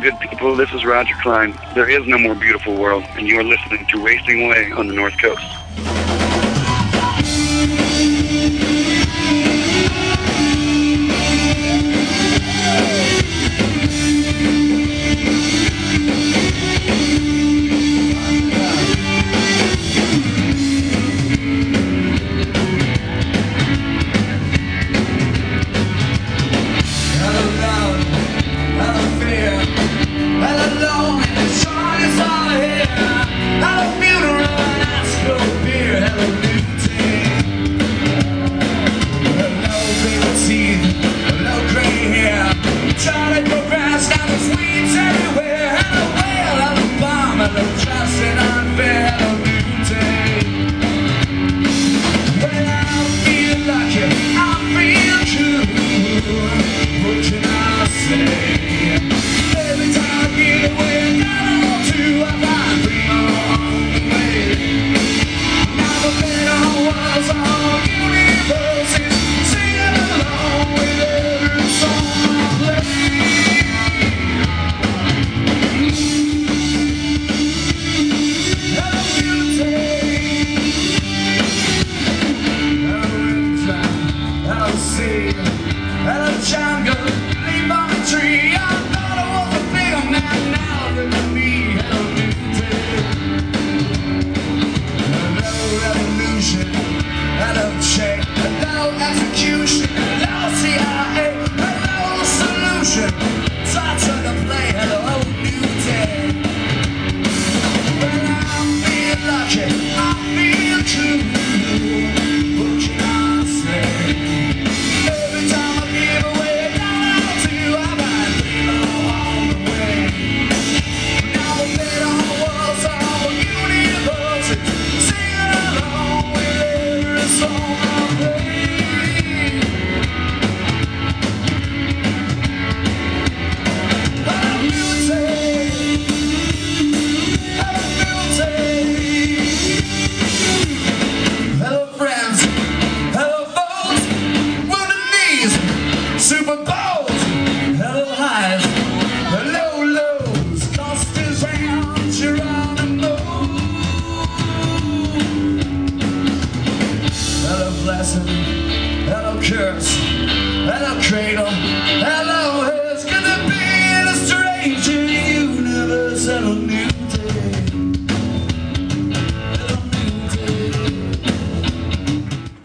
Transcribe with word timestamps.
Good 0.00 0.18
people. 0.18 0.56
This 0.56 0.72
is 0.74 0.84
Roger 0.84 1.14
Clyne. 1.22 1.56
There 1.74 1.88
is 1.88 2.04
no 2.06 2.18
more 2.18 2.34
beautiful 2.34 2.74
world, 2.74 3.04
and 3.10 3.28
you 3.28 3.38
are 3.38 3.44
listening 3.44 3.86
to 3.86 4.02
Wasting 4.02 4.44
Away 4.44 4.72
on 4.72 4.88
the 4.88 4.92
North 4.92 5.16
Coast. 5.18 6.03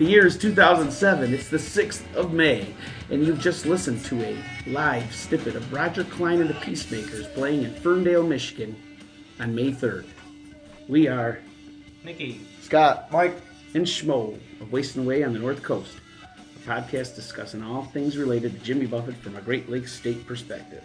Year 0.10 0.26
is 0.26 0.40
2007. 0.40 1.34
It's 1.36 1.50
the 1.50 1.58
6th 1.58 2.16
of 2.16 2.34
May, 2.34 2.74
and 3.12 3.24
you've 3.24 3.40
just 3.40 3.68
listened 3.68 4.04
to 4.06 4.20
a 4.24 4.38
live 4.66 5.14
snippet 5.14 5.56
of 5.56 5.72
Roger 5.72 6.04
Clyne 6.04 6.42
and 6.42 6.50
the 6.50 6.56
Peacemakers 6.56 7.28
playing 7.28 7.62
in 7.62 7.76
Ferndale, 7.76 8.24
Michigan 8.24 8.76
on 9.40 9.54
May 9.54 9.72
3rd. 9.72 10.08
We 10.88 11.08
are 11.08 11.40
Nikki, 12.04 12.42
Scott, 12.60 13.12
Mike, 13.12 13.40
and 13.76 13.86
Schmo 13.86 14.40
of 14.62 14.72
Wasting 14.72 15.04
Away 15.04 15.24
on 15.24 15.34
the 15.34 15.40
North 15.40 15.64
Coast, 15.64 15.98
a 16.56 16.60
podcast 16.70 17.16
discussing 17.16 17.64
all 17.64 17.84
things 17.84 18.18
related 18.18 18.54
to 18.54 18.60
Jimmy 18.60 18.86
Buffett 18.86 19.16
from 19.16 19.36
a 19.36 19.42
Great 19.42 19.70
Lakes 19.70 19.94
state 19.94 20.26
perspective. 20.26 20.84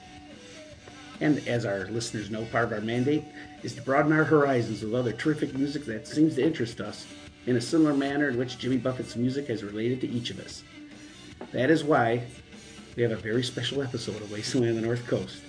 And 1.20 1.46
as 1.46 1.64
our 1.64 1.86
listeners 1.86 2.30
know, 2.30 2.44
part 2.46 2.64
of 2.64 2.72
our 2.72 2.80
mandate 2.80 3.24
is 3.62 3.74
to 3.74 3.82
broaden 3.82 4.12
our 4.12 4.24
horizons 4.24 4.82
with 4.82 4.94
other 4.94 5.12
terrific 5.12 5.54
music 5.54 5.84
that 5.86 6.06
seems 6.06 6.34
to 6.36 6.44
interest 6.44 6.80
us 6.80 7.06
in 7.46 7.56
a 7.56 7.60
similar 7.60 7.94
manner 7.94 8.28
in 8.28 8.38
which 8.38 8.58
Jimmy 8.58 8.78
Buffett's 8.78 9.16
music 9.16 9.46
has 9.48 9.62
related 9.62 10.00
to 10.00 10.08
each 10.08 10.30
of 10.30 10.40
us. 10.40 10.62
That 11.52 11.70
is 11.70 11.84
why 11.84 12.22
we 12.96 13.02
have 13.02 13.12
a 13.12 13.16
very 13.16 13.42
special 13.42 13.82
episode 13.82 14.22
of 14.22 14.30
Wasteland 14.32 14.70
on 14.70 14.76
the 14.76 14.86
North 14.86 15.06
Coast. 15.06 15.42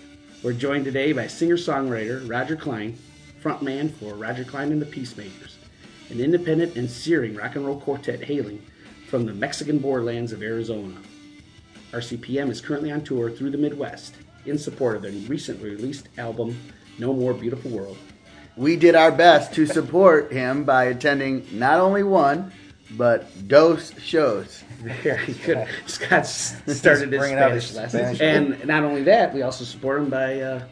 We're 0.44 0.53
joined 0.53 0.86
today 0.86 1.13
by 1.13 1.28
singer-songwriter 1.28 2.30
Roger 2.30 2.56
Clyne, 2.56 2.97
frontman 3.42 3.94
for 3.94 4.13
Roger 4.16 4.44
Clyne 4.44 4.72
and 4.72 4.81
the 4.81 4.86
Peacemakers, 4.86 5.54
an 6.09 6.19
independent 6.19 6.75
and 6.75 6.89
searing 6.89 7.35
rock 7.35 7.55
and 7.55 7.66
roll 7.66 7.79
quartet 7.79 8.23
hailing 8.23 8.61
from 9.07 9.25
the 9.25 9.33
Mexican 9.33 9.79
borderlands 9.79 10.31
of 10.31 10.41
Arizona. 10.41 10.95
RCPM 11.91 12.49
is 12.49 12.61
currently 12.61 12.91
on 12.91 13.03
tour 13.03 13.31
through 13.31 13.51
the 13.51 13.57
Midwest 13.57 14.15
in 14.45 14.57
support 14.57 14.95
of 14.95 15.01
their 15.01 15.11
recently 15.11 15.69
released 15.69 16.09
album, 16.17 16.59
No 16.99 17.13
More 17.13 17.33
Beautiful 17.33 17.71
World. 17.71 17.97
We 18.57 18.75
did 18.75 18.95
our 18.95 19.11
best 19.11 19.53
to 19.55 19.65
support 19.65 20.31
him 20.31 20.63
by 20.63 20.85
attending 20.85 21.45
not 21.51 21.79
only 21.79 22.03
one, 22.03 22.51
but 22.91 23.47
dose 23.47 23.97
shows. 23.99 24.63
Yeah, 25.03 25.17
he 25.17 25.33
could. 25.33 25.67
Scott 25.88 26.25
started 26.25 27.11
his 27.11 27.19
Bringing 27.19 27.38
out 27.38 27.47
Spanish 27.47 27.67
his 27.67 27.75
lessons, 27.75 28.21
and 28.21 28.65
not 28.65 28.83
only 28.83 29.03
that, 29.03 29.33
we 29.33 29.41
also 29.41 29.63
support 29.63 29.99
him 29.99 30.09
by 30.09 30.39
uh, 30.41 30.63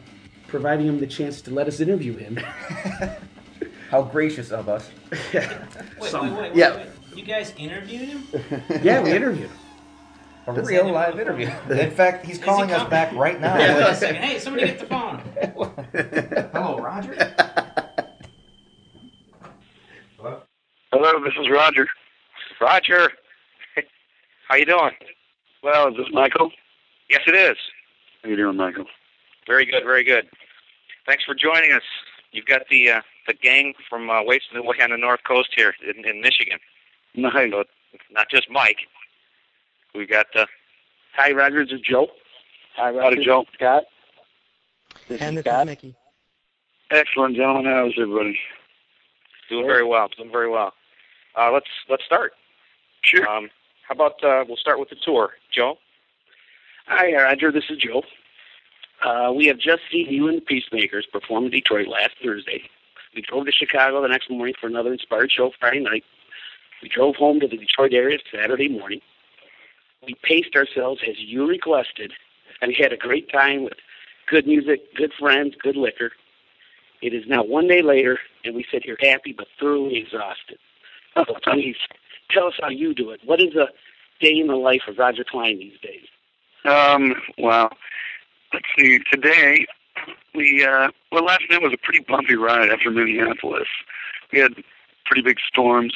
providing 0.46 0.86
him 0.86 1.00
the 1.00 1.06
chance 1.06 1.42
to 1.42 1.50
let 1.50 1.66
us 1.66 1.80
interview 1.80 2.16
him. 2.16 2.38
How 3.90 4.02
gracious 4.02 4.50
of 4.50 4.68
us. 4.68 4.90
Wait, 5.32 5.44
Some- 6.10 6.30
wait, 6.30 6.32
wait, 6.32 6.50
wait, 6.50 6.56
Yeah. 6.56 6.76
wait. 6.76 6.86
You 7.16 7.22
guys 7.24 7.52
interviewed 7.56 8.08
him? 8.08 8.26
yeah, 8.82 9.00
we 9.02 9.12
interviewed 9.12 9.48
him. 9.48 9.58
A 10.46 10.52
Does 10.54 10.68
real 10.68 10.90
live 10.90 11.14
know? 11.14 11.22
interview. 11.22 11.46
In 11.70 11.90
fact, 11.92 12.26
he's 12.26 12.36
he 12.38 12.42
calling 12.42 12.70
us 12.72 12.88
back 12.90 13.14
right 13.14 13.40
now. 13.40 13.56
Wait 13.56 13.68
a 13.70 13.94
second. 13.94 14.22
Hey, 14.22 14.38
somebody 14.38 14.66
get 14.66 14.78
the 14.80 14.86
phone. 14.86 15.22
Hello, 16.52 16.78
Roger. 16.78 17.14
Hello, 20.92 21.12
this 21.24 21.32
is 21.40 21.48
Roger. 21.50 21.86
Roger, 22.60 23.10
how 24.48 24.56
you 24.56 24.64
doing? 24.66 24.90
Well, 25.62 25.88
is 25.88 25.96
this 25.96 26.06
Michael? 26.12 26.50
Yes, 27.10 27.22
it 27.26 27.34
is. 27.34 27.56
How 28.22 28.28
you 28.30 28.36
doing, 28.36 28.56
Michael? 28.56 28.84
Very 29.46 29.64
good, 29.66 29.82
very 29.84 30.04
good. 30.04 30.26
Thanks 31.06 31.24
for 31.24 31.34
joining 31.34 31.72
us. 31.72 31.82
You've 32.34 32.46
got 32.46 32.62
the 32.68 32.90
uh, 32.90 33.00
the 33.26 33.32
gang 33.34 33.74
from 33.88 34.10
uh, 34.10 34.22
Wasting 34.24 34.58
Away 34.58 34.76
on 34.82 34.90
the 34.90 34.96
North 34.96 35.20
Coast 35.26 35.50
here 35.56 35.72
in, 35.88 36.04
in 36.04 36.20
Michigan. 36.20 36.58
Nice. 37.14 37.50
So 37.52 37.60
it's 37.92 38.02
not 38.10 38.28
just 38.28 38.50
Mike. 38.50 38.78
We 39.94 40.04
got 40.04 40.26
uh, 40.34 40.46
Hi, 41.14 41.30
Roger. 41.30 41.64
This 41.64 41.74
is 41.74 41.80
Joe. 41.80 42.08
Hi, 42.76 42.90
Roger. 42.90 43.22
Joe. 43.22 43.44
Scott. 43.54 43.84
This 45.08 45.20
And 45.20 45.38
is 45.38 45.44
this 45.44 45.50
Scott. 45.52 45.62
is 45.62 45.70
Mickey. 45.70 45.94
Excellent, 46.90 47.36
gentlemen. 47.36 47.66
How's 47.66 47.92
everybody? 47.98 48.36
doing 49.48 49.66
very 49.66 49.84
well. 49.84 50.08
Doing 50.16 50.32
very 50.32 50.50
well. 50.50 50.72
Uh, 51.38 51.52
let's 51.52 51.68
let's 51.88 52.04
start. 52.04 52.32
Sure. 53.02 53.28
Um, 53.28 53.48
how 53.86 53.94
about 53.94 54.22
uh, 54.24 54.44
we'll 54.48 54.56
start 54.56 54.80
with 54.80 54.88
the 54.90 54.96
tour, 54.96 55.34
Joe? 55.54 55.78
Hi, 56.86 57.12
Roger. 57.14 57.52
This 57.52 57.64
is 57.70 57.78
Joe. 57.78 58.02
Uh, 59.02 59.32
we 59.32 59.46
have 59.46 59.58
just 59.58 59.82
seen 59.90 60.06
you 60.08 60.28
and 60.28 60.38
the 60.38 60.42
Peacemakers 60.42 61.06
perform 61.10 61.46
in 61.46 61.50
Detroit 61.50 61.88
last 61.88 62.12
Thursday. 62.22 62.62
We 63.14 63.22
drove 63.22 63.46
to 63.46 63.52
Chicago 63.52 64.02
the 64.02 64.08
next 64.08 64.30
morning 64.30 64.54
for 64.60 64.66
another 64.66 64.92
inspired 64.92 65.30
show 65.30 65.50
Friday 65.58 65.80
night. 65.80 66.04
We 66.82 66.88
drove 66.88 67.16
home 67.16 67.40
to 67.40 67.48
the 67.48 67.56
Detroit 67.56 67.92
area 67.92 68.18
Saturday 68.32 68.68
morning. 68.68 69.00
We 70.04 70.14
paced 70.22 70.54
ourselves 70.56 71.00
as 71.08 71.16
you 71.18 71.46
requested, 71.46 72.12
and 72.60 72.68
we 72.68 72.76
had 72.78 72.92
a 72.92 72.96
great 72.96 73.30
time 73.30 73.64
with 73.64 73.74
good 74.28 74.46
music, 74.46 74.94
good 74.94 75.12
friends, 75.18 75.54
good 75.62 75.76
liquor. 75.76 76.12
It 77.02 77.14
is 77.14 77.24
now 77.26 77.42
one 77.42 77.68
day 77.68 77.82
later, 77.82 78.18
and 78.44 78.54
we 78.54 78.64
sit 78.70 78.84
here 78.84 78.96
happy 79.00 79.34
but 79.36 79.46
thoroughly 79.60 79.96
exhausted. 79.96 80.58
So 81.14 81.24
please 81.44 81.76
tell 82.30 82.46
us 82.48 82.54
how 82.60 82.70
you 82.70 82.94
do 82.94 83.10
it. 83.10 83.20
What 83.24 83.40
is 83.40 83.54
a 83.54 83.68
day 84.20 84.38
in 84.38 84.48
the 84.48 84.56
life 84.56 84.82
of 84.88 84.98
Roger 84.98 85.24
Clyne 85.24 85.58
these 85.58 85.78
days? 85.80 86.06
Um, 86.64 87.14
well, 87.38 87.70
let's 88.54 88.66
see. 88.78 89.00
Today, 89.12 89.66
we 90.34 90.64
uh, 90.64 90.90
well, 91.10 91.24
last 91.24 91.42
night 91.50 91.60
was 91.60 91.72
a 91.72 91.84
pretty 91.84 92.04
bumpy 92.08 92.36
ride 92.36 92.70
after 92.70 92.90
Minneapolis. 92.90 93.68
We 94.32 94.38
had 94.38 94.52
pretty 95.04 95.22
big 95.22 95.38
storms 95.46 95.92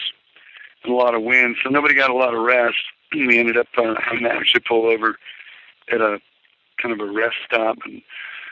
and 0.83 0.93
a 0.93 0.97
lot 0.97 1.15
of 1.15 1.23
wind, 1.23 1.57
so 1.63 1.71
nobody 1.71 1.95
got 1.95 2.11
a 2.11 2.15
lot 2.15 2.35
of 2.35 2.43
rest. 2.43 2.77
We 3.15 3.39
ended 3.39 3.57
up 3.57 3.69
uh, 3.79 3.95
having 4.05 4.25
to 4.25 4.31
actually 4.31 4.61
pull 4.69 4.85
over 4.85 5.17
at 5.91 6.03
a 6.03 6.21
kind 6.77 6.93
of 6.93 7.01
a 7.01 7.11
rest 7.11 7.37
stop 7.47 7.79
and 7.87 8.03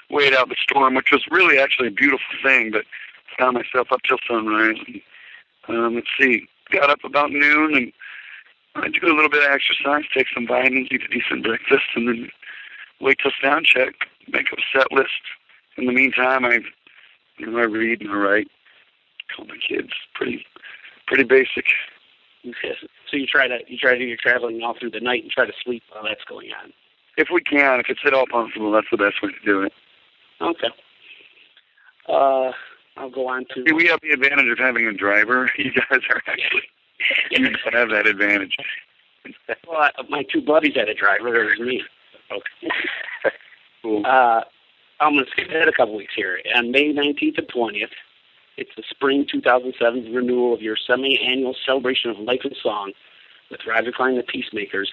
wait 0.09 0.32
out 0.32 0.49
the 0.49 0.56
storm, 0.59 0.94
which 0.94 1.11
was 1.12 1.23
really 1.31 1.59
actually 1.59 1.88
a 1.88 1.91
beautiful 1.91 2.25
thing. 2.43 2.70
But 2.70 2.87
found 3.38 3.55
myself 3.59 3.93
up 3.93 4.00
till 4.09 4.17
sunrise. 4.26 4.79
And, 5.69 5.76
um, 5.76 5.94
let's 5.97 6.06
see, 6.19 6.49
got 6.70 6.88
up 6.88 7.05
about 7.05 7.32
noon 7.32 7.75
and 7.76 7.93
I 8.76 8.88
do 8.88 9.06
a 9.06 9.14
little 9.14 9.29
bit 9.29 9.44
of 9.44 9.50
exercise, 9.50 10.05
take 10.14 10.29
some 10.32 10.47
vitamins, 10.47 10.88
eat 10.91 11.02
a 11.02 11.09
decent 11.09 11.44
breakfast, 11.44 11.85
and 11.94 12.09
then 12.09 12.31
wait 13.00 13.19
till 13.22 13.32
sound 13.43 13.66
check, 13.66 13.94
make 14.28 14.52
up 14.52 14.58
a 14.58 14.78
set 14.78 14.93
list. 14.93 15.10
In 15.76 15.87
the 15.87 15.93
meantime, 15.93 16.44
I, 16.44 16.60
you 17.38 17.46
know, 17.46 17.58
I 17.58 17.64
read 17.64 18.00
and 18.00 18.10
I 18.10 18.14
write. 18.14 18.48
Call 19.34 19.46
my 19.46 19.56
kids. 19.56 19.90
Pretty, 20.14 20.44
pretty 21.06 21.25
basic. 21.25 21.66
Yes. 22.43 22.76
So 23.10 23.16
you 23.16 23.26
try 23.26 23.48
to 23.48 23.58
you 23.66 23.76
try 23.76 23.93
to 23.93 23.98
do 23.98 24.04
your 24.04 24.16
traveling 24.16 24.62
all 24.62 24.75
through 24.78 24.90
the 24.90 25.00
night 25.00 25.22
and 25.22 25.32
try 25.32 25.46
to 25.46 25.52
sleep 25.64 25.82
while 25.90 26.04
that's 26.04 26.25
going 26.25 26.50
on. 26.62 26.72
If 27.16 27.28
we 27.32 27.40
can, 27.40 27.81
if 27.81 27.87
it's 27.88 28.00
at 28.04 28.14
all 28.14 28.26
possible, 28.31 28.70
that's 28.70 28.87
the 28.90 28.96
best 28.96 29.22
way 29.22 29.31
to 29.31 29.44
do 29.44 29.62
it. 29.62 29.72
Okay. 30.40 30.69
Uh, 32.08 32.52
I'll 32.96 33.10
go 33.10 33.28
on 33.28 33.46
to. 33.54 33.64
See, 33.66 33.72
we 33.72 33.87
have 33.87 34.00
the 34.00 34.10
advantage 34.10 34.49
of 34.49 34.58
having 34.58 34.87
a 34.87 34.92
driver. 34.92 35.50
You 35.58 35.72
guys 35.72 36.00
are 36.08 36.22
actually 36.26 36.62
you 37.31 37.54
have 37.72 37.90
that 37.90 38.06
advantage. 38.06 38.56
Well, 39.66 39.78
I, 39.81 39.90
my 40.08 40.22
two 40.32 40.40
buddies 40.40 40.75
had 40.76 40.88
a 40.88 40.94
driver. 40.94 41.31
There's 41.31 41.58
me. 41.58 41.82
Okay. 42.31 43.31
Cool. 43.82 44.05
Uh, 44.05 44.40
I'm 44.99 45.14
going 45.14 45.25
to 45.25 45.31
skip 45.31 45.49
ahead 45.49 45.69
a 45.69 45.73
couple 45.73 45.94
weeks 45.94 46.14
here. 46.17 46.40
On 46.56 46.73
May 46.73 46.93
19th 46.93 47.38
and 47.38 47.46
20th, 47.46 47.90
it's 48.56 48.70
the 48.76 48.82
spring 48.88 49.26
2007 49.31 50.12
renewal 50.12 50.55
of 50.55 50.62
your 50.62 50.76
semi-annual 50.76 51.55
celebration 51.64 52.11
of 52.11 52.19
life 52.19 52.40
and 52.43 52.56
song 52.61 52.93
with 53.50 53.61
Roger 53.67 53.93
Clyne 53.93 54.17
the 54.17 54.23
Peacemakers 54.23 54.93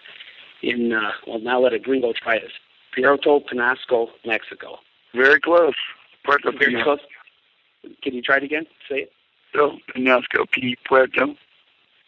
in, 0.62 0.94
uh, 0.94 1.12
well, 1.26 1.40
now 1.40 1.60
let 1.60 1.74
a 1.74 1.80
gringo 1.80 2.14
try 2.14 2.40
this, 2.40 2.52
Puerto 2.96 3.40
Penasco, 3.40 4.08
Mexico. 4.26 4.78
Very 5.16 5.40
close. 5.40 5.74
Puerto 6.26 6.52
Very 6.52 6.82
close. 6.84 7.00
Can 8.02 8.14
you 8.14 8.22
try 8.22 8.38
it 8.38 8.44
again? 8.44 8.66
Say 8.90 9.04
it. 9.04 9.12
Puerto 9.54 9.78
Penasco, 9.96 10.50
P. 10.52 10.78
Puerto. 10.88 11.36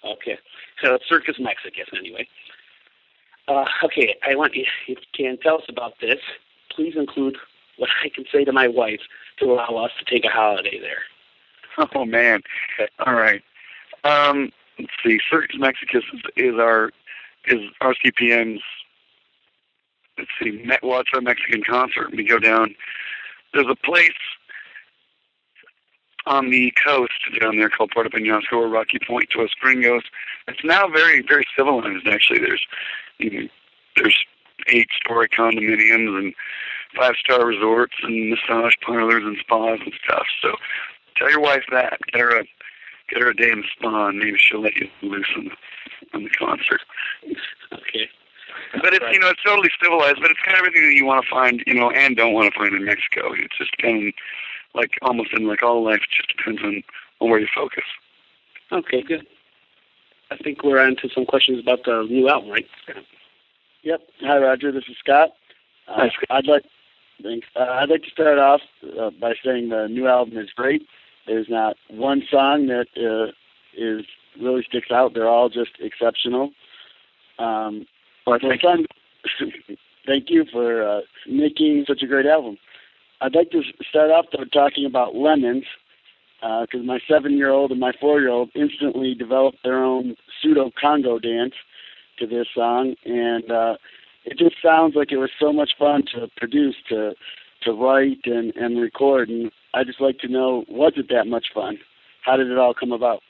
Okay. 0.06 0.38
So 0.83 0.95
it's 0.95 1.07
Circus 1.07 1.36
Mexicus, 1.39 1.88
anyway. 1.98 2.27
Uh, 3.47 3.65
okay, 3.83 4.15
I 4.27 4.36
want 4.36 4.56
you, 4.56 4.65
if 4.88 4.97
you 4.97 5.06
can 5.13 5.38
tell 5.38 5.57
us 5.57 5.65
about 5.69 6.00
this, 6.01 6.19
please 6.69 6.95
include 6.95 7.38
what 7.77 7.89
I 8.03 8.09
can 8.09 8.25
say 8.31 8.44
to 8.44 8.51
my 8.51 8.68
wife 8.68 9.01
to 9.39 9.45
allow 9.45 9.75
us 9.77 9.92
to 10.00 10.06
take 10.06 10.25
a 10.25 10.30
holiday 10.30 10.80
there. 10.80 11.03
Oh 11.94 12.06
man. 12.06 12.42
All 13.06 13.13
right. 13.13 13.44
Um, 14.03 14.51
let's 14.80 14.92
see. 15.03 15.19
Circus 15.30 15.57
Mexicus 15.59 16.03
is, 16.13 16.21
is 16.38 16.56
our 16.56 16.92
is. 17.45 17.59
Let's 20.18 20.30
see. 20.41 20.51
Me- 20.51 20.77
well, 20.81 21.01
it's 21.01 21.09
our 21.13 21.21
Mexican 21.21 21.63
concert. 21.63 22.15
We 22.15 22.24
go 22.24 22.39
down. 22.39 22.75
There's 23.53 23.68
a 23.69 23.75
place 23.75 24.12
on 26.25 26.50
the 26.50 26.74
coast 26.83 27.12
down 27.39 27.57
there 27.57 27.69
called 27.69 27.91
Puerto 27.91 28.09
Penasco 28.09 28.53
or 28.53 28.68
Rocky 28.69 29.00
Point 29.06 29.30
to 29.31 29.41
Los 29.41 29.53
Gringos. 29.59 30.03
It's 30.48 30.63
now 30.63 30.88
very 30.88 31.21
very 31.21 31.45
civilized. 31.57 32.07
Actually, 32.07 32.39
there's 32.39 32.65
you 33.17 33.31
know, 33.31 33.47
there's 33.95 34.25
eight 34.67 34.89
story 35.03 35.27
condominiums 35.29 36.17
and 36.17 36.33
five 36.95 37.15
star 37.23 37.45
resorts 37.45 37.94
and 38.03 38.29
massage 38.29 38.73
parlors 38.85 39.23
and 39.23 39.38
spas 39.39 39.79
and 39.83 39.94
stuff. 40.03 40.25
So 40.41 40.56
tell 41.17 41.29
your 41.29 41.41
wife 41.41 41.63
that. 41.71 42.00
Get 42.12 42.21
her 42.21 42.39
a 42.39 42.44
get 43.09 43.21
her 43.21 43.29
a 43.29 43.35
day 43.35 43.51
in 43.51 43.62
the 43.62 43.67
spa 43.77 44.07
and 44.07 44.19
maybe 44.19 44.38
she'll 44.38 44.62
let 44.62 44.75
you 44.75 44.88
loose 45.01 45.27
on 45.38 45.45
the 45.45 45.51
on 46.13 46.23
the 46.23 46.29
concert. 46.29 46.81
Okay. 47.73 48.09
But 48.81 48.94
it's 48.94 49.06
you 49.12 49.19
know, 49.19 49.29
it's 49.29 49.44
totally 49.45 49.69
civilized, 49.81 50.17
but 50.21 50.31
it's 50.31 50.39
kind 50.44 50.57
of 50.57 50.65
everything 50.65 50.89
that 50.89 50.95
you 50.95 51.06
want 51.06 51.23
to 51.23 51.29
find, 51.29 51.63
you 51.67 51.73
know, 51.73 51.91
and 51.91 52.15
don't 52.15 52.33
want 52.33 52.51
to 52.51 52.57
find 52.57 52.73
in 52.73 52.85
Mexico. 52.85 53.33
It's 53.33 53.57
just 53.57 53.75
kind 53.77 54.07
of 54.07 54.13
like 54.73 54.91
almost 55.01 55.33
in 55.33 55.47
like 55.47 55.63
all 55.63 55.83
life 55.83 56.01
it 56.01 56.09
just 56.15 56.35
depends 56.35 56.62
on, 56.63 56.83
on 57.19 57.29
where 57.29 57.39
you 57.39 57.47
focus. 57.53 57.83
Okay, 58.71 59.01
good. 59.01 59.25
I 60.36 60.44
think 60.44 60.64
we're 60.64 60.80
on 60.80 60.96
to 60.98 61.10
some 61.10 61.26
questions 61.26 61.60
about 61.60 61.86
the 61.86 62.06
new 62.10 62.28
album, 62.30 62.52
right? 62.52 62.68
Yep. 63.84 64.02
Hi, 64.22 64.38
Roger. 64.38 64.72
This 64.72 64.84
is 64.90 64.98
Scott. 64.98 65.30
Uh, 65.88 65.94
Hi, 65.96 66.10
Scott. 66.10 66.28
I'd 66.30 66.46
like 66.48 66.64
thanks. 67.24 67.48
Uh, 67.56 67.60
I'd 67.70 67.90
like 67.90 68.04
to 68.04 68.10
start 68.10 68.38
off 68.38 68.62
uh, 69.00 69.12
by 69.12 69.34
saying 69.44 69.70
the 69.70 69.88
new 69.88 70.08
album 70.08 70.38
is 70.38 70.50
great. 70.56 70.86
There's 71.28 71.48
not 71.50 71.78
one 71.90 72.24
song 72.30 72.68
that 72.68 72.88
uh, 72.98 73.32
is 73.78 74.06
really 74.40 74.64
sticks 74.64 74.92
out. 74.92 75.14
They're 75.14 75.30
all 75.30 75.50
just 75.50 75.72
exceptional. 75.80 76.52
Um, 77.40 77.86
Well, 78.28 78.40
thank 78.42 78.62
son, 78.62 78.86
thank 80.06 80.30
you 80.30 80.46
for 80.52 80.84
uh, 80.84 81.02
making 81.28 81.86
such 81.88 82.02
a 82.02 82.08
great 82.08 82.26
album. 82.26 82.58
I'd 83.22 83.36
like 83.36 83.52
to 83.52 83.62
start 83.88 84.12
off 84.12 84.26
though 84.32 84.44
talking 84.46 84.86
about 84.86 85.16
lemons 85.16 85.66
because 86.62 86.86
my 86.86 87.00
seven-year-old 87.07 87.71
and 87.71 87.80
my 87.80 87.94
four-year-old 88.00 88.50
instantly 88.56 89.15
developed 89.15 89.57
their 89.63 89.83
own 89.83 90.15
pseudo 90.42 90.71
Congo 90.80 91.18
dance 91.18 91.53
to 92.19 92.27
this 92.27 92.47
song, 92.53 92.95
and 93.06 93.50
uh, 93.51 93.77
it 94.25 94.38
just 94.38 94.55
sounds 94.62 94.96
like 94.96 95.12
it 95.12 95.17
was 95.17 95.31
so 95.39 95.51
much 95.51 95.72
fun 95.77 96.03
to 96.13 96.29
produce, 96.38 96.75
to 96.89 97.15
to 97.62 97.72
write 97.72 98.22
and 98.25 98.55
and 98.55 98.79
record. 98.79 99.29
And 99.29 99.51
I 99.74 99.84
just 99.84 100.01
like 100.01 100.20
to 100.20 100.27
know, 100.27 100.65
was 100.67 100.93
it 100.98 101.10
that 101.10 101.27
much 101.27 101.48
fun? 101.53 101.79
How 102.22 102.38
did 102.38 102.50
it 102.50 102.58
all 102.58 102.74
come 102.74 102.91
about? 102.91 103.22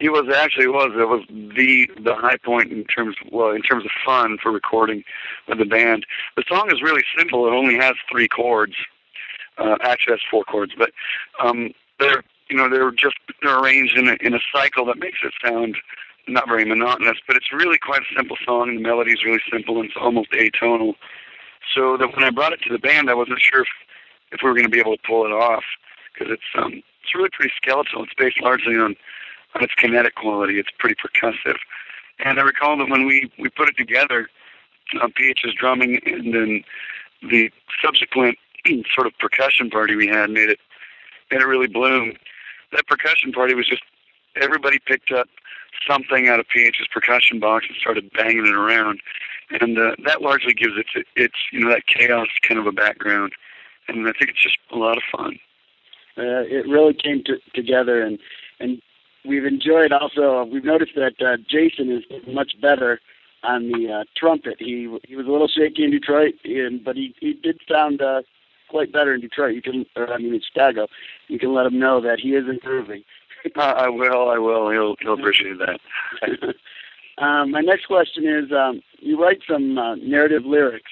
It 0.00 0.10
was 0.10 0.32
actually 0.34 0.68
was 0.68 0.92
it 0.94 1.08
was 1.08 1.24
the 1.28 1.88
the 2.02 2.14
high 2.14 2.36
point 2.36 2.72
in 2.72 2.84
terms 2.84 3.16
well 3.30 3.50
in 3.50 3.62
terms 3.62 3.84
of 3.84 3.90
fun 4.04 4.38
for 4.42 4.52
recording 4.52 5.04
with 5.48 5.58
the 5.58 5.64
band. 5.64 6.06
The 6.36 6.44
song 6.48 6.70
is 6.70 6.82
really 6.82 7.04
simple. 7.16 7.46
It 7.46 7.50
only 7.50 7.76
has 7.76 7.94
three 8.10 8.28
chords. 8.28 8.74
Uh, 9.58 9.76
actually, 9.80 10.12
has 10.12 10.20
four 10.30 10.44
chords, 10.44 10.72
but 10.78 10.92
um, 11.42 11.72
they're 11.98 12.22
you 12.50 12.56
know 12.56 12.68
they're 12.68 12.90
just 12.90 13.16
they're 13.42 13.58
arranged 13.58 13.96
in 13.96 14.08
a 14.08 14.16
in 14.20 14.34
a 14.34 14.40
cycle 14.52 14.84
that 14.86 14.98
makes 14.98 15.18
it 15.22 15.32
sound 15.44 15.76
not 16.26 16.46
very 16.46 16.64
monotonous. 16.64 17.18
But 17.26 17.36
it's 17.36 17.52
really 17.52 17.78
quite 17.78 18.02
a 18.02 18.14
simple 18.16 18.36
song. 18.44 18.74
The 18.74 18.80
melody 18.80 19.12
is 19.12 19.24
really 19.24 19.40
simple 19.50 19.80
and 19.80 19.86
it's 19.86 19.96
almost 20.00 20.30
atonal. 20.32 20.94
So 21.74 21.96
that 21.96 22.14
when 22.14 22.24
I 22.24 22.30
brought 22.30 22.52
it 22.52 22.60
to 22.62 22.72
the 22.72 22.78
band, 22.78 23.10
I 23.10 23.14
wasn't 23.14 23.40
sure 23.40 23.62
if, 23.62 23.68
if 24.32 24.40
we 24.42 24.48
were 24.48 24.54
going 24.54 24.64
to 24.64 24.70
be 24.70 24.80
able 24.80 24.96
to 24.96 25.02
pull 25.06 25.24
it 25.24 25.32
off 25.32 25.64
because 26.12 26.32
it's 26.32 26.62
um 26.62 26.82
it's 27.02 27.14
really 27.14 27.30
pretty 27.32 27.52
skeletal. 27.56 28.04
It's 28.04 28.14
based 28.16 28.40
largely 28.42 28.76
on 28.76 28.96
on 29.54 29.64
its 29.64 29.74
kinetic 29.74 30.14
quality. 30.14 30.58
It's 30.58 30.70
pretty 30.78 30.96
percussive. 30.96 31.56
And 32.20 32.38
I 32.38 32.42
recall 32.42 32.76
that 32.78 32.88
when 32.88 33.06
we, 33.06 33.30
we 33.38 33.48
put 33.48 33.68
it 33.68 33.76
together, 33.76 34.28
uh, 35.00 35.08
PH's 35.14 35.54
drumming 35.54 36.00
and 36.04 36.34
then 36.34 36.64
the 37.22 37.50
subsequent 37.82 38.38
sort 38.94 39.06
of 39.06 39.16
percussion 39.18 39.70
party 39.70 39.94
we 39.94 40.08
had 40.08 40.30
made 40.30 40.48
it 40.48 40.58
made 41.30 41.40
it 41.40 41.46
really 41.46 41.66
bloom. 41.66 42.14
That 42.72 42.86
percussion 42.86 43.32
party 43.32 43.54
was 43.54 43.66
just 43.66 43.82
everybody 44.40 44.78
picked 44.84 45.12
up 45.12 45.28
something 45.88 46.28
out 46.28 46.40
of 46.40 46.46
PH's 46.48 46.88
percussion 46.92 47.40
box 47.40 47.66
and 47.68 47.76
started 47.80 48.10
banging 48.12 48.46
it 48.46 48.54
around, 48.54 49.00
and 49.50 49.78
uh, 49.78 49.96
that 50.04 50.22
largely 50.22 50.54
gives 50.54 50.74
it 50.76 51.06
its 51.16 51.34
you 51.52 51.60
know 51.60 51.70
that 51.70 51.86
chaos 51.86 52.28
kind 52.42 52.60
of 52.60 52.66
a 52.66 52.72
background, 52.72 53.32
and 53.88 54.06
I 54.06 54.12
think 54.12 54.30
it's 54.30 54.42
just 54.42 54.58
a 54.72 54.76
lot 54.76 54.96
of 54.96 55.02
fun. 55.10 55.38
Uh, 56.16 56.42
it 56.42 56.66
really 56.68 56.94
came 56.94 57.22
to, 57.24 57.38
together, 57.54 58.02
and 58.02 58.18
and 58.60 58.82
we've 59.24 59.44
enjoyed 59.44 59.92
also. 59.92 60.44
We've 60.44 60.64
noticed 60.64 60.92
that 60.96 61.20
uh, 61.20 61.36
Jason 61.48 61.90
is 61.90 62.04
much 62.26 62.60
better 62.60 63.00
on 63.44 63.70
the 63.70 64.00
uh, 64.00 64.04
trumpet. 64.16 64.56
He 64.58 64.92
he 65.06 65.16
was 65.16 65.26
a 65.26 65.30
little 65.30 65.48
shaky 65.48 65.84
in 65.84 65.90
Detroit, 65.90 66.34
and 66.44 66.84
but 66.84 66.96
he 66.96 67.14
he 67.20 67.34
did 67.34 67.60
sound 67.68 68.02
uh, 68.02 68.22
quite 68.68 68.92
better 68.92 69.14
in 69.14 69.20
Detroit. 69.20 69.54
You 69.54 69.62
can, 69.62 69.86
or 69.96 70.12
I 70.12 70.18
mean 70.18 70.34
in 70.34 70.40
Chicago. 70.40 70.88
You 71.28 71.38
can 71.38 71.54
let 71.54 71.66
him 71.66 71.78
know 71.78 72.00
that 72.00 72.20
he 72.20 72.34
is 72.34 72.48
improving. 72.48 73.02
I 73.56 73.88
will. 73.88 74.28
I 74.28 74.38
will. 74.38 74.70
He'll 74.70 74.96
he'll 75.00 75.14
appreciate 75.14 75.58
that. 75.58 76.54
um, 77.18 77.50
my 77.50 77.60
next 77.60 77.86
question 77.86 78.26
is: 78.26 78.52
um, 78.52 78.80
You 79.00 79.20
write 79.20 79.40
some 79.48 79.78
uh, 79.78 79.96
narrative 79.96 80.44
lyrics, 80.44 80.90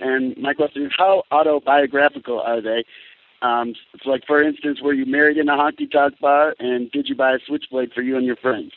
And 0.00 0.36
my 0.36 0.54
question 0.54 0.86
is, 0.86 0.92
how 0.96 1.24
autobiographical 1.30 2.40
are 2.40 2.60
they? 2.60 2.84
Um, 3.40 3.74
it's 3.94 4.04
like, 4.04 4.24
for 4.26 4.42
instance, 4.42 4.80
were 4.82 4.92
you 4.92 5.06
married 5.06 5.36
in 5.36 5.48
a 5.48 5.56
honky 5.56 5.90
tonk 5.90 6.18
bar, 6.18 6.56
and 6.58 6.90
did 6.90 7.08
you 7.08 7.14
buy 7.14 7.32
a 7.32 7.38
switchblade 7.46 7.92
for 7.92 8.02
you 8.02 8.16
and 8.16 8.26
your 8.26 8.36
friends? 8.36 8.72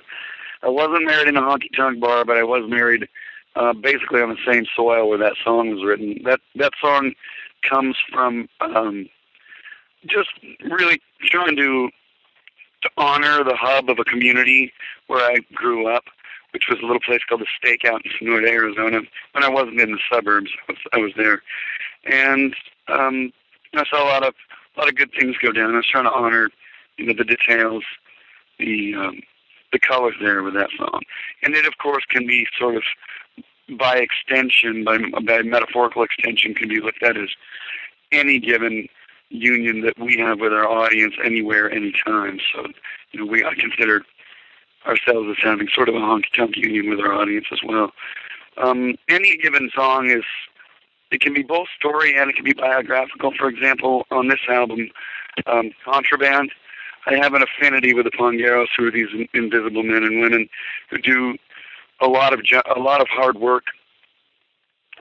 I 0.62 0.68
wasn't 0.68 1.04
married 1.04 1.28
in 1.28 1.36
a 1.36 1.42
honky 1.42 1.74
tonk 1.76 2.00
bar, 2.00 2.24
but 2.24 2.36
I 2.36 2.44
was 2.44 2.68
married 2.68 3.08
uh, 3.56 3.72
basically 3.72 4.20
on 4.20 4.30
the 4.30 4.52
same 4.52 4.64
soil 4.76 5.08
where 5.08 5.18
that 5.18 5.34
song 5.42 5.70
was 5.70 5.84
written. 5.84 6.20
That 6.24 6.40
that 6.56 6.72
song 6.80 7.14
comes 7.68 7.96
from 8.12 8.48
um, 8.60 9.08
just 10.06 10.30
really 10.62 11.00
trying 11.22 11.56
to 11.56 11.90
to 12.82 12.90
honor 12.98 13.42
the 13.42 13.56
hub 13.56 13.88
of 13.88 13.98
a 13.98 14.04
community 14.04 14.72
where 15.06 15.20
I 15.20 15.38
grew 15.54 15.88
up, 15.88 16.04
which 16.52 16.64
was 16.68 16.78
a 16.82 16.86
little 16.86 17.00
place 17.00 17.20
called 17.28 17.40
the 17.40 17.46
Stakeout 17.62 18.00
in 18.04 18.10
Sonoita, 18.12 18.48
Arizona. 18.48 19.00
When 19.32 19.44
I 19.44 19.48
wasn't 19.48 19.80
in 19.80 19.92
the 19.92 19.98
suburbs, 20.12 20.50
I 20.68 20.72
was, 20.72 20.80
I 20.92 20.98
was 20.98 21.12
there, 21.16 21.42
and 22.04 22.54
um, 22.88 23.32
I 23.74 23.84
saw 23.90 24.04
a 24.04 24.08
lot 24.08 24.22
of 24.24 24.34
a 24.76 24.80
lot 24.80 24.88
of 24.88 24.96
good 24.96 25.10
things 25.18 25.36
go 25.42 25.52
down. 25.52 25.72
I 25.72 25.76
was 25.76 25.86
trying 25.86 26.04
to 26.04 26.12
honor, 26.12 26.50
you 26.98 27.06
know, 27.06 27.14
the 27.16 27.24
details, 27.24 27.82
the 28.58 28.94
um, 28.94 29.22
the 29.72 29.78
colors 29.78 30.14
there 30.20 30.42
with 30.42 30.54
that 30.54 30.70
song, 30.78 31.00
and 31.42 31.54
it 31.54 31.66
of 31.66 31.78
course 31.78 32.04
can 32.08 32.26
be 32.26 32.46
sort 32.58 32.76
of 32.76 32.82
by 33.78 33.96
extension, 33.96 34.84
by 34.84 34.98
by 35.20 35.42
metaphorical 35.42 36.02
extension, 36.02 36.54
can 36.54 36.68
be 36.68 36.80
looked 36.80 37.02
at 37.02 37.16
as 37.16 37.28
any 38.12 38.38
given 38.38 38.88
union 39.30 39.80
that 39.80 39.98
we 39.98 40.16
have 40.18 40.40
with 40.40 40.52
our 40.52 40.68
audience 40.68 41.14
anywhere, 41.24 41.70
anytime. 41.70 42.38
So, 42.54 42.66
you 43.12 43.20
know, 43.20 43.26
we 43.26 43.44
I 43.44 43.54
consider 43.54 44.04
ourselves 44.86 45.28
as 45.30 45.36
having 45.42 45.68
sort 45.74 45.88
of 45.88 45.96
a 45.96 46.00
honky 46.00 46.32
tonk 46.34 46.56
union 46.56 46.88
with 46.88 47.00
our 47.00 47.12
audience 47.12 47.46
as 47.52 47.58
well. 47.64 47.92
Um, 48.56 48.94
any 49.08 49.36
given 49.36 49.70
song 49.74 50.10
is 50.10 50.24
it 51.10 51.20
can 51.20 51.34
be 51.34 51.42
both 51.42 51.68
story 51.76 52.16
and 52.16 52.30
it 52.30 52.36
can 52.36 52.44
be 52.44 52.52
biographical. 52.52 53.32
For 53.36 53.48
example, 53.48 54.06
on 54.10 54.28
this 54.28 54.40
album, 54.48 54.90
um, 55.46 55.72
Contraband, 55.84 56.52
I 57.06 57.16
have 57.16 57.34
an 57.34 57.42
affinity 57.42 57.94
with 57.94 58.04
the 58.04 58.10
Pongueros, 58.10 58.66
who 58.76 58.88
are 58.88 58.90
these 58.90 59.08
invisible 59.32 59.82
men 59.82 60.02
and 60.02 60.20
women 60.20 60.48
who 60.90 60.98
do 60.98 61.36
a 62.00 62.06
lot 62.06 62.32
of 62.32 62.40
a 62.74 62.80
lot 62.80 63.00
of 63.00 63.08
hard 63.08 63.38
work 63.38 63.64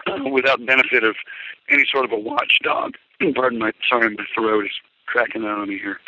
without 0.32 0.66
benefit 0.66 1.04
of 1.04 1.16
any 1.70 1.86
sort 1.92 2.06
of 2.06 2.12
a 2.12 2.20
watchdog. 2.20 2.94
Pardon 3.36 3.60
my 3.60 3.72
sorry, 3.90 4.10
my 4.10 4.26
throat 4.34 4.66
is 4.66 4.72
cracking 5.06 5.44
out 5.44 5.60
on 5.60 5.70
me 5.70 5.78
here. 5.78 6.00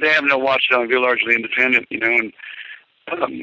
They 0.00 0.08
have 0.08 0.24
no 0.24 0.38
watchdog; 0.38 0.88
they're 0.88 1.00
largely 1.00 1.34
independent, 1.34 1.86
you 1.90 1.98
know, 1.98 2.10
and 2.10 2.32
um, 3.12 3.42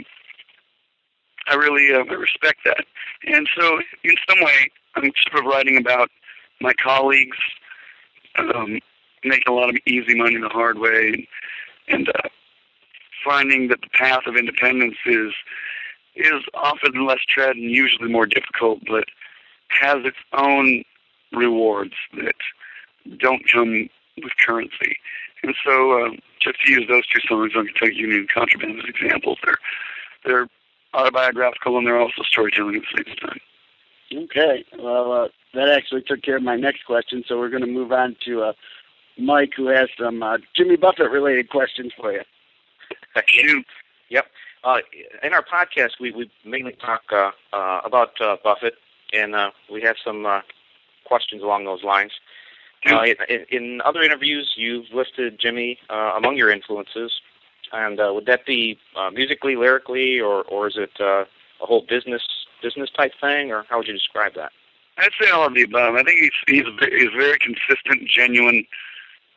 I 1.47 1.55
really 1.55 1.93
uh, 1.93 2.03
I 2.09 2.13
respect 2.13 2.59
that. 2.65 2.85
And 3.25 3.49
so, 3.57 3.79
in 4.03 4.15
some 4.29 4.43
way, 4.43 4.71
I'm 4.95 5.11
sort 5.29 5.45
of 5.45 5.51
writing 5.51 5.77
about 5.77 6.09
my 6.61 6.73
colleagues 6.73 7.37
um, 8.37 8.79
making 9.23 9.47
a 9.47 9.53
lot 9.53 9.69
of 9.69 9.75
easy 9.85 10.15
money 10.15 10.37
the 10.37 10.49
hard 10.49 10.79
way, 10.79 11.07
and, 11.09 11.27
and 11.87 12.09
uh, 12.09 12.29
finding 13.25 13.67
that 13.69 13.81
the 13.81 13.89
path 13.89 14.23
of 14.27 14.35
independence 14.35 14.97
is 15.05 15.33
is 16.17 16.43
often 16.53 17.05
less 17.05 17.19
tread 17.27 17.55
and 17.55 17.71
usually 17.71 18.09
more 18.09 18.25
difficult, 18.25 18.79
but 18.87 19.05
has 19.69 20.05
its 20.05 20.17
own 20.33 20.83
rewards 21.31 21.93
that 22.15 22.35
don't 23.19 23.43
come 23.51 23.89
with 24.17 24.31
currency. 24.45 24.97
And 25.43 25.55
so, 25.63 26.05
uh, 26.05 26.09
just 26.41 26.61
to 26.65 26.71
use 26.71 26.87
those 26.87 27.05
two 27.07 27.19
songs 27.27 27.53
on 27.55 27.67
Honky 27.67 27.79
Tonk 27.79 27.93
Union 27.95 28.19
and 28.21 28.29
Contraband 28.29 28.79
as 28.79 28.85
examples, 28.87 29.37
they're 29.43 29.57
they're 30.25 30.47
autobiographical 30.93 31.77
and 31.77 31.85
they're 31.85 31.99
also 31.99 32.23
storytelling 32.23 32.75
at 32.75 32.81
the 32.81 33.03
same 33.03 33.15
time. 33.17 33.39
Okay. 34.13 34.65
Well, 34.79 35.11
uh, 35.11 35.27
that 35.53 35.69
actually 35.69 36.01
took 36.01 36.21
care 36.21 36.37
of 36.37 36.43
my 36.43 36.55
next 36.55 36.85
question, 36.85 37.23
so 37.27 37.37
we're 37.37 37.49
going 37.49 37.61
to 37.61 37.67
move 37.67 37.91
on 37.91 38.15
to 38.25 38.43
uh, 38.43 38.53
Mike, 39.17 39.51
who 39.55 39.67
has 39.67 39.89
some 39.99 40.23
uh, 40.23 40.37
Jimmy 40.55 40.75
Buffett 40.75 41.11
related 41.11 41.49
questions 41.49 41.91
for 41.97 42.11
you. 42.13 42.21
Shoot. 43.27 43.65
Yep. 44.09 44.25
Uh, 44.67 44.79
in 45.23 45.31
our 45.31 45.43
podcast, 45.43 45.91
we, 45.97 46.11
we 46.11 46.29
mainly 46.43 46.73
talk 46.73 47.03
uh, 47.13 47.31
uh, 47.53 47.79
about 47.85 48.19
uh, 48.19 48.35
Buffett, 48.43 48.73
and 49.13 49.33
uh, 49.33 49.49
we 49.71 49.81
have 49.81 49.95
some 50.03 50.25
uh, 50.25 50.41
questions 51.05 51.41
along 51.41 51.63
those 51.63 51.85
lines. 51.85 52.11
Uh, 52.85 53.05
in, 53.29 53.45
in 53.49 53.81
other 53.85 54.01
interviews, 54.01 54.51
you've 54.57 54.87
listed 54.93 55.39
Jimmy 55.39 55.79
uh, 55.89 56.11
among 56.17 56.35
your 56.35 56.51
influences, 56.51 57.13
and 57.71 57.97
uh, 58.01 58.11
would 58.13 58.25
that 58.25 58.45
be 58.45 58.77
uh, 58.97 59.09
musically, 59.09 59.55
lyrically, 59.55 60.19
or 60.19 60.43
or 60.43 60.67
is 60.67 60.75
it 60.75 60.91
uh, 60.99 61.23
a 61.61 61.65
whole 61.65 61.85
business 61.87 62.21
business 62.61 62.89
type 62.89 63.13
thing, 63.21 63.51
or 63.51 63.65
how 63.69 63.77
would 63.77 63.87
you 63.87 63.93
describe 63.93 64.33
that? 64.35 64.51
I'd 64.97 65.11
say 65.21 65.29
all 65.29 65.47
of 65.47 65.53
the 65.53 65.63
above. 65.63 65.95
I 65.95 66.03
think 66.03 66.19
he's 66.19 66.31
he's 66.45 66.65
he's 66.91 67.07
a 67.13 67.17
very 67.17 67.39
consistent, 67.39 68.09
genuine 68.09 68.65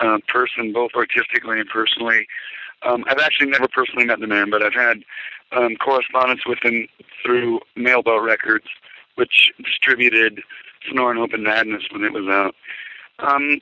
uh, 0.00 0.18
person, 0.26 0.72
both 0.72 0.90
artistically 0.96 1.60
and 1.60 1.68
personally. 1.68 2.26
Um, 2.82 3.04
I've 3.08 3.18
actually 3.18 3.50
never 3.50 3.68
personally 3.68 4.06
met 4.06 4.20
the 4.20 4.26
man, 4.26 4.50
but 4.50 4.62
I've 4.62 4.74
had 4.74 5.02
um, 5.52 5.76
correspondence 5.76 6.42
with 6.46 6.58
him 6.62 6.88
through 7.24 7.60
Mailboat 7.76 8.22
Records, 8.22 8.66
which 9.16 9.50
distributed 9.62 10.42
Sonoran 10.88 11.16
Hope 11.16 11.32
and 11.32 11.44
Madness 11.44 11.84
when 11.90 12.04
it 12.04 12.12
was 12.12 12.26
out. 12.26 12.54
Um, 13.18 13.60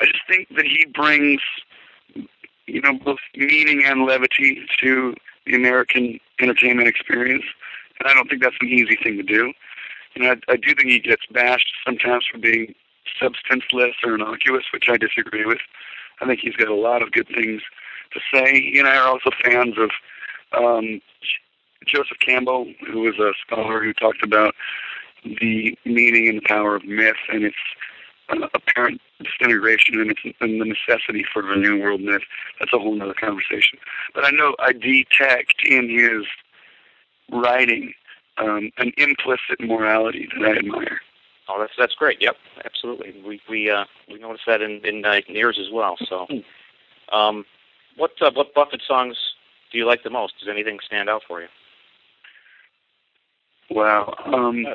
I 0.00 0.06
just 0.06 0.22
think 0.28 0.48
that 0.56 0.64
he 0.64 0.86
brings, 0.86 1.40
you 2.66 2.80
know, 2.80 2.94
both 2.94 3.18
meaning 3.36 3.84
and 3.84 4.04
levity 4.04 4.66
to 4.80 5.14
the 5.46 5.54
American 5.54 6.18
entertainment 6.40 6.88
experience, 6.88 7.44
and 8.00 8.08
I 8.08 8.14
don't 8.14 8.28
think 8.28 8.42
that's 8.42 8.56
an 8.60 8.68
easy 8.68 8.96
thing 9.02 9.16
to 9.16 9.22
do. 9.22 9.52
Know, 10.16 10.32
I, 10.32 10.52
I 10.52 10.56
do 10.56 10.74
think 10.74 10.88
he 10.88 10.98
gets 10.98 11.22
bashed 11.30 11.70
sometimes 11.86 12.26
for 12.30 12.38
being 12.38 12.74
substanceless 13.20 13.94
or 14.04 14.14
innocuous, 14.14 14.64
which 14.72 14.88
I 14.88 14.96
disagree 14.96 15.46
with. 15.46 15.58
I 16.20 16.26
think 16.26 16.40
he's 16.40 16.56
got 16.56 16.68
a 16.68 16.74
lot 16.74 17.02
of 17.02 17.12
good 17.12 17.28
things 17.28 17.62
to 18.12 18.20
say. 18.32 18.60
He 18.60 18.78
and 18.78 18.88
I 18.88 18.96
are 18.96 19.08
also 19.08 19.30
fans 19.42 19.74
of 19.78 19.90
um, 20.56 21.00
Joseph 21.86 22.18
Campbell, 22.24 22.72
who 22.90 23.00
was 23.00 23.18
a 23.18 23.32
scholar 23.46 23.82
who 23.82 23.92
talked 23.92 24.22
about 24.22 24.54
the 25.24 25.76
meaning 25.84 26.28
and 26.28 26.38
the 26.38 26.46
power 26.46 26.76
of 26.76 26.84
myth 26.84 27.16
and 27.32 27.44
its 27.44 27.56
uh, 28.30 28.46
apparent 28.54 29.00
disintegration 29.22 30.00
and, 30.00 30.10
its, 30.10 30.20
and 30.40 30.60
the 30.60 30.64
necessity 30.64 31.24
for 31.32 31.52
a 31.52 31.56
new 31.56 31.80
world 31.80 32.00
myth. 32.00 32.22
That's 32.58 32.72
a 32.72 32.78
whole 32.78 33.00
other 33.02 33.14
conversation. 33.14 33.78
But 34.14 34.24
I 34.24 34.30
know 34.30 34.54
I 34.58 34.72
detect 34.72 35.64
in 35.64 35.88
his 35.88 36.26
writing 37.30 37.92
um, 38.38 38.70
an 38.78 38.92
implicit 38.96 39.60
morality 39.60 40.28
that 40.38 40.48
I 40.48 40.56
admire. 40.58 41.00
Oh, 41.48 41.58
that's 41.58 41.72
that's 41.78 41.94
great. 41.94 42.20
Yep, 42.20 42.36
absolutely. 42.64 43.14
We 43.26 43.40
we 43.48 43.70
uh, 43.70 43.84
we 44.08 44.18
noticed 44.18 44.44
that 44.46 44.60
in 44.60 44.84
in, 44.84 45.04
uh, 45.04 45.20
in 45.26 45.34
yours 45.34 45.58
as 45.58 45.72
well. 45.72 45.96
So, 46.06 46.26
um, 47.10 47.46
what 47.98 48.12
uh, 48.20 48.30
what 48.32 48.54
Buffett 48.54 48.82
songs 48.86 49.16
do 49.70 49.78
you 49.78 49.86
like 49.86 50.02
the 50.02 50.10
most? 50.10 50.34
Does 50.38 50.48
anything 50.48 50.78
stand 50.84 51.10
out 51.10 51.22
for 51.26 51.40
you? 51.42 51.48
Wow. 53.70 54.14
Um, 54.24 54.66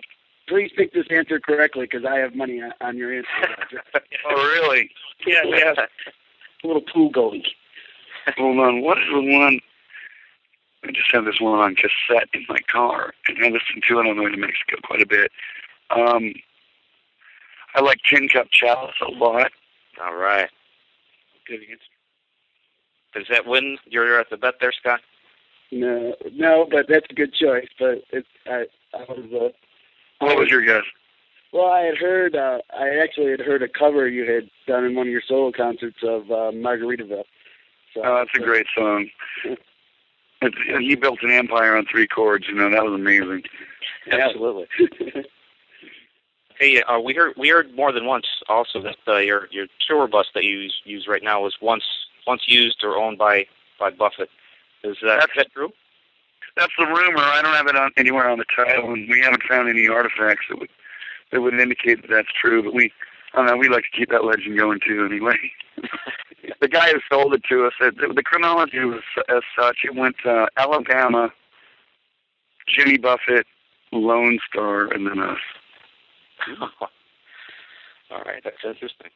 Please 0.47 0.71
pick 0.75 0.93
this 0.93 1.07
answer 1.09 1.39
correctly, 1.39 1.85
because 1.89 2.05
I 2.05 2.17
have 2.17 2.35
money 2.35 2.61
on, 2.61 2.73
on 2.81 2.97
your 2.97 3.13
answer. 3.13 3.29
Oh, 4.29 4.35
really? 4.35 4.89
yeah, 5.25 5.43
we 5.45 5.59
have 5.59 5.77
a 5.77 5.87
little 6.67 6.81
pool 6.81 7.09
going. 7.09 7.43
Hold 8.37 8.59
on. 8.59 8.81
What 8.81 8.97
is 8.99 9.05
the 9.09 9.21
one? 9.21 9.59
I 10.83 10.91
just 10.91 11.11
have 11.13 11.25
this 11.25 11.39
one 11.41 11.59
on 11.59 11.75
cassette 11.75 12.29
in 12.33 12.45
my 12.47 12.59
car, 12.71 13.13
and 13.27 13.37
I 13.43 13.49
listen 13.49 13.81
to 13.87 13.99
it 13.99 14.07
on 14.07 14.17
the 14.17 14.23
way 14.23 14.31
to 14.31 14.37
Mexico 14.37 14.77
quite 14.83 15.01
a 15.01 15.05
bit. 15.05 15.31
Um, 15.89 16.33
I 17.75 17.81
like 17.81 17.99
Tin 18.09 18.29
Cup 18.29 18.47
Chalice 18.51 18.95
a 19.05 19.11
lot. 19.11 19.51
All 20.01 20.15
right. 20.15 20.49
Good 21.47 21.61
answer. 21.69 21.92
Does 23.13 23.25
that 23.29 23.45
win? 23.45 23.77
You're 23.85 24.19
at 24.19 24.29
the 24.29 24.37
bet 24.37 24.55
there, 24.59 24.71
Scott. 24.71 25.01
No, 25.71 26.15
no, 26.33 26.67
but 26.69 26.87
that's 26.87 27.05
a 27.09 27.13
good 27.13 27.33
choice. 27.33 27.67
But 27.79 28.03
it, 28.11 28.25
I, 28.45 28.65
I 28.93 28.99
was, 29.09 29.25
uh, 29.33 30.25
What 30.25 30.37
was 30.37 30.49
your 30.49 30.61
guess? 30.61 30.83
well, 31.51 31.65
I 31.69 31.81
had 31.81 31.97
heard, 31.97 32.35
uh, 32.35 32.59
I 32.77 32.89
actually 33.01 33.31
had 33.31 33.39
heard 33.39 33.61
a 33.63 33.67
cover 33.67 34.07
you 34.07 34.29
had 34.31 34.49
done 34.67 34.85
in 34.85 34.95
one 34.95 35.07
of 35.07 35.11
your 35.11 35.21
solo 35.27 35.51
concerts 35.51 35.97
of 36.03 36.29
uh, 36.31 36.51
Margaritaville. 36.51 37.23
So, 37.93 38.01
Oh, 38.03 38.15
that's 38.17 38.31
a 38.35 38.39
great 38.39 38.65
song. 38.75 39.09
It's, 40.41 40.57
he 40.79 40.95
built 40.95 41.19
an 41.23 41.31
empire 41.31 41.77
on 41.77 41.85
three 41.85 42.07
chords. 42.07 42.47
You 42.47 42.55
know 42.55 42.69
that 42.69 42.83
was 42.83 42.93
amazing. 42.93 43.43
Absolutely. 44.11 44.67
Hey, 46.59 46.81
uh, 46.83 46.99
we 46.99 47.13
heard 47.15 47.33
we 47.35 47.49
heard 47.49 47.73
more 47.75 47.91
than 47.91 48.05
once 48.05 48.27
also 48.47 48.79
that 48.83 48.97
uh, 49.07 49.17
your 49.17 49.47
your 49.51 49.65
tour 49.87 50.07
bus 50.07 50.27
that 50.35 50.43
you 50.43 50.59
use, 50.59 50.75
use 50.85 51.07
right 51.07 51.23
now 51.23 51.41
was 51.41 51.55
once 51.61 51.83
once 52.27 52.43
used 52.47 52.83
or 52.83 52.97
owned 52.97 53.17
by 53.17 53.45
by 53.79 53.89
Buffett. 53.89 54.29
Is 54.83 54.97
that, 55.01 55.23
is 55.23 55.29
that 55.37 55.51
true? 55.53 55.71
That's 56.55 56.73
the 56.77 56.85
rumor. 56.85 57.19
I 57.19 57.41
don't 57.41 57.53
have 57.53 57.67
it 57.67 57.75
on 57.75 57.91
anywhere 57.97 58.29
on 58.29 58.37
the 58.37 58.45
title, 58.55 58.93
and 58.93 59.09
we 59.09 59.21
haven't 59.21 59.43
found 59.43 59.69
any 59.69 59.87
artifacts 59.87 60.45
that 60.49 60.59
would 60.59 60.69
that 61.31 61.41
would 61.41 61.59
indicate 61.59 62.01
that 62.01 62.11
that's 62.11 62.27
true. 62.39 62.61
But 62.63 62.73
we, 62.73 62.91
I 63.33 63.37
don't 63.37 63.47
know, 63.47 63.57
we 63.57 63.69
like 63.69 63.85
to 63.85 63.97
keep 63.97 64.09
that 64.09 64.23
legend 64.23 64.57
going 64.57 64.79
too. 64.85 65.05
Anyway, 65.09 65.35
the 66.61 66.67
guy 66.67 66.91
who 66.91 66.99
sold 67.11 67.33
it 67.33 67.43
to 67.49 67.65
us, 67.65 67.73
it, 67.81 67.97
the, 67.97 68.13
the 68.13 68.23
chronology 68.23 68.79
was 68.79 69.01
as 69.29 69.41
such. 69.57 69.79
It 69.83 69.95
went 69.95 70.17
uh, 70.25 70.45
Alabama, 70.57 71.31
Jimmy 72.67 72.97
Buffett, 72.97 73.47
Lone 73.91 74.39
Star, 74.47 74.93
and 74.93 75.07
then 75.07 75.19
us. 75.19 75.39
All 78.11 78.21
right, 78.25 78.43
that's 78.43 78.57
interesting. 78.63 79.09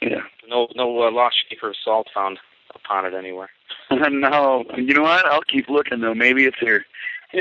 Yeah. 0.00 0.22
No, 0.48 0.68
no 0.74 1.02
uh, 1.02 1.10
lost 1.10 1.36
shaker 1.48 1.70
of 1.70 1.76
salt 1.84 2.08
found 2.12 2.38
upon 2.74 3.06
it 3.06 3.14
anywhere. 3.14 3.50
no, 3.90 4.64
you 4.76 4.94
know 4.94 5.02
what? 5.02 5.26
I'll 5.26 5.42
keep 5.42 5.68
looking 5.68 6.00
though. 6.00 6.14
Maybe 6.14 6.44
it's 6.44 6.58
here. 6.58 6.84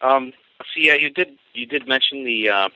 um, 0.00 0.32
see, 0.74 0.86
yeah, 0.86 0.94
you 0.94 1.10
did 1.10 1.38
you 1.54 1.66
did 1.66 1.86
mention 1.86 2.24
the 2.24 2.48
uh, 2.48 2.68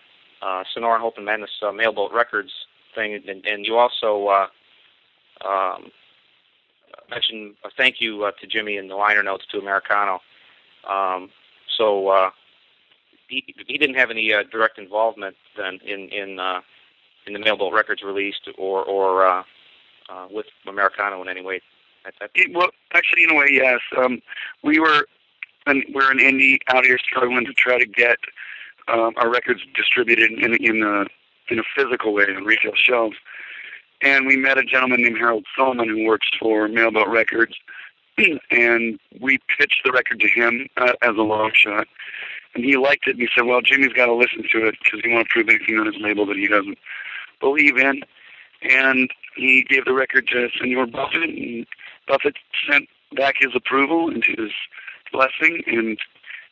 uh, 0.42 0.64
Sonoran 0.74 1.00
Hope 1.00 1.16
and 1.16 1.26
Madness 1.26 1.50
uh, 1.62 1.72
Mailboat 1.72 2.12
Records 2.12 2.52
thing, 2.94 3.14
and, 3.14 3.44
and 3.44 3.66
you 3.66 3.76
also 3.76 4.26
uh, 4.28 4.46
um, 5.46 5.90
mentioned 7.10 7.54
a 7.64 7.70
thank 7.76 8.00
you 8.00 8.24
uh, 8.24 8.32
to 8.40 8.46
Jimmy 8.46 8.76
in 8.76 8.88
the 8.88 8.96
liner 8.96 9.22
notes 9.22 9.44
to 9.52 9.58
Americano. 9.58 10.20
Um, 10.88 11.30
so 11.76 12.08
uh, 12.08 12.30
he 13.28 13.54
he 13.66 13.78
didn't 13.78 13.96
have 13.96 14.10
any 14.10 14.32
uh, 14.32 14.44
direct 14.50 14.78
involvement 14.78 15.36
then 15.56 15.78
in 15.84 16.08
in 16.08 16.38
uh, 16.38 16.60
in 17.26 17.32
the 17.32 17.38
Mailboat 17.38 17.72
Records 17.72 18.02
released 18.02 18.48
or 18.58 18.84
or 18.84 19.26
uh, 19.26 19.42
uh, 20.08 20.26
with 20.30 20.46
Americano 20.66 21.22
in 21.22 21.28
any 21.28 21.42
way. 21.42 21.60
It, 22.34 22.54
well, 22.54 22.70
actually, 22.94 23.24
in 23.24 23.30
a 23.30 23.34
way, 23.34 23.48
yes. 23.50 23.80
Um, 23.96 24.22
we 24.62 24.80
were, 24.80 25.06
and 25.66 25.84
we're 25.94 26.10
an 26.10 26.18
indie 26.18 26.58
out 26.68 26.84
here 26.84 26.98
struggling 26.98 27.44
to 27.44 27.52
try 27.52 27.78
to 27.78 27.86
get 27.86 28.18
um, 28.88 29.12
our 29.16 29.30
records 29.30 29.60
distributed 29.74 30.32
in 30.32 30.54
in 30.54 30.82
a 30.82 31.04
in 31.52 31.58
a 31.58 31.62
physical 31.76 32.12
way 32.12 32.24
on 32.24 32.44
retail 32.44 32.72
shelves. 32.74 33.16
And 34.02 34.26
we 34.26 34.36
met 34.36 34.56
a 34.56 34.64
gentleman 34.64 35.02
named 35.02 35.18
Harold 35.18 35.44
Solomon 35.54 35.88
who 35.88 36.04
works 36.04 36.28
for 36.38 36.68
Mailboat 36.68 37.08
Records, 37.08 37.54
and 38.50 38.98
we 39.20 39.38
pitched 39.58 39.82
the 39.84 39.92
record 39.92 40.20
to 40.20 40.28
him 40.28 40.68
uh, 40.78 40.92
as 41.02 41.16
a 41.16 41.22
long 41.22 41.50
shot. 41.54 41.86
And 42.54 42.64
he 42.64 42.76
liked 42.76 43.06
it, 43.06 43.12
and 43.12 43.20
he 43.20 43.28
said, 43.34 43.44
"Well, 43.44 43.60
Jimmy's 43.60 43.92
got 43.92 44.06
to 44.06 44.14
listen 44.14 44.42
to 44.52 44.66
it 44.66 44.76
because 44.82 45.00
he 45.04 45.12
won't 45.12 45.28
prove 45.28 45.48
anything 45.48 45.78
on 45.78 45.86
his 45.86 46.00
label 46.00 46.26
that 46.26 46.36
he 46.36 46.48
doesn't 46.48 46.78
believe 47.40 47.76
in." 47.76 48.02
And 48.62 49.10
he 49.36 49.64
gave 49.64 49.84
the 49.84 49.94
record 49.94 50.28
to 50.28 50.48
Senor 50.58 50.86
Buffett, 50.86 51.30
and 51.30 51.66
Buffett 52.06 52.36
sent 52.70 52.88
back 53.16 53.36
his 53.38 53.54
approval 53.54 54.08
and 54.08 54.24
his 54.24 54.50
blessing, 55.12 55.62
and 55.66 55.98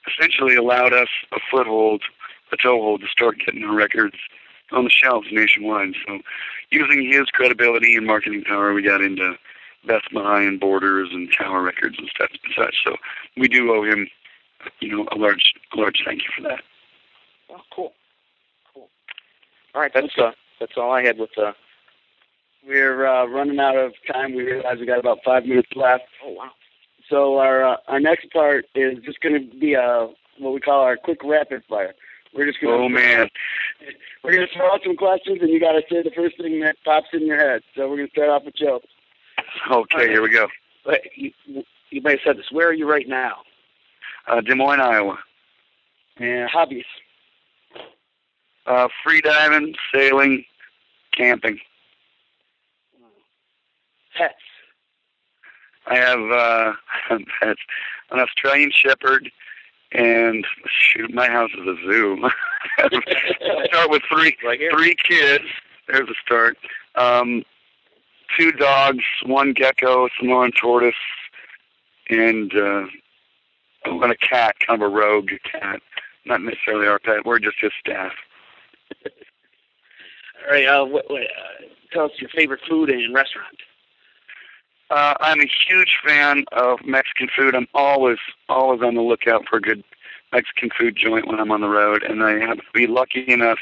essentially 0.06 0.56
allowed 0.56 0.92
us 0.92 1.08
a 1.32 1.38
foothold, 1.50 2.02
a 2.52 2.56
toehold 2.56 3.02
to 3.02 3.08
start 3.08 3.38
getting 3.44 3.64
our 3.64 3.74
records 3.74 4.16
on 4.72 4.84
the 4.84 4.90
shelves 4.90 5.28
nationwide. 5.30 5.94
So, 6.06 6.20
using 6.70 7.10
his 7.10 7.26
credibility 7.30 7.96
and 7.96 8.06
marketing 8.06 8.44
power, 8.44 8.72
we 8.72 8.82
got 8.82 9.00
into 9.00 9.34
Best 9.86 10.12
Buy 10.12 10.42
and 10.42 10.60
Borders 10.60 11.08
and 11.12 11.28
Tower 11.32 11.62
Records 11.62 11.96
and 11.98 12.08
stuff 12.08 12.30
and 12.30 12.54
such. 12.56 12.74
So, 12.84 12.96
we 13.36 13.48
do 13.48 13.72
owe 13.72 13.84
him, 13.84 14.08
you 14.80 14.96
know, 14.96 15.08
a 15.12 15.16
large, 15.16 15.54
a 15.72 15.80
large 15.80 16.02
thank 16.04 16.22
you 16.22 16.28
for 16.36 16.42
that. 16.42 16.62
Oh, 17.50 17.60
cool, 17.74 17.92
cool. 18.74 18.88
All 19.74 19.80
right, 19.80 19.92
that's 19.94 20.18
uh, 20.18 20.32
that's 20.58 20.76
all 20.76 20.92
I 20.92 21.02
had 21.02 21.18
with 21.18 21.36
uh, 21.38 21.52
We're 22.66 23.06
uh, 23.06 23.26
running 23.26 23.58
out 23.58 23.76
of 23.76 23.92
time. 24.12 24.34
We 24.34 24.42
realize 24.42 24.78
we 24.78 24.86
got 24.86 24.98
about 24.98 25.18
five 25.24 25.44
minutes 25.44 25.70
left. 25.74 26.04
Oh 26.24 26.32
wow. 26.32 26.50
So 27.08 27.38
our 27.38 27.64
uh, 27.64 27.76
our 27.88 28.00
next 28.00 28.30
part 28.32 28.66
is 28.74 28.98
just 29.04 29.20
going 29.20 29.50
to 29.50 29.58
be 29.58 29.74
a 29.74 30.08
what 30.38 30.54
we 30.54 30.60
call 30.60 30.80
our 30.80 30.96
quick 30.96 31.20
rapid 31.24 31.62
fire. 31.68 31.94
We're 32.34 32.46
just 32.46 32.60
going. 32.60 32.80
Oh 32.80 32.88
man, 32.88 33.28
We're 34.22 34.32
going 34.32 34.46
to 34.46 34.54
throw 34.54 34.72
out 34.72 34.80
some 34.84 34.96
questions, 34.96 35.38
and 35.40 35.50
you 35.50 35.60
got 35.60 35.72
to 35.72 35.82
say 35.90 36.02
the 36.02 36.10
first 36.14 36.36
thing 36.36 36.60
that 36.60 36.76
pops 36.84 37.08
in 37.12 37.26
your 37.26 37.38
head. 37.38 37.62
So 37.74 37.88
we're 37.88 37.96
going 37.96 38.08
to 38.08 38.12
start 38.12 38.28
off 38.28 38.44
with 38.44 38.56
Joe. 38.56 38.80
okay, 39.70 40.08
here 40.08 40.22
we 40.22 40.30
go. 40.30 40.48
But 40.84 41.00
you, 41.16 41.32
you 41.90 42.02
may 42.02 42.12
have 42.12 42.20
said 42.24 42.36
this. 42.36 42.50
Where 42.50 42.68
are 42.68 42.74
you 42.74 42.88
right 42.88 43.08
now? 43.08 43.38
Uh, 44.26 44.40
Des 44.40 44.54
Moines, 44.54 44.80
Iowa. 44.80 45.18
And 46.18 46.50
hobbies. 46.50 46.84
Uh, 48.68 48.86
free 49.02 49.22
diving, 49.22 49.74
sailing, 49.94 50.44
camping. 51.12 51.58
Pets. 54.14 54.34
I 55.86 55.96
have 55.96 56.20
uh, 56.20 56.72
pets, 57.40 57.60
an 58.10 58.20
Australian 58.20 58.70
Shepherd, 58.70 59.30
and 59.92 60.46
shoot, 60.66 61.14
my 61.14 61.28
house 61.28 61.50
is 61.54 61.66
a 61.66 61.76
zoo. 61.86 62.28
I'll 62.78 63.64
start 63.68 63.90
with 63.90 64.02
three 64.12 64.36
Right 64.44 64.60
three 64.70 64.94
kids. 64.96 65.44
There's 65.86 66.10
a 66.10 66.14
start. 66.22 66.58
Um, 66.94 67.44
two 68.36 68.52
dogs, 68.52 69.04
one 69.24 69.54
gecko, 69.54 70.06
a 70.06 70.08
Samoan 70.18 70.52
tortoise, 70.60 70.94
and 72.10 72.54
uh, 72.54 72.84
and 73.86 74.12
a 74.12 74.16
cat, 74.16 74.56
kind 74.66 74.82
of 74.82 74.92
a 74.92 74.94
rogue 74.94 75.30
cat. 75.50 75.80
Not 76.26 76.42
necessarily 76.42 76.86
our 76.86 76.98
pet. 76.98 77.24
We're 77.24 77.38
just 77.38 77.56
his 77.62 77.72
staff. 77.80 78.12
All 80.46 80.52
right. 80.52 80.66
Uh, 80.66 80.84
what, 80.84 81.10
what, 81.10 81.22
uh, 81.22 81.64
tell 81.92 82.04
us 82.06 82.12
your 82.18 82.30
favorite 82.30 82.60
food 82.68 82.90
and 82.90 83.14
restaurant. 83.14 83.56
Uh, 84.90 85.14
I'm 85.20 85.40
a 85.40 85.50
huge 85.68 85.98
fan 86.06 86.44
of 86.52 86.78
Mexican 86.84 87.28
food. 87.36 87.54
I'm 87.54 87.68
always, 87.74 88.18
always 88.48 88.80
on 88.82 88.94
the 88.94 89.02
lookout 89.02 89.44
for 89.48 89.56
a 89.56 89.60
good 89.60 89.84
Mexican 90.32 90.70
food 90.78 90.96
joint 90.96 91.26
when 91.26 91.38
I'm 91.40 91.50
on 91.50 91.60
the 91.60 91.68
road, 91.68 92.02
and 92.02 92.22
I 92.22 92.38
happen 92.38 92.58
to 92.58 92.62
be 92.72 92.86
lucky 92.86 93.30
enough 93.30 93.58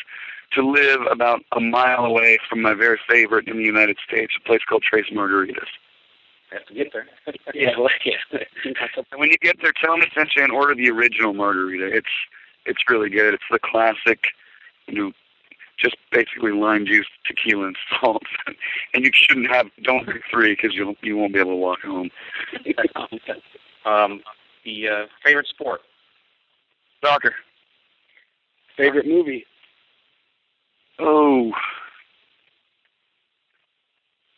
to 0.52 0.62
live 0.62 1.00
about 1.10 1.42
a 1.52 1.60
mile 1.60 2.04
away 2.04 2.38
from 2.48 2.62
my 2.62 2.74
very 2.74 2.98
favorite 3.08 3.48
in 3.48 3.56
the 3.56 3.64
United 3.64 3.96
States, 4.06 4.32
a 4.38 4.46
place 4.46 4.60
called 4.68 4.82
Trace 4.82 5.10
Margaritas. 5.12 5.66
have 6.52 6.64
to 6.66 6.74
get 6.74 6.92
there. 6.92 7.06
Yeah. 7.54 7.76
Well, 7.78 7.88
yeah. 8.04 8.14
And 8.64 8.76
when 9.16 9.30
you 9.30 9.38
get 9.38 9.56
there, 9.62 9.72
tell 9.72 9.92
them 9.92 10.02
to 10.02 10.10
send 10.14 10.30
you 10.36 10.44
and 10.44 10.52
order 10.52 10.74
the 10.74 10.90
original 10.90 11.32
margarita. 11.32 11.86
It's 11.86 12.06
it's 12.66 12.82
really 12.88 13.08
good. 13.08 13.34
It's 13.34 13.44
the 13.50 13.58
classic, 13.60 14.26
you 14.86 14.94
know, 14.94 15.12
just 15.78 15.96
basically 16.10 16.52
lime 16.52 16.86
juice, 16.86 17.06
tequila, 17.26 17.66
and 17.66 17.76
salt. 18.00 18.22
and 18.94 19.04
you 19.04 19.10
shouldn't 19.12 19.50
have 19.50 19.66
don't 19.82 20.04
drink 20.04 20.22
three 20.30 20.54
because 20.54 20.74
you 20.74 20.94
you 21.02 21.16
won't 21.16 21.32
be 21.32 21.40
able 21.40 21.52
to 21.52 21.56
walk 21.56 21.80
home. 21.80 22.10
um, 23.84 24.20
the 24.64 24.88
uh, 24.88 25.06
favorite 25.24 25.46
sport. 25.46 25.80
Soccer. 27.02 27.34
Favorite 28.76 29.06
movie. 29.06 29.44
Oh. 30.98 31.52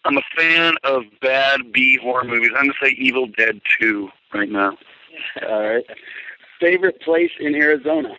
I'm 0.05 0.17
a 0.17 0.23
fan 0.37 0.75
of 0.85 1.03
bad 1.21 1.73
B 1.73 1.99
horror 2.01 2.25
movies. 2.25 2.51
I'm 2.57 2.67
gonna 2.67 2.73
say 2.83 2.91
Evil 2.99 3.27
Dead 3.27 3.61
2 3.81 4.09
right 4.33 4.49
now. 4.49 4.77
All 5.49 5.63
right. 5.63 5.85
Favorite 6.61 7.01
place 7.03 7.31
in 7.41 7.55
Arizona. 7.55 8.17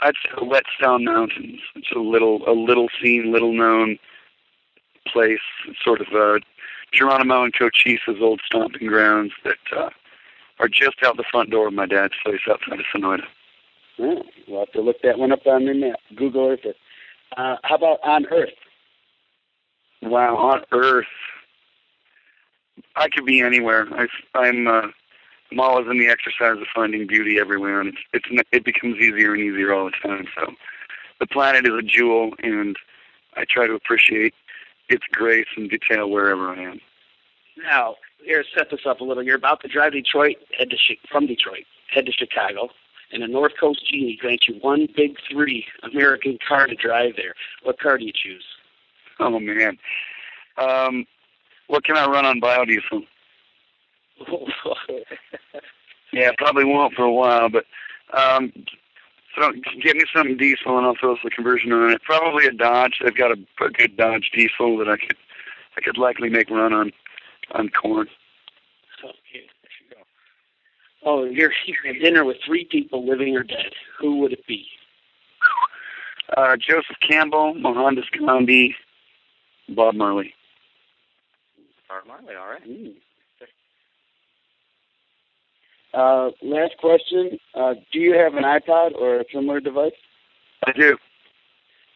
I'd 0.00 0.14
say 0.22 0.30
the 0.38 0.44
Whetstone 0.44 1.04
Mountains. 1.04 1.60
It's 1.74 1.90
a 1.94 1.98
little 1.98 2.48
a 2.48 2.52
little 2.52 2.88
seen, 3.02 3.32
little 3.32 3.52
known 3.52 3.98
place. 5.06 5.40
It's 5.66 5.82
sort 5.82 6.00
of 6.00 6.08
uh 6.14 6.38
Geronimo 6.92 7.44
and 7.44 7.54
Cochise's 7.54 8.20
old 8.20 8.40
stomping 8.46 8.88
grounds 8.88 9.32
that 9.44 9.58
uh 9.76 9.90
are 10.60 10.68
just 10.68 11.02
out 11.04 11.16
the 11.16 11.24
front 11.30 11.50
door 11.50 11.68
of 11.68 11.74
my 11.74 11.86
dad's 11.86 12.14
place 12.24 12.40
outside 12.50 12.80
of 12.80 12.86
Sonoita. 12.94 13.24
Oh, 14.00 14.22
we'll 14.46 14.60
have 14.60 14.72
to 14.72 14.80
look 14.80 15.02
that 15.02 15.18
one 15.18 15.32
up 15.32 15.46
on 15.46 15.64
the 15.64 15.74
map. 15.74 15.98
Google 16.16 16.48
Earth 16.48 16.64
it. 16.64 16.76
Uh, 17.36 17.56
how 17.62 17.74
about 17.74 17.98
on 18.02 18.26
Earth? 18.26 18.50
Wow, 20.02 20.36
on 20.36 20.62
Earth, 20.72 21.06
I 22.96 23.08
could 23.08 23.26
be 23.26 23.40
anywhere. 23.40 23.86
I, 23.90 24.06
I'm 24.38 24.68
uh, 24.68 24.82
I'm 25.50 25.60
always 25.60 25.86
in 25.90 25.98
the 25.98 26.08
exercise 26.08 26.60
of 26.60 26.66
finding 26.74 27.06
beauty 27.06 27.38
everywhere, 27.40 27.80
and 27.80 27.90
it's, 27.90 28.26
it's 28.30 28.44
it 28.52 28.64
becomes 28.64 28.96
easier 28.96 29.32
and 29.32 29.42
easier 29.42 29.72
all 29.72 29.86
the 29.86 30.08
time. 30.08 30.26
So, 30.34 30.52
the 31.20 31.26
planet 31.26 31.66
is 31.66 31.72
a 31.72 31.82
jewel, 31.82 32.34
and 32.42 32.76
I 33.36 33.44
try 33.48 33.66
to 33.66 33.74
appreciate 33.74 34.34
its 34.88 35.04
grace 35.10 35.46
and 35.56 35.70
detail 35.70 36.10
wherever 36.10 36.50
I 36.50 36.62
am. 36.62 36.80
Now, 37.56 37.96
here, 38.24 38.44
set 38.56 38.70
this 38.70 38.80
up 38.86 39.00
a 39.00 39.04
little. 39.04 39.22
You're 39.22 39.36
about 39.36 39.60
to 39.62 39.68
drive 39.68 39.92
Detroit, 39.92 40.36
head 40.56 40.70
to 40.70 40.76
from 41.10 41.26
Detroit, 41.26 41.64
head 41.90 42.06
to 42.06 42.12
Chicago, 42.12 42.68
and 43.12 43.22
a 43.22 43.28
North 43.28 43.52
Coast 43.58 43.86
Genie 43.90 44.18
grants 44.20 44.48
you 44.48 44.56
one 44.60 44.88
big 44.94 45.16
three 45.30 45.66
American 45.82 46.38
car 46.46 46.66
to 46.66 46.74
drive 46.74 47.14
there. 47.16 47.34
What 47.62 47.80
car 47.80 47.98
do 47.98 48.04
you 48.04 48.12
choose? 48.12 48.44
Oh 49.20 49.38
man, 49.40 49.78
um, 50.56 51.06
what 51.68 51.84
can 51.84 51.96
I 51.96 52.06
run 52.06 52.24
on 52.24 52.40
biodiesel? 52.40 53.04
Yeah, 56.12 56.30
probably 56.38 56.64
won't 56.64 56.94
for 56.94 57.02
a 57.02 57.12
while, 57.12 57.48
but 57.50 57.66
um, 58.16 58.52
so 59.36 59.52
get 59.82 59.96
me 59.96 60.04
something 60.14 60.36
diesel 60.36 60.78
and 60.78 60.86
I'll 60.86 60.96
throw 60.98 61.16
some 61.20 61.30
conversion 61.30 61.72
on 61.72 61.90
it. 61.90 62.02
Probably 62.02 62.46
a 62.46 62.52
Dodge. 62.52 63.00
They've 63.04 63.14
got 63.14 63.30
a, 63.32 63.64
a 63.64 63.70
good 63.70 63.96
Dodge 63.96 64.30
diesel 64.34 64.78
that 64.78 64.88
I 64.88 64.96
could 64.96 65.16
I 65.76 65.80
could 65.80 65.98
likely 65.98 66.28
make 66.30 66.50
run 66.50 66.72
on 66.72 66.92
on 67.52 67.68
corn. 67.68 68.08
Okay, 69.04 69.14
there 69.32 69.70
you 69.80 69.94
go. 69.94 70.02
Oh, 71.04 71.24
you're, 71.24 71.52
you're 71.66 71.94
at 71.94 72.00
dinner 72.02 72.24
with 72.24 72.38
three 72.44 72.64
people, 72.64 73.06
living 73.06 73.36
or 73.36 73.42
dead. 73.42 73.72
Who 74.00 74.18
would 74.18 74.32
it 74.32 74.46
be? 74.46 74.66
Uh, 76.36 76.56
Joseph 76.56 76.96
Campbell, 77.08 77.54
Mohandas 77.54 78.04
Gandhi, 78.18 78.74
Bob 79.68 79.94
Marley. 79.94 80.34
Art 81.88 82.06
Marley, 82.06 82.34
all 82.34 82.48
right. 82.48 82.94
Uh, 85.94 86.30
last 86.42 86.76
question. 86.78 87.38
Uh, 87.54 87.74
do 87.92 87.98
you 87.98 88.14
have 88.14 88.34
an 88.34 88.44
iPod 88.44 88.94
or 88.94 89.20
a 89.20 89.24
similar 89.32 89.60
device? 89.60 89.92
I 90.66 90.72
do. 90.72 90.98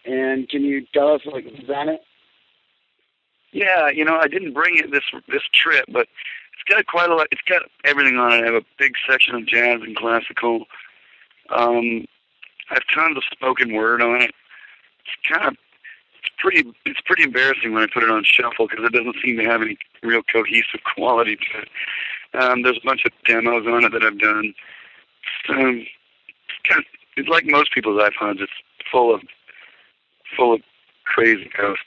And 0.05 0.49
can 0.49 0.63
you 0.65 0.87
tell 0.93 1.15
us 1.15 1.21
what 1.25 1.45
is 1.45 1.71
on 1.71 1.89
it? 1.89 2.01
Yeah, 3.53 3.91
you 3.91 4.05
know, 4.05 4.17
I 4.17 4.29
didn't 4.29 4.55
bring 4.55 4.79
it 4.79 4.91
this 4.91 5.05
this 5.29 5.43
trip, 5.53 5.85
but 5.89 6.09
it's 6.55 6.65
got 6.69 6.87
quite 6.87 7.11
a 7.11 7.15
lot. 7.15 7.29
It's 7.31 7.43
got 7.43 7.63
everything 7.85 8.17
on 8.17 8.33
it. 8.33 8.43
I 8.43 8.47
have 8.47 8.55
a 8.55 8.65
big 8.79 8.95
section 9.09 9.35
of 9.35 9.47
jazz 9.47 9.81
and 9.83 9.95
classical. 9.95 10.65
Um, 11.51 12.07
I 12.71 12.75
have 12.75 12.83
tons 12.93 13.17
of 13.19 13.25
spoken 13.31 13.75
word 13.75 14.01
on 14.01 14.23
it. 14.23 14.33
It's 15.05 15.29
kind 15.29 15.49
of 15.49 15.57
it's 16.19 16.33
pretty 16.39 16.73
it's 16.87 17.01
pretty 17.03 17.25
embarrassing 17.25 17.73
when 17.73 17.83
I 17.83 17.87
put 17.93 18.03
it 18.03 18.11
on 18.11 18.25
shuffle 18.25 18.69
because 18.69 18.85
it 18.85 18.93
doesn't 18.93 19.17
seem 19.23 19.37
to 19.37 19.45
have 19.45 19.61
any 19.61 19.77
real 20.03 20.23
cohesive 20.23 20.81
quality 20.95 21.37
to 21.37 21.59
it. 21.61 21.69
Um, 22.35 22.62
there's 22.62 22.79
a 22.83 22.87
bunch 22.87 23.03
of 23.05 23.12
demos 23.27 23.66
on 23.66 23.85
it 23.85 23.92
that 23.92 24.03
I've 24.03 24.18
done. 24.18 24.55
Um, 25.49 25.87
kind 26.68 26.85
of, 27.18 27.29
like 27.29 27.45
most 27.47 27.73
people's 27.73 28.01
iPods. 28.01 28.40
It's 28.40 28.53
full 28.90 29.14
of 29.14 29.23
full 30.37 30.55
of 30.55 30.62
crazy 31.05 31.51
ghosts. 31.57 31.85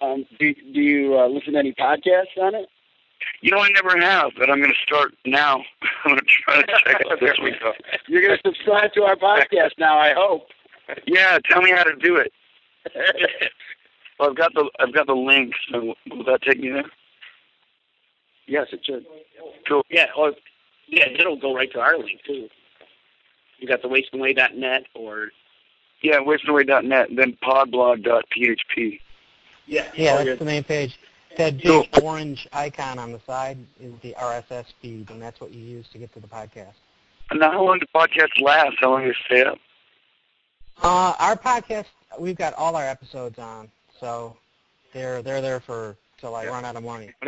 Um, 0.00 0.26
do 0.38 0.54
do 0.54 0.80
you 0.80 1.18
uh, 1.18 1.28
listen 1.28 1.54
to 1.54 1.58
any 1.58 1.72
podcasts 1.72 2.36
on 2.40 2.54
it? 2.54 2.68
You 3.40 3.50
know, 3.50 3.58
I 3.58 3.68
never 3.70 3.98
have, 3.98 4.32
but 4.38 4.50
I'm 4.50 4.58
going 4.58 4.72
to 4.72 4.82
start 4.82 5.14
now. 5.24 5.62
I'm 6.04 6.10
going 6.12 6.18
to 6.18 6.24
try 6.44 6.60
to 6.60 6.66
check 6.84 7.02
out 7.10 7.20
this 7.20 7.38
week. 7.42 7.54
You're 8.08 8.22
going 8.22 8.38
to 8.42 8.48
subscribe 8.48 8.92
to 8.92 9.04
our 9.04 9.16
podcast 9.16 9.72
now, 9.78 9.98
I 9.98 10.12
hope. 10.14 10.48
Yeah, 11.06 11.38
tell 11.48 11.62
me 11.62 11.70
how 11.70 11.84
to 11.84 11.96
do 11.96 12.16
it. 12.16 12.32
well, 14.18 14.30
I've 14.30 14.36
got 14.36 14.54
the 14.54 14.70
I've 14.78 14.94
got 14.94 15.06
the 15.06 15.14
link. 15.14 15.54
So 15.70 15.94
will 16.10 16.24
that 16.24 16.42
take 16.42 16.60
me 16.60 16.70
there? 16.70 16.90
Yes, 18.46 18.68
it 18.72 18.80
should. 18.84 19.04
Cool. 19.68 19.82
Yeah, 19.90 20.06
or 20.16 20.32
yeah, 20.88 21.08
it'll 21.08 21.36
go 21.36 21.54
right 21.54 21.70
to 21.72 21.80
our 21.80 21.98
link 21.98 22.20
too. 22.26 22.48
You 23.58 23.68
got 23.68 23.82
the 23.82 23.88
wasteandway.net 23.88 24.84
or 24.94 25.28
Yeah, 26.02 26.18
wasteandaway.net, 26.18 27.08
then 27.16 27.36
podblog.php. 27.42 29.00
yeah, 29.66 29.90
Yeah, 29.94 30.20
or 30.20 30.24
that's 30.24 30.38
the 30.38 30.44
main 30.44 30.62
page. 30.64 30.98
That 31.36 31.58
big 31.62 31.90
Cool. 31.92 32.04
orange 32.04 32.46
icon 32.52 32.98
on 32.98 33.12
the 33.12 33.20
side 33.26 33.58
is 33.80 33.92
the 34.00 34.14
RSS 34.18 34.66
feed, 34.80 35.10
and 35.10 35.20
that's 35.20 35.40
what 35.40 35.52
you 35.52 35.60
use 35.62 35.86
to 35.92 35.98
get 35.98 36.12
to 36.14 36.20
the 36.20 36.26
podcast. 36.26 36.74
And 37.30 37.40
now, 37.40 37.50
how 37.52 37.64
long 37.64 37.78
do 37.78 37.86
podcasts 37.94 38.40
last? 38.40 38.76
How 38.80 38.90
long 38.92 39.02
do 39.02 39.08
they 39.08 39.16
stay 39.26 39.44
up? 39.44 39.58
Uh, 40.82 41.14
our 41.18 41.36
podcast, 41.36 41.86
we've 42.18 42.36
got 42.36 42.54
all 42.54 42.76
our 42.76 42.84
episodes 42.86 43.38
on, 43.38 43.68
so 44.00 44.36
they're 44.92 45.22
they're 45.22 45.40
there 45.42 45.60
for 45.60 45.96
till 46.18 46.34
I 46.34 46.46
run 46.46 46.64
out 46.64 46.76
of 46.76 46.84
money. 46.84 47.12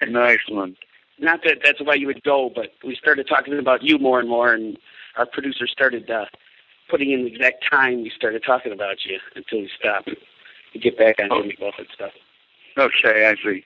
Nice, 0.00 0.08
nice 0.08 0.38
one. 0.48 0.76
not 1.18 1.42
that 1.42 1.58
that's 1.64 1.80
why 1.80 1.94
you 1.94 2.06
would 2.06 2.22
go, 2.22 2.50
but 2.54 2.72
we 2.84 2.94
started 2.94 3.26
talking 3.26 3.58
about 3.58 3.82
you 3.82 3.98
more 3.98 4.20
and 4.20 4.28
more, 4.28 4.52
and 4.52 4.78
our 5.16 5.26
producer 5.26 5.66
started 5.66 6.08
uh, 6.08 6.26
putting 6.88 7.10
in 7.10 7.24
the 7.24 7.34
exact 7.34 7.64
time 7.68 8.02
we 8.02 8.12
started 8.14 8.42
talking 8.46 8.72
about 8.72 9.04
you 9.04 9.18
until 9.34 9.60
we 9.60 9.70
stopped. 9.78 10.10
to 10.72 10.78
get 10.78 10.96
back 10.96 11.16
on 11.18 11.30
Jimmy 11.42 11.56
Buffett 11.58 11.88
stuff. 11.94 12.12
Okay, 12.78 13.26
I 13.26 13.34
see. 13.42 13.64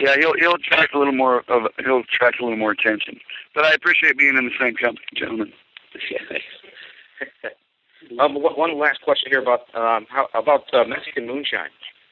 Yeah, 0.00 0.16
he'll 0.16 0.32
he'll 0.34 0.54
attract 0.54 0.94
a 0.94 0.98
little 0.98 1.12
more 1.12 1.44
of 1.48 1.70
he'll 1.84 2.00
attract 2.00 2.40
a 2.40 2.44
little 2.44 2.58
more 2.58 2.70
attention. 2.70 3.20
But 3.54 3.66
I 3.66 3.72
appreciate 3.72 4.16
being 4.16 4.36
in 4.36 4.46
the 4.46 4.52
same 4.58 4.74
company, 4.74 5.04
gentlemen. 5.14 5.52
um, 8.18 8.34
one 8.34 8.54
one 8.54 8.78
last 8.78 9.02
question 9.02 9.30
here 9.30 9.42
about 9.42 9.62
um, 9.74 10.06
how 10.08 10.28
about 10.32 10.72
uh, 10.72 10.84
Mexican 10.84 11.26
moonshine. 11.26 11.68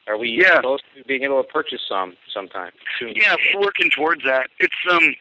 Are 0.07 0.19
we 0.19 0.31
Yeah. 0.31 0.61
close 0.61 0.81
to 0.97 1.05
being 1.05 1.23
able 1.23 1.43
to 1.43 1.49
purchase 1.49 1.81
some 1.89 2.17
sometime 2.33 2.73
soon? 2.99 3.15
Yeah, 3.15 3.37
we're 3.55 3.63
working 3.63 3.91
towards 3.91 4.23
that. 4.25 4.51
It's 4.59 4.75
um, 4.91 5.15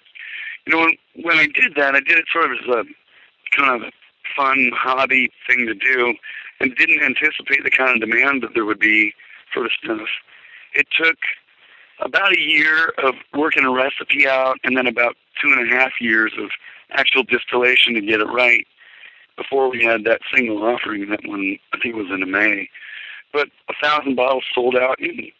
you 0.66 0.74
know, 0.74 0.80
when, 0.80 0.98
when 1.24 1.38
I 1.38 1.48
did 1.48 1.76
that, 1.76 1.96
I 1.96 2.00
did 2.00 2.18
it 2.18 2.26
sort 2.32 2.52
of 2.52 2.58
as 2.60 2.68
a 2.68 2.86
kind 3.56 3.84
of 3.84 3.92
fun 4.36 4.72
hobby 4.74 5.30
thing 5.48 5.66
to 5.68 5.74
do, 5.74 6.16
and 6.60 6.76
didn't 6.76 7.02
anticipate 7.04 7.64
the 7.64 7.70
kind 7.72 7.92
of 7.92 8.10
demand 8.10 8.44
that 8.44 8.54
there 8.54 8.66
would 8.66 8.80
be 8.80 9.14
for 9.54 9.64
the 9.64 9.70
stuff. 9.84 10.08
It 10.74 10.88
took 10.92 11.18
about 12.00 12.34
a 12.34 12.40
year 12.40 12.94
of 13.04 13.16
working 13.34 13.64
a 13.66 13.72
recipe 13.72 14.28
out, 14.28 14.58
and 14.64 14.76
then 14.76 14.88
about 14.88 15.16
two 15.42 15.52
and 15.52 15.72
a 15.72 15.76
half 15.76 15.92
years 16.02 16.32
of 16.38 16.50
actual 16.92 17.24
distillation 17.24 17.94
to 17.94 18.02
get 18.02 18.20
it 18.22 18.26
right 18.26 18.66
before 19.38 19.70
we 19.70 19.84
had 19.84 20.04
that 20.06 20.22
single 20.34 20.64
offering. 20.64 21.10
That 21.10 21.26
one, 21.26 21.58
I 21.74 21.80
think, 21.80 21.96
was 21.96 22.08
in 22.10 22.30
May. 22.30 22.70
But 23.34 23.50
a 23.70 23.74
thousand 23.82 24.16
bottles 24.16 24.46
sold 24.54 24.76
out 24.76 25.00
in 25.00 25.32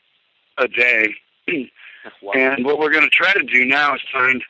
a 0.58 0.68
day. 0.68 1.16
Wow. 2.22 2.34
And 2.36 2.66
what 2.66 2.80
we're 2.80 2.92
going 2.92 3.06
to 3.06 3.10
try 3.10 3.32
to 3.32 3.44
do 3.44 3.64
now 3.64 3.96
is 3.96 4.02
find 4.12 4.44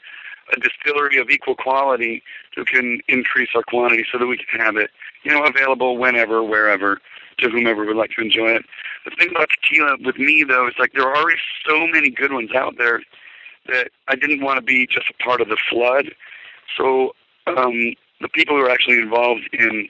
a 0.51 0.59
distillery 0.59 1.19
of 1.19 1.29
equal 1.29 1.55
quality 1.55 2.23
who 2.55 2.65
can 2.65 2.99
increase 3.07 3.49
our 3.55 3.63
quantity 3.63 4.05
so 4.11 4.17
that 4.17 4.25
we 4.25 4.37
can 4.37 4.59
have 4.59 4.75
it, 4.75 4.89
you 5.23 5.31
know, 5.31 5.43
available 5.43 5.97
whenever, 5.97 6.43
wherever, 6.43 6.99
to 7.37 7.49
whomever 7.49 7.85
would 7.85 7.95
like 7.95 8.11
to 8.17 8.21
enjoy 8.21 8.49
it. 8.49 8.65
The 9.05 9.11
thing 9.17 9.29
about 9.29 9.49
tequila 9.49 9.97
with 10.03 10.17
me, 10.17 10.43
though, 10.47 10.67
is 10.67 10.73
like 10.79 10.93
there 10.93 11.07
are 11.07 11.15
already 11.15 11.39
so 11.67 11.87
many 11.87 12.09
good 12.09 12.33
ones 12.33 12.51
out 12.55 12.75
there 12.77 13.01
that 13.67 13.89
I 14.07 14.15
didn't 14.15 14.43
want 14.43 14.57
to 14.57 14.61
be 14.61 14.87
just 14.87 15.09
a 15.09 15.23
part 15.23 15.41
of 15.41 15.49
the 15.49 15.57
flood. 15.69 16.09
So 16.77 17.13
um, 17.47 17.93
the 18.21 18.29
people 18.29 18.55
who 18.55 18.63
are 18.63 18.69
actually 18.69 18.99
involved 18.99 19.49
in 19.53 19.89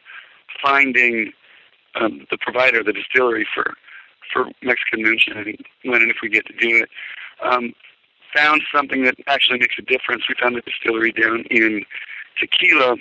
finding 0.62 1.34
um, 1.96 2.26
the 2.32 2.38
provider, 2.38 2.84
the 2.84 2.94
distillery 2.94 3.48
for 3.54 3.74
for 4.32 4.46
Mexican 4.64 5.04
moonshine, 5.04 5.58
when 5.84 6.02
and 6.02 6.10
if 6.10 6.18
we 6.24 6.30
get 6.30 6.46
to 6.48 6.54
do 6.54 6.78
it, 6.78 6.90
um, 7.44 7.74
found 8.36 8.62
something 8.74 9.04
that 9.04 9.16
actually 9.28 9.60
makes 9.60 9.76
a 9.78 9.82
difference. 9.82 10.24
We 10.28 10.36
found 10.40 10.58
a 10.58 10.62
distillery 10.62 11.12
down 11.12 11.46
in 11.52 11.86
Tequila 12.40 12.96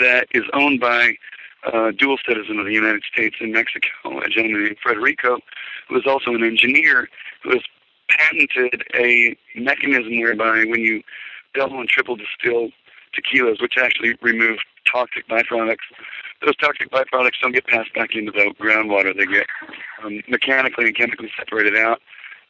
that 0.00 0.26
is 0.32 0.44
owned 0.52 0.80
by 0.80 1.14
a 1.72 1.92
dual 1.92 2.18
citizen 2.26 2.58
of 2.58 2.66
the 2.66 2.72
United 2.72 3.02
States 3.10 3.36
and 3.40 3.52
Mexico, 3.52 3.88
a 4.04 4.28
gentleman 4.28 4.64
named 4.64 4.76
Federico, 4.82 5.38
who 5.88 5.96
is 5.98 6.06
also 6.06 6.34
an 6.34 6.44
engineer 6.44 7.08
who 7.42 7.50
has 7.50 7.62
patented 8.08 8.82
a 8.94 9.36
mechanism 9.54 10.20
whereby 10.20 10.64
when 10.64 10.80
you 10.80 11.02
double 11.54 11.80
and 11.80 11.88
triple 11.88 12.16
distill 12.16 12.70
tequilas, 13.14 13.60
which 13.60 13.74
actually 13.78 14.14
remove 14.22 14.58
toxic 14.90 15.26
byproducts, 15.28 15.78
those 16.44 16.56
toxic 16.56 16.90
byproducts 16.90 17.40
don't 17.42 17.52
get 17.52 17.66
passed 17.66 17.92
back 17.94 18.14
into 18.14 18.32
the 18.32 18.52
groundwater. 18.60 19.16
They 19.16 19.26
get 19.26 19.46
um, 20.02 20.22
mechanically 20.28 20.86
and 20.86 20.96
chemically 20.96 21.30
separated 21.38 21.76
out 21.76 22.00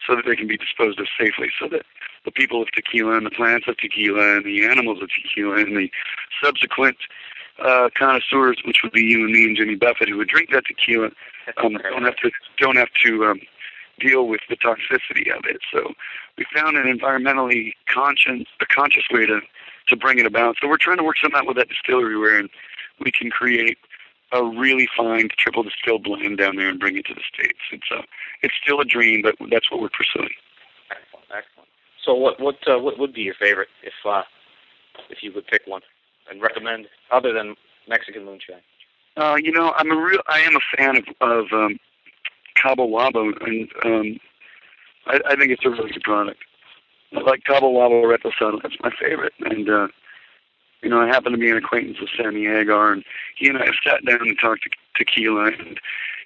so 0.07 0.17
that 0.17 0.25
they 0.27 0.37
can 0.37 0.47
be 0.47 0.57
disposed 0.57 0.99
of 1.01 1.07
safely, 1.19 1.51
so 1.61 1.69
that 1.69 1.83
the 2.25 2.31
people 2.31 2.63
of 2.63 2.71
tequila 2.73 3.17
and 3.17 3.27
the 3.27 3.31
plants 3.31 3.67
of 3.69 3.77
tequila 3.77 4.37
and 4.37 4.45
the 4.45 4.65
animals 4.65 5.03
of 5.03 5.09
tequila 5.11 5.57
and 5.57 5.77
the 5.77 5.91
subsequent 6.43 6.97
uh, 7.63 7.89
connoisseurs, 7.97 8.57
which 8.65 8.79
would 8.83 8.93
be 8.93 9.03
you 9.03 9.25
and 9.25 9.33
me 9.33 9.45
and 9.45 9.57
Jimmy 9.57 9.75
Buffett, 9.75 10.09
who 10.09 10.17
would 10.17 10.29
drink 10.29 10.51
that 10.51 10.65
tequila, 10.67 11.11
um, 11.63 11.75
don't 11.91 12.05
have 12.05 12.17
to 12.17 12.31
don't 12.59 12.77
have 12.77 12.89
to 13.05 13.27
um, 13.27 13.41
deal 13.99 14.27
with 14.27 14.41
the 14.49 14.57
toxicity 14.57 15.37
of 15.37 15.45
it. 15.45 15.61
So 15.73 15.93
we 16.39 16.47
found 16.55 16.77
an 16.77 16.87
environmentally 16.87 17.73
conscious 17.93 18.47
a 18.61 18.67
conscious 18.67 19.05
way 19.11 19.27
to 19.27 19.41
to 19.89 19.97
bring 19.97 20.19
it 20.19 20.27
about. 20.27 20.57
So 20.61 20.69
we're 20.69 20.79
trying 20.79 20.99
to 20.99 21.05
work 21.05 21.17
something 21.21 21.39
out 21.39 21.47
with 21.47 21.57
that 21.57 21.69
distillery 21.69 22.17
where 22.17 22.43
we 23.01 23.11
can 23.11 23.31
create 23.31 23.79
a 24.33 24.45
really 24.45 24.89
fine 24.97 25.29
triple 25.39 25.63
distilled 25.63 26.05
blend 26.05 26.39
down 26.39 26.57
there 26.57 26.69
and 26.69 26.79
bring 26.79 26.97
it 26.97 27.07
to 27.07 27.15
the 27.15 27.23
states. 27.33 27.59
It's 27.73 27.87
uh, 27.91 28.03
it's 28.43 28.55
still 28.63 28.81
a 28.81 28.85
dream, 28.85 29.23
but 29.23 29.35
that's 29.51 29.71
what 29.71 29.81
we're 29.81 29.89
pursuing. 29.91 30.31
Excellent, 30.91 31.27
excellent. 31.31 31.69
So 32.05 32.15
what 32.15 32.41
what 32.41 32.57
uh, 32.69 32.79
what 32.79 32.99
would 32.99 33.13
be 33.13 33.23
your 33.23 33.35
favorite 33.35 33.69
if 33.83 33.95
uh, 34.07 34.23
if 35.09 35.23
you 35.23 35.33
would 35.35 35.47
pick 35.47 35.63
one 35.67 35.83
and 36.31 36.41
recommend 36.41 36.87
other 37.11 37.33
than 37.33 37.57
Mexican 37.89 38.25
moonshine? 38.25 38.63
Uh, 39.17 39.37
you 39.43 39.51
know, 39.51 39.73
I'm 39.77 39.91
a 39.91 39.97
real 39.97 40.21
I 40.29 40.41
am 40.41 40.57
a 40.57 40.77
fan 40.77 40.97
of 40.97 41.05
of 41.21 41.47
um, 41.53 41.79
Cabo 42.55 42.87
Wabo, 42.87 43.33
and 43.47 43.69
um, 43.85 44.21
I, 45.07 45.21
I 45.27 45.37
think 45.37 45.51
it's 45.51 45.65
a 45.65 45.71
really 45.71 45.91
good 45.91 46.03
product. 46.03 46.41
I 47.13 47.21
like 47.21 47.43
Cabo 47.45 47.73
Wabo 47.73 48.05
Reposado. 48.05 48.63
That's 48.63 48.77
my 48.81 48.91
favorite, 49.01 49.33
and 49.41 49.69
uh, 49.69 49.89
you 50.83 50.89
know, 50.89 51.01
I 51.01 51.07
happen 51.07 51.33
to 51.33 51.39
be 51.39 51.51
an 51.51 51.57
acquaintance 51.57 52.01
with 52.01 52.11
Sammy 52.17 52.45
Hagar, 52.45 52.93
and 52.93 53.05
he 53.37 53.49
and 53.49 53.59
I 53.59 53.67
have 53.67 53.75
sat 53.85 54.05
down 54.05 54.21
and 54.23 54.39
talked 54.39 54.63
to 54.65 54.71
tequila, 54.97 55.47
and 55.47 55.79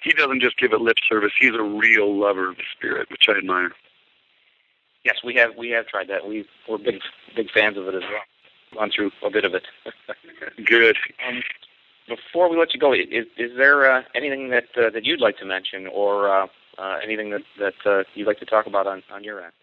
he 0.03 0.11
doesn't 0.11 0.41
just 0.41 0.57
give 0.57 0.71
it 0.71 0.81
lip 0.81 0.97
service. 1.09 1.31
He's 1.39 1.53
a 1.53 1.63
real 1.63 2.17
lover 2.17 2.49
of 2.49 2.57
the 2.57 2.63
spirit, 2.75 3.09
which 3.09 3.25
I 3.27 3.33
admire. 3.33 3.71
Yes, 5.03 5.17
we 5.23 5.35
have 5.35 5.51
we 5.57 5.69
have 5.69 5.87
tried 5.87 6.07
that. 6.07 6.27
We 6.27 6.45
we're 6.67 6.77
big 6.77 6.99
big 7.35 7.51
fans 7.51 7.77
of 7.77 7.87
it 7.87 7.95
as 7.95 8.01
well. 8.01 8.21
Gone 8.75 8.91
through 8.95 9.11
a 9.23 9.29
bit 9.29 9.45
of 9.45 9.53
it. 9.53 9.63
Good. 10.65 10.97
Um, 11.27 11.43
before 12.07 12.49
we 12.49 12.57
let 12.57 12.73
you 12.73 12.79
go, 12.79 12.93
is 12.93 13.25
is 13.37 13.51
there 13.57 13.91
uh, 13.91 14.03
anything 14.15 14.49
that 14.49 14.65
uh, 14.77 14.89
that 14.91 15.05
you'd 15.05 15.21
like 15.21 15.37
to 15.37 15.45
mention, 15.45 15.87
or 15.87 16.29
uh, 16.29 16.47
uh, 16.77 16.97
anything 17.03 17.29
that 17.31 17.43
that 17.59 17.73
uh, 17.85 18.03
you'd 18.15 18.27
like 18.27 18.39
to 18.39 18.45
talk 18.45 18.67
about 18.67 18.87
on 18.87 19.03
on 19.11 19.23
your 19.23 19.43
end? 19.43 19.53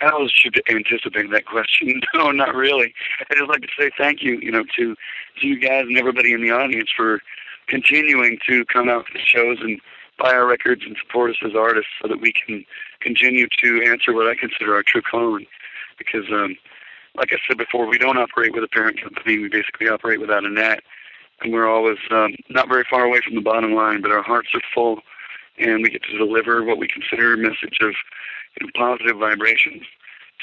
I 0.00 0.14
was 0.14 0.32
should 0.32 0.60
anticipate 0.68 1.30
that 1.30 1.46
question. 1.46 2.00
No, 2.14 2.30
not 2.30 2.54
really. 2.54 2.94
I'd 3.30 3.36
just 3.36 3.48
like 3.48 3.62
to 3.62 3.68
say 3.78 3.90
thank 3.96 4.22
you, 4.22 4.38
you 4.40 4.50
know, 4.50 4.64
to 4.76 4.96
to 5.40 5.46
you 5.46 5.58
guys 5.58 5.84
and 5.86 5.96
everybody 5.96 6.32
in 6.32 6.42
the 6.42 6.50
audience 6.50 6.90
for 6.96 7.20
continuing 7.68 8.38
to 8.48 8.64
come 8.64 8.88
out 8.88 9.06
to 9.06 9.12
the 9.12 9.20
shows 9.24 9.58
and 9.60 9.80
buy 10.18 10.32
our 10.32 10.46
records 10.46 10.82
and 10.84 10.96
support 11.00 11.30
us 11.30 11.36
as 11.44 11.54
artists 11.54 11.90
so 12.02 12.08
that 12.08 12.20
we 12.20 12.32
can 12.32 12.64
continue 13.00 13.46
to 13.62 13.84
answer 13.84 14.12
what 14.12 14.26
I 14.26 14.34
consider 14.34 14.74
our 14.74 14.82
true 14.82 15.02
calling. 15.02 15.46
Because 15.98 16.24
um 16.32 16.56
like 17.18 17.32
I 17.32 17.36
said 17.46 17.58
before, 17.58 17.86
we 17.86 17.98
don't 17.98 18.18
operate 18.18 18.54
with 18.54 18.64
a 18.64 18.68
parent 18.68 19.00
company. 19.02 19.38
We 19.38 19.48
basically 19.48 19.88
operate 19.88 20.20
without 20.20 20.44
a 20.44 20.48
net, 20.48 20.80
and 21.40 21.52
we're 21.52 21.68
always 21.68 21.98
um, 22.10 22.34
not 22.48 22.68
very 22.68 22.84
far 22.88 23.04
away 23.04 23.20
from 23.24 23.34
the 23.34 23.40
bottom 23.40 23.74
line. 23.74 24.00
But 24.00 24.12
our 24.12 24.22
hearts 24.22 24.48
are 24.54 24.60
full, 24.72 25.00
and 25.58 25.82
we 25.82 25.90
get 25.90 26.02
to 26.04 26.16
deliver 26.18 26.62
what 26.62 26.78
we 26.78 26.86
consider 26.86 27.34
a 27.34 27.36
message 27.36 27.78
of 27.80 27.94
know, 28.60 28.70
positive 28.74 29.18
vibrations 29.18 29.82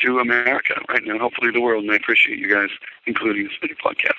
to 0.03 0.19
America 0.19 0.75
right 0.89 1.03
now, 1.05 1.17
hopefully 1.17 1.51
the 1.51 1.61
world. 1.61 1.83
And 1.83 1.91
I 1.91 1.95
appreciate 1.95 2.39
you 2.39 2.53
guys 2.53 2.69
including 3.05 3.49
in 3.61 3.69
your 3.69 3.77
podcast. 3.77 4.13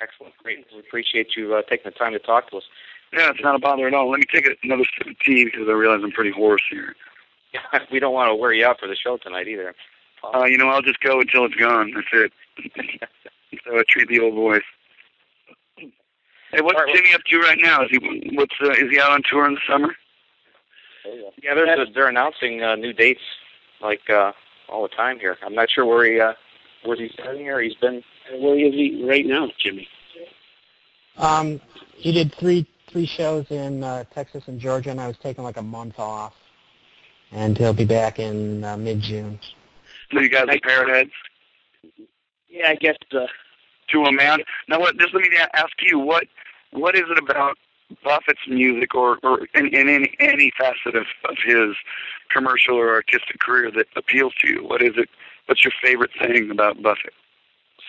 Excellent. 0.00 0.36
Great. 0.42 0.66
We 0.72 0.80
appreciate 0.80 1.36
you 1.36 1.54
uh, 1.54 1.62
taking 1.62 1.90
the 1.90 1.98
time 1.98 2.12
to 2.12 2.18
talk 2.18 2.50
to 2.50 2.56
us. 2.56 2.64
Yeah, 3.12 3.30
it's 3.30 3.42
not 3.42 3.56
a 3.56 3.58
bother 3.58 3.86
at 3.86 3.94
all. 3.94 4.10
Let 4.10 4.20
me 4.20 4.26
take 4.32 4.48
another 4.62 4.84
sip 4.96 5.08
of 5.08 5.18
tea 5.20 5.44
because 5.44 5.68
I 5.68 5.72
realize 5.72 6.00
I'm 6.02 6.12
pretty 6.12 6.30
hoarse 6.30 6.62
here. 6.70 6.94
we 7.92 7.98
don't 7.98 8.14
want 8.14 8.30
to 8.30 8.34
wear 8.34 8.52
you 8.52 8.64
out 8.64 8.78
for 8.80 8.86
the 8.86 8.96
show 8.96 9.16
tonight 9.16 9.48
either. 9.48 9.74
Uh, 10.22 10.44
you 10.44 10.56
know, 10.56 10.68
I'll 10.68 10.82
just 10.82 11.00
go 11.00 11.20
until 11.20 11.44
it's 11.44 11.54
gone. 11.54 11.92
That's 11.94 12.06
it. 12.12 12.32
so 13.64 13.78
I 13.78 13.82
treat 13.88 14.08
the 14.08 14.20
old 14.20 14.34
voice. 14.34 14.62
Hey, 16.52 16.60
what's 16.62 16.78
right, 16.78 16.94
Jimmy 16.94 17.14
up 17.14 17.22
to 17.24 17.38
right 17.40 17.58
now? 17.60 17.84
Is 17.84 17.90
he 17.90 18.30
what's 18.34 18.54
uh, 18.60 18.70
is 18.70 18.90
he 18.90 19.00
out 19.00 19.12
on 19.12 19.22
tour 19.28 19.46
in 19.46 19.54
the 19.54 19.60
summer? 19.68 19.94
Yeah, 21.42 21.54
they're 21.54 21.86
they're 21.94 22.08
announcing 22.08 22.62
uh, 22.62 22.76
new 22.76 22.92
dates 22.92 23.20
like 23.80 24.08
uh, 24.10 24.32
all 24.68 24.82
the 24.82 24.88
time 24.88 25.18
here. 25.18 25.36
I'm 25.42 25.54
not 25.54 25.70
sure 25.70 25.84
where 25.84 26.04
he 26.04 26.20
uh, 26.20 26.34
where 26.84 26.96
he's 26.96 27.12
been 27.12 27.36
here. 27.36 27.60
He's 27.60 27.74
been 27.74 28.02
Where 28.32 28.58
is 28.58 28.74
he 28.74 29.04
right 29.04 29.26
now, 29.26 29.48
Jimmy? 29.58 29.88
Um, 31.16 31.60
he 31.94 32.12
did 32.12 32.34
three 32.34 32.66
three 32.88 33.06
shows 33.06 33.46
in 33.50 33.84
uh, 33.84 34.04
Texas 34.12 34.44
and 34.46 34.60
Georgia, 34.60 34.90
and 34.90 35.00
I 35.00 35.06
was 35.06 35.16
taking 35.18 35.44
like 35.44 35.56
a 35.56 35.62
month 35.62 35.98
off, 35.98 36.34
and 37.32 37.56
he'll 37.56 37.72
be 37.72 37.84
back 37.84 38.18
in 38.18 38.64
uh, 38.64 38.76
mid 38.76 39.00
June. 39.00 39.38
So 40.12 40.20
you 40.20 40.28
guys 40.28 40.46
are 40.48 40.58
parrot 40.62 40.88
heads 40.88 41.10
Yeah, 42.48 42.68
I 42.68 42.74
guess 42.74 42.96
uh, 43.12 43.26
to 43.90 44.02
a 44.04 44.12
man. 44.12 44.40
Now, 44.68 44.80
what? 44.80 44.96
Just 44.98 45.14
let 45.14 45.22
me 45.22 45.28
ask 45.54 45.72
you 45.82 45.98
what 45.98 46.24
what 46.72 46.94
is 46.94 47.04
it 47.08 47.18
about 47.18 47.56
Buffett's 48.04 48.46
music, 48.48 48.94
or 48.94 49.18
or 49.22 49.46
in, 49.54 49.66
in 49.68 49.88
any 49.88 50.14
any 50.18 50.52
facet 50.58 50.96
of, 50.96 51.06
of 51.28 51.36
his 51.44 51.76
commercial 52.30 52.76
or 52.76 52.94
artistic 52.94 53.38
career 53.40 53.70
that 53.72 53.86
appeals 53.96 54.34
to 54.40 54.48
you? 54.48 54.64
What 54.64 54.82
is 54.82 54.92
it? 54.96 55.08
What's 55.46 55.64
your 55.64 55.72
favorite 55.82 56.10
thing 56.20 56.50
about 56.50 56.82
Buffett? 56.82 57.14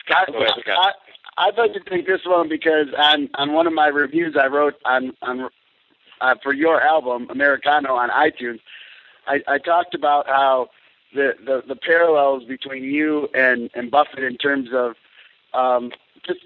Scott, 0.03 0.29
ahead, 0.29 0.49
Scott. 0.61 0.95
I, 1.37 1.47
I'd 1.47 1.57
like 1.57 1.73
to 1.73 1.79
take 1.79 2.07
this 2.07 2.21
one 2.25 2.49
because 2.49 2.87
on 2.97 3.29
on 3.35 3.53
one 3.53 3.67
of 3.67 3.73
my 3.73 3.87
reviews 3.87 4.35
I 4.39 4.47
wrote 4.47 4.75
on 4.85 5.13
on 5.21 5.49
uh, 6.19 6.35
for 6.43 6.53
your 6.53 6.81
album 6.81 7.27
Americano 7.29 7.95
on 7.95 8.09
iTunes, 8.09 8.59
I, 9.27 9.41
I 9.47 9.57
talked 9.57 9.95
about 9.95 10.27
how 10.27 10.69
the, 11.13 11.33
the 11.45 11.63
the 11.67 11.75
parallels 11.75 12.43
between 12.45 12.83
you 12.83 13.29
and 13.33 13.69
and 13.73 13.91
Buffett 13.91 14.23
in 14.23 14.37
terms 14.37 14.69
of 14.73 14.95
um, 15.53 15.91
just 16.25 16.39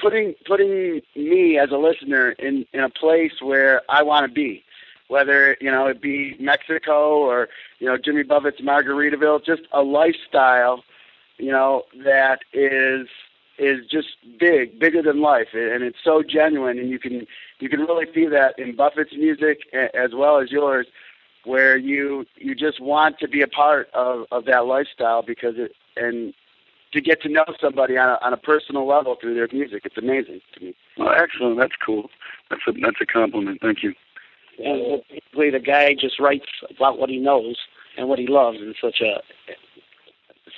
putting 0.00 0.34
putting 0.46 1.02
me 1.14 1.58
as 1.58 1.70
a 1.70 1.76
listener 1.76 2.30
in 2.32 2.66
in 2.72 2.80
a 2.80 2.90
place 2.90 3.40
where 3.40 3.82
I 3.88 4.02
want 4.02 4.26
to 4.26 4.32
be, 4.32 4.64
whether 5.08 5.56
you 5.60 5.70
know 5.70 5.86
it 5.86 6.00
be 6.00 6.36
Mexico 6.38 7.18
or 7.18 7.48
you 7.78 7.86
know 7.86 7.96
Jimmy 7.96 8.22
Buffett's 8.22 8.60
Margaritaville, 8.60 9.44
just 9.44 9.62
a 9.72 9.82
lifestyle, 9.82 10.84
you 11.38 11.50
know 11.50 11.84
that 12.04 12.40
is 12.52 13.08
is 13.58 13.86
just 13.86 14.08
big, 14.38 14.78
bigger 14.78 15.02
than 15.02 15.20
life, 15.20 15.48
and 15.54 15.82
it's 15.82 15.98
so 16.04 16.22
genuine, 16.22 16.78
and 16.78 16.90
you 16.90 16.98
can 16.98 17.26
you 17.58 17.68
can 17.68 17.80
really 17.80 18.06
see 18.14 18.26
that 18.26 18.58
in 18.58 18.76
Buffett's 18.76 19.14
music 19.14 19.60
as 19.72 20.14
well 20.14 20.38
as 20.38 20.50
yours, 20.50 20.86
where 21.44 21.76
you 21.76 22.26
you 22.36 22.54
just 22.54 22.80
want 22.80 23.18
to 23.18 23.28
be 23.28 23.40
a 23.42 23.48
part 23.48 23.88
of 23.94 24.26
of 24.30 24.44
that 24.44 24.66
lifestyle 24.66 25.22
because 25.22 25.54
it 25.56 25.72
and 25.96 26.34
to 26.96 27.00
get 27.00 27.22
to 27.22 27.28
know 27.28 27.44
somebody 27.60 27.96
on 27.96 28.08
a, 28.10 28.18
on 28.24 28.32
a 28.32 28.36
personal 28.36 28.86
level 28.86 29.16
through 29.20 29.34
their 29.34 29.48
music, 29.52 29.82
it's 29.84 29.96
amazing 29.96 30.40
to 30.54 30.60
me. 30.64 30.74
Well, 30.98 31.14
excellent. 31.16 31.58
That's 31.58 31.76
cool. 31.84 32.10
That's 32.50 32.62
a 32.66 32.72
that's 32.72 33.00
a 33.00 33.06
compliment. 33.06 33.60
Thank 33.62 33.82
you. 33.82 33.94
and 34.58 35.02
basically 35.10 35.50
the 35.50 35.60
guy 35.60 35.94
just 35.94 36.18
writes 36.18 36.46
about 36.70 36.98
what 36.98 37.10
he 37.10 37.18
knows 37.18 37.56
and 37.96 38.08
what 38.08 38.18
he 38.18 38.26
loves 38.26 38.58
in 38.58 38.74
such 38.80 39.00
a 39.00 39.22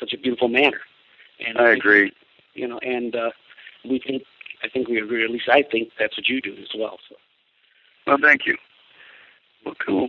such 0.00 0.12
a 0.12 0.18
beautiful 0.18 0.48
manner. 0.48 0.80
And 1.46 1.58
I 1.58 1.70
agree. 1.72 2.12
You 2.54 2.66
know, 2.68 2.78
and 2.78 3.14
uh, 3.14 3.30
we 3.84 3.98
think 4.00 4.22
I 4.64 4.68
think 4.68 4.88
we 4.88 4.98
agree. 5.00 5.24
At 5.24 5.30
least 5.30 5.48
I 5.48 5.62
think 5.62 5.90
that's 5.98 6.16
what 6.16 6.28
you 6.28 6.40
do 6.40 6.52
as 6.60 6.68
well. 6.76 6.98
So 7.08 7.16
Well, 8.06 8.18
thank 8.20 8.46
you. 8.46 8.56
Well, 9.64 9.74
cool. 9.84 10.08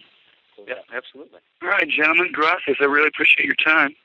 yeah, 0.68 0.76
absolutely. 0.96 1.39
All 1.62 1.70
right, 1.70 1.88
gentlemen, 1.89 2.30
gracias. 2.32 2.78
I 2.80 2.86
really 2.86 3.08
appreciate 3.08 3.46
your 3.46 3.56
time. 3.56 3.96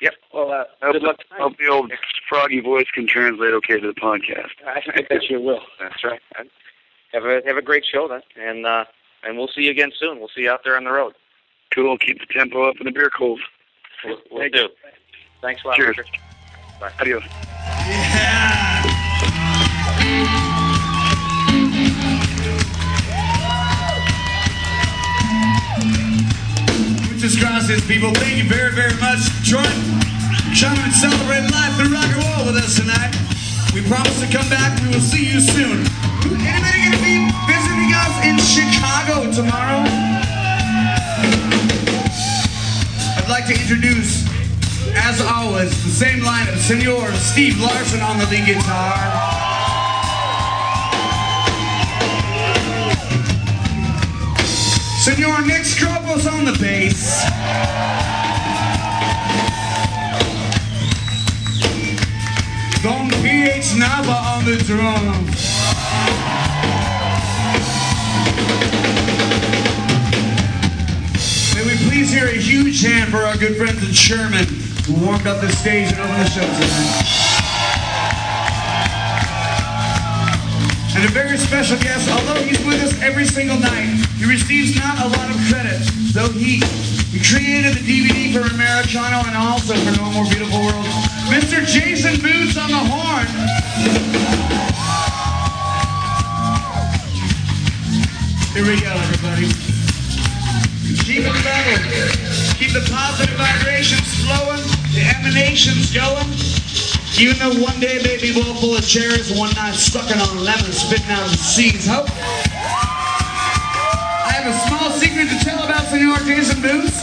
Yep. 0.00 0.14
well, 0.32 0.50
uh, 0.52 0.64
I 0.82 0.86
hope, 0.86 0.92
good 0.92 1.02
luck. 1.02 1.16
the, 1.18 1.34
I 1.34 1.38
hope 1.38 1.58
the 1.58 1.66
old 1.68 1.92
froggy 2.28 2.60
voice 2.60 2.86
can 2.94 3.06
translate 3.06 3.52
okay 3.54 3.80
to 3.80 3.86
the 3.86 4.00
podcast. 4.00 4.50
I, 4.66 4.82
I 4.94 5.02
bet 5.02 5.28
you 5.28 5.40
will. 5.40 5.60
That's 5.80 6.04
right. 6.04 6.20
Have 7.12 7.24
a 7.24 7.40
have 7.46 7.56
a 7.56 7.62
great 7.62 7.84
show 7.90 8.06
then, 8.06 8.20
and 8.36 8.66
uh, 8.66 8.84
and 9.24 9.36
we'll 9.38 9.48
see 9.48 9.62
you 9.62 9.70
again 9.70 9.90
soon. 9.98 10.18
We'll 10.18 10.28
see 10.34 10.42
you 10.42 10.50
out 10.50 10.60
there 10.64 10.76
on 10.76 10.84
the 10.84 10.90
road. 10.90 11.14
Cool. 11.74 11.98
Keep 11.98 12.20
the 12.20 12.26
tempo 12.26 12.68
up 12.68 12.76
and 12.78 12.86
the 12.86 12.92
beer 12.92 13.10
cold. 13.16 13.40
We'll, 14.04 14.18
we'll 14.30 14.48
do. 14.50 14.68
Thanks 15.40 15.62
a 15.64 15.68
lot, 15.68 15.76
Cheers. 15.76 15.96
Richard. 15.98 16.18
Bye. 16.80 16.92
Adios. 17.00 17.24
Muchas 27.18 27.34
gracias, 27.34 27.80
people. 27.88 28.14
Thank 28.14 28.38
you 28.38 28.48
very, 28.48 28.72
very 28.72 28.94
much. 29.00 29.18
Detroit, 29.42 29.66
come 30.54 30.78
and 30.78 30.94
celebrate 30.94 31.50
life 31.50 31.74
through 31.74 31.90
rock 31.90 32.06
and 32.06 32.22
roll 32.22 32.46
with 32.46 32.62
us 32.62 32.78
tonight. 32.78 33.10
We 33.74 33.82
promise 33.90 34.20
to 34.22 34.30
come 34.30 34.48
back. 34.48 34.80
We 34.82 34.94
will 34.94 35.02
see 35.02 35.26
you 35.26 35.40
soon. 35.40 35.82
Anybody 36.46 36.78
going 36.78 36.94
to 36.94 37.02
be 37.02 37.26
visiting 37.50 37.90
us 37.90 38.14
in 38.22 38.38
Chicago 38.38 39.26
tomorrow? 39.34 39.82
I'd 43.18 43.26
like 43.26 43.50
to 43.50 43.54
introduce, 43.58 44.22
as 44.94 45.20
always, 45.20 45.74
the 45.82 45.90
same 45.90 46.20
lineup. 46.20 46.56
Senor 46.70 47.10
Steve 47.18 47.58
Larson 47.58 47.98
on 48.00 48.18
the 48.18 48.26
lead 48.26 48.46
guitar. 48.46 48.94
Senor 55.02 55.42
Nick 55.46 55.64
On 56.26 56.44
the 56.44 56.52
bass. 56.58 57.22
Don 62.82 63.08
PH 63.22 63.76
Naffah 63.78 64.36
on 64.36 64.44
the 64.44 64.56
drums. 64.66 65.38
May 71.54 71.64
we 71.64 71.88
please 71.88 72.10
hear 72.10 72.26
a 72.26 72.32
huge 72.32 72.82
hand 72.82 73.12
for 73.12 73.18
our 73.18 73.36
good 73.36 73.56
friends 73.56 73.80
in 73.86 73.94
Sherman 73.94 74.44
who 74.86 75.06
warmed 75.06 75.28
up 75.28 75.40
the 75.40 75.52
stage 75.52 75.92
and 75.92 76.00
opened 76.00 76.24
the 76.24 76.30
show 76.30 76.40
tonight. 76.40 77.27
And 80.98 81.06
a 81.06 81.12
very 81.12 81.38
special 81.38 81.78
guest, 81.78 82.10
although 82.10 82.42
he's 82.42 82.58
with 82.66 82.82
us 82.82 83.00
every 83.00 83.24
single 83.24 83.56
night, 83.56 83.86
he 84.18 84.24
receives 84.24 84.74
not 84.74 84.98
a 84.98 85.06
lot 85.06 85.30
of 85.30 85.36
credit, 85.46 85.78
though 86.10 86.26
he, 86.26 86.58
he 87.14 87.22
created 87.22 87.78
the 87.78 87.86
DVD 87.86 88.34
for 88.34 88.42
Americano 88.52 89.22
and 89.22 89.36
also 89.36 89.74
for 89.74 89.96
No 89.96 90.10
More 90.10 90.24
Beautiful 90.24 90.58
World. 90.58 90.84
Mr. 91.30 91.62
Jason 91.64 92.18
Boots 92.18 92.58
on 92.58 92.70
the 92.74 92.82
horn. 92.82 93.30
Here 98.58 98.66
we 98.66 98.80
go, 98.82 98.90
everybody. 98.90 99.54
Keep 101.06 101.30
it 101.30 101.44
level. 101.46 101.78
Keep 102.58 102.72
the 102.74 102.82
positive 102.90 103.36
vibrations 103.38 104.26
flowing, 104.26 104.66
the 104.90 105.06
emanations 105.14 105.94
going. 105.94 106.57
Even 107.18 107.36
though 107.38 107.60
one 107.60 107.80
day 107.80 108.00
baby 108.00 108.32
be 108.32 108.38
well 108.38 108.54
full 108.54 108.76
of 108.76 108.86
cherries, 108.86 109.36
one 109.36 109.52
night 109.56 109.74
sucking 109.74 110.20
on 110.22 110.44
lemons, 110.44 110.78
spitting 110.78 111.10
out 111.10 111.28
the 111.28 111.36
seeds. 111.36 111.84
Hope. 111.84 112.06
I 114.22 114.30
have 114.38 114.46
a 114.46 114.54
small 114.68 114.90
secret 114.92 115.28
to 115.28 115.44
tell 115.44 115.64
about 115.64 115.82
Senor 115.86 116.18
Jason 116.18 116.62
Boots. 116.62 116.94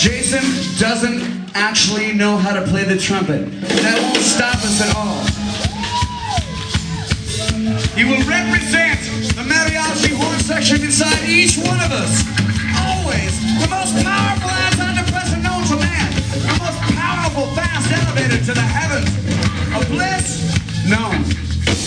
Jason 0.00 0.40
doesn't 0.80 1.20
actually 1.54 2.14
know 2.14 2.38
how 2.38 2.54
to 2.54 2.62
play 2.70 2.84
the 2.84 2.96
trumpet. 2.96 3.44
That 3.60 4.00
won't 4.00 4.16
stop 4.16 4.56
us 4.64 4.80
at 4.80 4.96
all. 4.96 5.20
He 7.92 8.04
will 8.04 8.24
represent 8.24 8.98
the 9.36 9.44
mariachi 9.44 10.16
horn 10.16 10.38
section 10.40 10.80
inside 10.80 11.28
each 11.28 11.58
one 11.58 11.80
of 11.84 11.92
us. 11.92 12.24
Always 12.80 13.38
the 13.60 13.68
most 13.68 14.02
powerful 14.02 14.48
man. 14.48 15.01
The 16.32 16.56
most 16.58 16.80
powerful, 16.96 17.46
fast 17.54 17.92
elevator 17.92 18.38
to 18.38 18.52
the 18.54 18.60
heavens—a 18.60 19.84
bliss 19.92 20.40
known. 20.88 21.22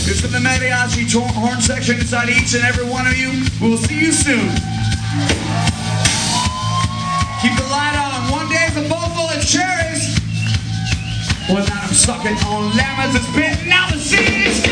This 0.05 0.23
is 0.23 0.31
the 0.31 0.37
mariachi 0.37 1.11
horn 1.33 1.61
section 1.61 1.95
inside 1.95 2.29
each 2.29 2.53
and 2.53 2.63
every 2.63 2.85
one 2.85 3.07
of 3.07 3.17
you. 3.17 3.31
We 3.59 3.69
will 3.71 3.77
see 3.77 3.99
you 4.05 4.11
soon. 4.11 4.47
Keep 7.41 7.57
the 7.57 7.67
light 7.73 7.95
on. 7.97 8.31
One 8.31 8.47
day 8.49 8.67
it's 8.67 8.77
a 8.77 8.87
bowl 8.87 9.09
full 9.17 9.29
of 9.29 9.43
cherries. 9.45 10.15
One 11.49 11.65
night 11.65 11.83
I'm 11.87 11.93
sucking 11.93 12.37
on 12.45 12.75
lemons. 12.77 13.15
It's 13.15 13.25
bitten 13.35 13.71
out 13.71 13.91
the 13.91 13.99
seas. 13.99 14.61
Go! 14.65 14.71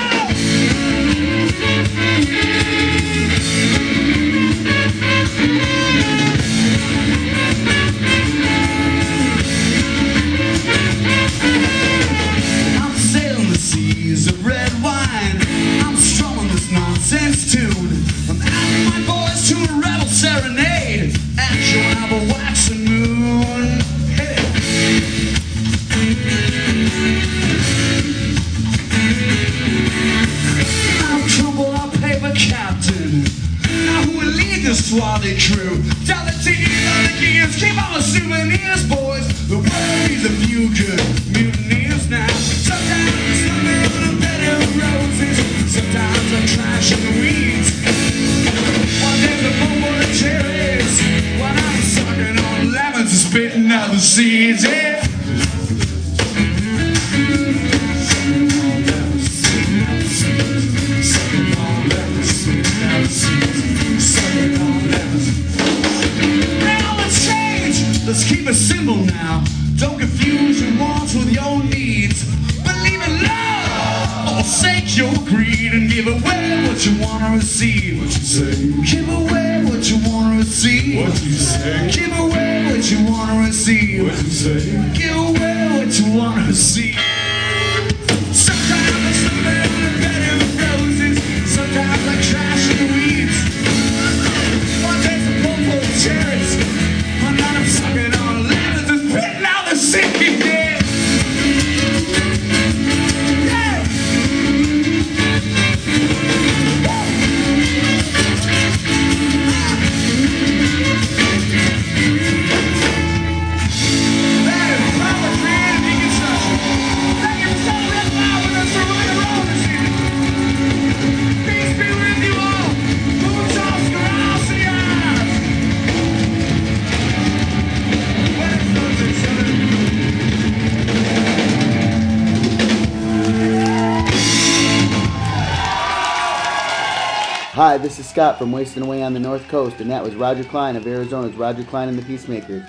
Scott 138.14 138.38
from 138.38 138.52
Wasting 138.52 138.84
Away 138.84 139.02
on 139.02 139.16
the 139.16 139.20
North 139.20 139.48
Coast, 139.48 139.80
and 139.80 139.90
that 139.90 140.04
was 140.04 140.14
Roger 140.14 140.44
Clyne 140.44 140.76
of 140.76 140.86
Arizona's 140.86 141.34
Roger 141.34 141.64
Clyne 141.64 141.90
and 141.90 141.98
the 141.98 142.04
Peacemakers. 142.04 142.64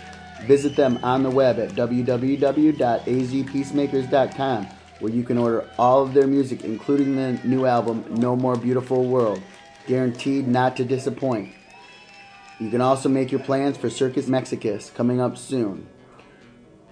Visit 0.45 0.75
them 0.75 0.99
on 1.03 1.23
the 1.23 1.29
web 1.29 1.59
at 1.59 1.73
www.azpeacemakers.com, 1.73 4.67
where 5.01 5.13
you 5.13 5.23
can 5.23 5.37
order 5.37 5.69
all 5.79 6.03
of 6.03 6.15
their 6.15 6.27
music, 6.27 6.65
including 6.65 7.15
the 7.15 7.39
new 7.45 7.67
album 7.67 8.07
No 8.09 8.35
More 8.35 8.57
Beautiful 8.57 9.05
World, 9.05 9.43
guaranteed 9.87 10.49
not 10.49 10.79
to 10.79 10.85
disappoint. 10.87 11.53
You 12.59 12.71
can 12.71 12.81
also 12.81 13.11
make 13.11 13.31
your 13.31 13.43
plans 13.43 13.77
for 13.77 13.91
Circus 13.91 14.27
Mexicus 14.27 14.89
coming 14.89 15.21
up 15.21 15.37
soon. 15.37 15.87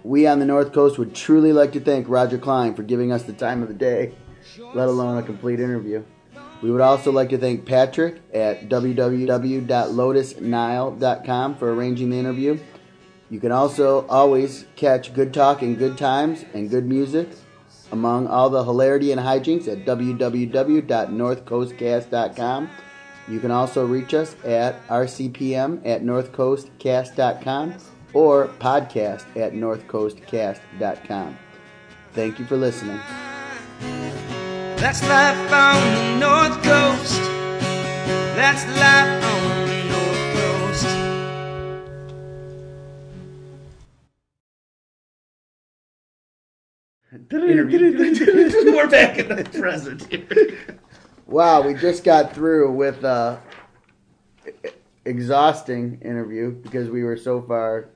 We 0.05 0.27
on 0.27 0.41
the 0.41 0.45
North 0.45 0.75
Coast 0.75 0.99
would 0.99 1.15
truly 1.15 1.55
like 1.55 1.73
to 1.73 1.81
thank 1.81 2.07
Roger 2.07 2.37
Clyne 2.37 2.75
for 2.75 2.83
giving 2.83 3.13
us 3.13 3.23
the 3.23 3.33
time 3.33 3.63
of 3.63 3.69
the 3.69 3.75
day, 3.75 4.15
let 4.75 4.89
alone 4.89 5.17
a 5.17 5.23
complete 5.23 5.59
interview. 5.59 6.05
We 6.63 6.71
would 6.71 6.81
also 6.81 7.11
like 7.11 7.31
to 7.31 7.39
thank 7.39 7.67
Patrick 7.67 8.23
at 8.33 8.69
www.lotusnile.com 8.69 11.57
for 11.57 11.75
arranging 11.75 12.11
the 12.11 12.19
interview. 12.19 12.61
You 13.29 13.41
can 13.41 13.51
also 13.51 14.07
always 14.07 14.67
catch 14.77 15.13
good 15.13 15.35
talk 15.35 15.63
and 15.63 15.77
good 15.77 15.99
times 15.99 16.45
and 16.55 16.71
good 16.71 16.87
music 16.87 17.31
among 17.91 18.29
all 18.29 18.49
the 18.49 18.63
hilarity 18.63 19.11
and 19.11 19.21
hijinks 19.21 19.67
at 19.69 19.85
www.northcoastcast.com. 19.85 22.71
You 23.29 23.39
can 23.41 23.51
also 23.51 23.85
reach 23.87 24.15
us 24.15 24.37
at 24.45 24.87
rcpm 24.89 25.87
at 25.87 26.03
northcoastcast.com 26.03 27.75
or 28.13 28.49
podcast 28.59 29.25
at 29.37 29.55
northcoastcast.com. 29.55 31.39
Thank 32.13 32.39
you 32.39 32.45
for 32.45 32.57
listening. 32.57 33.01
That's 34.83 35.01
life 35.05 35.53
on 35.53 35.95
the 35.95 36.19
North 36.19 36.61
Coast. 36.65 37.21
That's 38.35 38.67
life 38.81 39.23
on 39.25 39.69
the 39.69 39.85
North 39.93 40.25
Coast. 40.35 40.87
Interview. 47.31 48.73
We're 48.75 48.89
back 48.89 49.19
in 49.19 49.29
the 49.29 49.45
present 49.45 50.03
here. 50.11 50.77
Wow, 51.29 51.63
we 51.63 51.75
just 51.75 52.03
got 52.03 52.35
through 52.35 52.73
with 52.73 53.05
a 53.05 53.41
exhausting 55.05 56.01
interview 56.03 56.51
because 56.51 56.91
we 56.91 57.05
were 57.05 57.17
so 57.17 57.41
far 57.41 57.91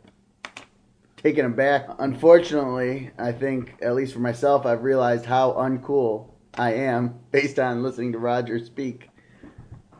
taken 1.16 1.46
aback. 1.46 1.88
Unfortunately, 1.99 3.11
I 3.18 3.33
think, 3.33 3.75
at 3.83 3.96
least 3.96 4.12
for 4.12 4.20
myself, 4.20 4.64
I've 4.64 4.85
realized 4.85 5.25
how 5.27 5.51
uncool 5.55 6.36
I 6.58 6.72
am 6.72 7.18
based 7.30 7.58
on 7.58 7.82
listening 7.82 8.12
to 8.12 8.18
Roger 8.18 8.58
speak. 8.64 9.10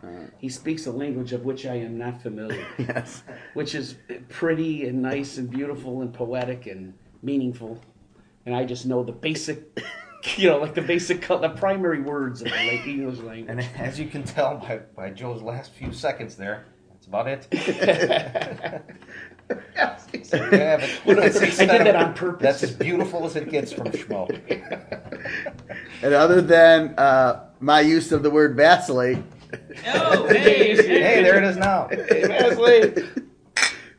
Uh, 0.03 0.29
he 0.39 0.49
speaks 0.49 0.87
a 0.87 0.93
language 0.93 1.33
of 1.33 1.45
which 1.45 1.67
I 1.67 1.75
am 1.75 1.99
not 1.99 2.23
familiar. 2.23 2.65
Yes. 2.79 3.23
Which 3.55 3.75
is 3.75 3.97
pretty 4.29 4.87
and 4.87 5.03
nice 5.03 5.39
and 5.39 5.51
beautiful 5.51 6.03
and 6.03 6.13
poetic 6.13 6.67
and 6.67 6.95
meaningful. 7.23 7.81
And 8.45 8.55
I 8.55 8.65
just 8.65 8.87
know 8.87 9.03
the 9.03 9.13
basic, 9.13 9.79
you 10.37 10.49
know, 10.49 10.59
like 10.59 10.75
the 10.75 10.83
basic, 10.83 11.27
the 11.27 11.53
primary 11.57 12.01
words 12.01 12.41
of 12.43 12.49
the 12.49 12.55
like, 12.55 12.87
English 12.87 13.19
language. 13.19 13.47
And 13.49 13.61
as 13.79 13.99
you 13.99 14.07
can 14.07 14.23
tell 14.23 14.57
by, 14.57 14.79
by 14.95 15.11
Joe's 15.11 15.43
last 15.43 15.73
few 15.73 15.93
seconds 15.93 16.37
there, 16.37 16.67
that's 16.91 17.07
about 17.07 17.27
it. 17.29 18.83
So 20.25 20.37
you 20.37 20.43
have 20.43 20.83
it. 20.83 21.01
Well, 21.07 21.21
I 21.21 21.29
did 21.29 21.57
that 21.69 21.95
on 21.97 22.15
purpose. 22.15 22.43
That's 22.43 22.63
as 22.65 22.73
beautiful 22.73 23.25
as 23.27 23.37
it 23.37 23.49
gets 23.51 23.73
from 23.73 23.87
Schmo. 23.89 24.29
And 26.03 26.15
other 26.15 26.41
than 26.41 26.95
uh, 26.99 27.49
my 27.61 27.81
use 27.81 28.11
of 28.13 28.23
the 28.23 28.31
word 28.31 28.57
vacillate, 28.57 29.19
Oh, 29.87 30.27
hey, 30.29 30.75
Hey, 30.77 31.23
there 31.23 31.39
it 31.39 31.45
is 31.45 31.57
now. 31.57 31.89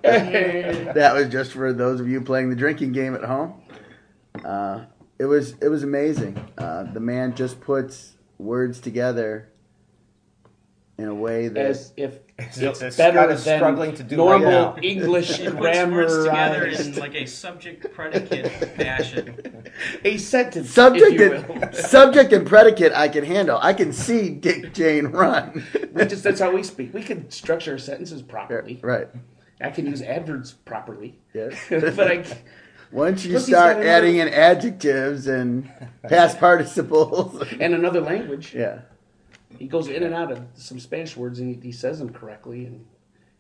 that 0.04 1.12
was 1.14 1.30
just 1.30 1.54
for 1.54 1.74
those 1.74 2.00
of 2.00 2.08
you 2.08 2.22
playing 2.22 2.50
the 2.50 2.56
drinking 2.56 2.92
game 2.92 3.16
at 3.16 3.24
home. 3.24 3.62
Uh, 4.44 4.86
it 5.20 5.26
was 5.26 5.56
it 5.62 5.70
was 5.70 5.84
amazing. 5.84 6.38
Uh, 6.58 6.84
the 6.84 7.00
man 7.00 7.36
just 7.36 7.60
puts 7.62 8.14
words 8.38 8.80
together 8.80 9.50
in 10.98 11.08
a 11.08 11.14
way 11.14 11.48
that 11.48 11.66
As 11.66 11.94
if 11.96 12.20
As- 12.40 12.58
it's 12.60 12.82
as 12.82 12.98
better 12.98 13.18
Scott 13.20 13.32
is 13.32 13.44
than 13.46 13.60
struggling 13.60 13.94
to 13.96 14.04
do 14.04 14.16
normal 14.18 14.46
right 14.48 14.52
now. 14.52 14.82
English 14.82 15.40
It 15.40 15.46
puts 15.52 15.58
grammar. 15.58 15.98
words 16.02 16.26
together 16.26 16.66
in 16.66 16.96
like 16.96 17.14
a 17.16 17.26
subject 17.28 17.94
predicate 17.94 18.52
fashion. 18.76 19.64
a 20.04 20.18
sentence. 20.18 20.70
subject 20.72 21.14
if 21.14 21.20
you 21.20 21.54
and 21.54 21.76
subject 21.96 22.34
and 22.34 22.48
predicate 22.48 22.94
I 22.94 23.10
can 23.10 23.24
handle. 23.26 23.60
I 23.62 23.74
can 23.74 23.94
see 23.94 24.30
Dick 24.30 24.74
Jane 24.74 25.08
run. 25.08 25.64
we 25.94 26.06
just 26.06 26.24
that's 26.24 26.40
how 26.40 26.52
we 26.52 26.64
speak. 26.64 26.94
We 26.94 27.04
can 27.04 27.30
structure 27.30 27.78
sentences 27.78 28.22
properly. 28.24 28.80
right. 28.82 29.08
I 29.60 29.72
can 29.72 29.88
use 29.88 30.02
adverbs 30.04 30.54
properly. 30.54 31.18
Yes. 31.34 31.56
but 31.70 32.00
I, 32.12 32.24
Once 32.92 33.26
you 33.26 33.32
Plus 33.32 33.48
start 33.48 33.78
adding 33.78 34.20
another- 34.20 34.36
in 34.36 34.40
adjectives 34.40 35.26
and 35.28 35.68
past 36.04 36.40
participles, 36.40 37.44
and 37.60 37.74
another 37.74 38.00
language. 38.02 38.54
yeah. 38.56 38.80
He 39.58 39.68
goes 39.68 39.88
in 39.88 40.04
and 40.04 40.14
out 40.14 40.32
of 40.32 40.44
some 40.56 40.80
Spanish 40.80 41.16
words 41.18 41.40
and 41.40 41.56
he, 41.56 41.62
he 41.68 41.72
says 41.72 42.00
them 42.00 42.10
correctly, 42.12 42.66
and 42.66 42.86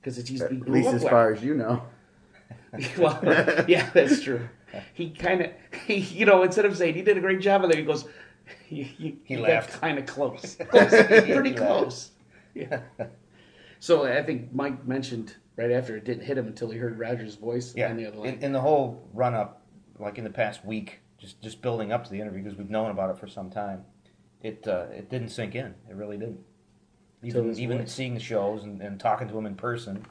because 0.01 0.18
it's 0.18 0.30
he's 0.30 0.39
he 0.39 0.45
At 0.45 0.59
grew 0.61 0.74
least 0.76 0.89
up 0.89 0.95
as 0.95 1.03
like- 1.03 1.11
far 1.11 1.34
as 1.34 1.43
you 1.43 1.53
know. 1.53 1.84
well, 2.97 3.20
yeah, 3.68 3.89
that's 3.93 4.22
true. 4.22 4.47
He 4.93 5.09
kind 5.11 5.41
of, 5.41 5.51
you 5.89 6.26
know, 6.26 6.43
instead 6.43 6.65
of 6.65 6.78
saying 6.78 6.93
he 6.95 7.01
did 7.01 7.18
a 7.18 7.22
great 7.22 7.39
job 7.39 7.63
of 7.63 7.70
there, 7.72 7.80
he 7.80 7.86
goes, 7.86 8.05
you, 8.70 8.88
you, 8.97 9.18
He 9.24 9.34
you 9.36 9.39
laughed. 9.41 9.80
kind 9.82 9.97
of 9.97 10.05
close, 10.05 10.55
close 10.70 10.89
pretty 10.89 11.53
close. 11.53 12.11
Yeah. 12.53 12.82
So 13.80 14.05
I 14.05 14.24
think 14.24 14.51
Mike 14.53 14.88
mentioned 14.88 15.36
right 15.55 15.70
after 15.72 15.95
it 15.95 16.03
didn't 16.03 16.24
hit 16.24 16.36
him 16.36 16.47
until 16.47 16.72
he 16.72 16.80
heard 16.80 16.97
Roger's 16.97 17.36
voice 17.36 17.76
Yeah, 17.76 17.91
on 17.91 17.95
the 17.97 18.07
other 18.07 18.18
line. 18.18 18.34
in, 18.34 18.43
in 18.45 18.51
the 18.51 18.59
whole 18.59 19.07
run 19.13 19.36
up, 19.36 19.61
like 19.99 20.18
in 20.18 20.24
the 20.24 20.32
past 20.32 20.65
week, 20.65 20.99
just 21.20 21.39
just 21.43 21.61
building 21.61 21.91
up 21.91 22.03
to 22.05 22.09
the 22.09 22.20
interview 22.20 22.41
because 22.41 22.57
we've 22.57 22.72
known 22.72 22.89
about 22.89 23.11
it 23.11 23.20
for 23.20 23.28
some 23.28 23.51
time. 23.51 23.84
It 24.42 24.68
uh, 24.68 24.86
it 24.92 25.10
didn't 25.10 25.30
sink 25.30 25.56
in. 25.56 25.74
It 25.90 25.96
really 25.96 26.18
didn't. 26.18 26.40
Even 27.24 27.48
his 27.48 27.60
even 27.60 27.80
voice. 27.80 27.92
seeing 27.92 28.14
the 28.14 28.20
shows 28.20 28.64
and, 28.64 28.82
and 28.82 29.00
talking 29.00 29.28
to 29.28 29.38
him 29.38 29.48
in 29.48 29.56
person, 29.56 30.06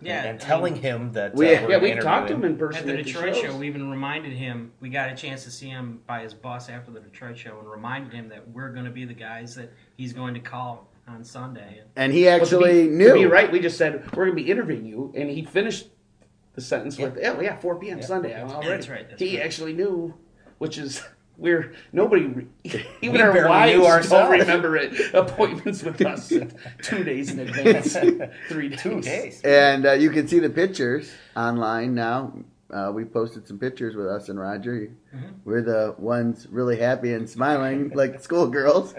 Yeah, 0.00 0.24
and 0.24 0.40
I 0.40 0.44
telling 0.44 0.74
mean- 0.74 0.82
him 0.82 1.12
that 1.12 1.34
we, 1.34 1.54
uh, 1.54 1.62
we're 1.62 1.70
yeah, 1.72 1.78
we 1.78 1.94
talked 2.00 2.28
to 2.28 2.34
him 2.34 2.44
in 2.44 2.56
person 2.56 2.80
At 2.80 2.86
the 2.86 2.98
at 2.98 3.04
Detroit 3.04 3.34
shows. 3.34 3.44
show, 3.44 3.56
we 3.58 3.66
even 3.66 3.90
reminded 3.90 4.32
him. 4.32 4.72
We 4.80 4.88
got 4.88 5.12
a 5.12 5.14
chance 5.14 5.44
to 5.44 5.50
see 5.50 5.68
him 5.68 6.00
by 6.06 6.22
his 6.22 6.32
bus 6.32 6.70
after 6.70 6.90
the 6.90 7.00
Detroit 7.00 7.36
show, 7.36 7.58
and 7.58 7.70
reminded 7.70 8.14
him 8.14 8.28
that 8.30 8.48
we're 8.50 8.70
going 8.72 8.86
to 8.86 8.90
be 8.90 9.04
the 9.04 9.12
guys 9.14 9.54
that 9.56 9.70
he's 9.98 10.14
going 10.14 10.32
to 10.34 10.40
call 10.40 10.88
on 11.06 11.22
Sunday. 11.22 11.82
And 11.96 12.12
he 12.12 12.24
Well, 12.24 12.38
to 12.38 12.42
actually 12.42 12.88
be, 12.88 12.94
knew. 12.94 13.08
To 13.08 13.14
be 13.14 13.26
right, 13.26 13.52
we 13.52 13.60
just 13.60 13.76
said 13.76 14.02
we're 14.16 14.24
going 14.24 14.36
to 14.38 14.42
be 14.42 14.50
interviewing 14.50 14.86
you, 14.86 15.12
and 15.14 15.28
he 15.28 15.44
finished 15.44 15.88
the 16.54 16.62
sentence 16.62 16.96
with, 16.96 17.18
Yeah. 17.20 17.34
"Oh 17.36 17.40
yeah, 17.42 17.56
4 17.58 17.76
p.m. 17.76 17.98
Yeah. 17.98 18.04
Sunday." 18.06 18.34
I'm 18.40 18.48
already. 18.50 18.68
That's 18.70 18.88
right, 18.88 19.06
that's 19.08 19.20
he 19.20 19.36
right. 19.36 19.44
actually 19.44 19.74
knew, 19.74 20.14
which 20.56 20.78
is 20.78 21.02
we're 21.38 21.72
nobody, 21.92 22.46
even 23.00 23.14
We 23.14 23.20
our 23.20 23.48
wives 23.48 24.10
don't 24.10 24.30
remember 24.30 24.76
it. 24.76 25.14
Appointments 25.14 25.82
with 25.84 26.04
us 26.04 26.28
two 26.82 27.04
days 27.04 27.30
in 27.30 27.38
advance, 27.38 27.92
three 28.48 28.68
days. 28.70 28.82
two 28.82 29.00
days. 29.00 29.40
And 29.42 29.86
uh, 29.86 29.92
you 29.92 30.10
can 30.10 30.26
see 30.26 30.40
the 30.40 30.50
pictures 30.50 31.10
online 31.36 31.94
now. 31.94 32.32
Uh, 32.70 32.92
we 32.94 33.04
posted 33.04 33.48
some 33.48 33.58
pictures 33.58 33.96
with 33.96 34.06
us 34.06 34.28
and 34.28 34.38
Roger. 34.38 34.90
Mm-hmm. 35.14 35.26
We're 35.44 35.62
the 35.62 35.94
ones 35.96 36.46
really 36.50 36.76
happy 36.76 37.14
and 37.14 37.30
smiling 37.30 37.90
like 37.94 38.20
schoolgirls. 38.20 38.94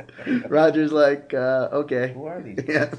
Roger's 0.48 0.92
like, 0.92 1.36
uh, 1.36 1.70
okay. 1.74 2.14
Who 2.14 2.26
are 2.26 2.42
these? 2.42 2.64
Yeah. 2.68 2.92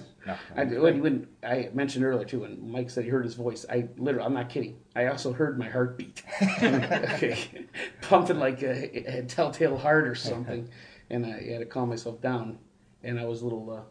No, 0.56 0.62
I, 0.62 0.64
when, 0.64 1.02
when 1.02 1.26
I 1.42 1.70
mentioned 1.72 2.04
earlier 2.04 2.24
too, 2.24 2.40
when 2.40 2.70
Mike 2.70 2.90
said 2.90 3.04
he 3.04 3.10
heard 3.10 3.24
his 3.24 3.34
voice, 3.34 3.64
I 3.68 3.88
literally, 3.96 4.26
I'm 4.26 4.34
not 4.34 4.48
kidding. 4.48 4.78
I 4.94 5.06
also 5.06 5.32
heard 5.32 5.58
my 5.58 5.68
heartbeat, 5.68 6.22
okay. 6.42 7.66
pumping 8.02 8.38
like 8.38 8.62
a, 8.62 9.18
a 9.18 9.22
telltale 9.22 9.76
heart 9.76 10.06
or 10.06 10.14
something, 10.14 10.68
and 11.08 11.26
I 11.26 11.52
had 11.52 11.58
to 11.60 11.66
calm 11.66 11.88
myself 11.88 12.20
down. 12.20 12.58
And 13.02 13.18
I 13.18 13.24
was 13.24 13.40
a 13.40 13.44
little. 13.44 13.70
Uh, 13.70 13.82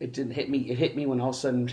it 0.00 0.12
didn't 0.12 0.32
hit 0.32 0.50
me. 0.50 0.58
It 0.70 0.78
hit 0.78 0.96
me 0.96 1.06
when 1.06 1.20
all 1.20 1.30
of 1.30 1.34
a 1.36 1.38
sudden 1.38 1.70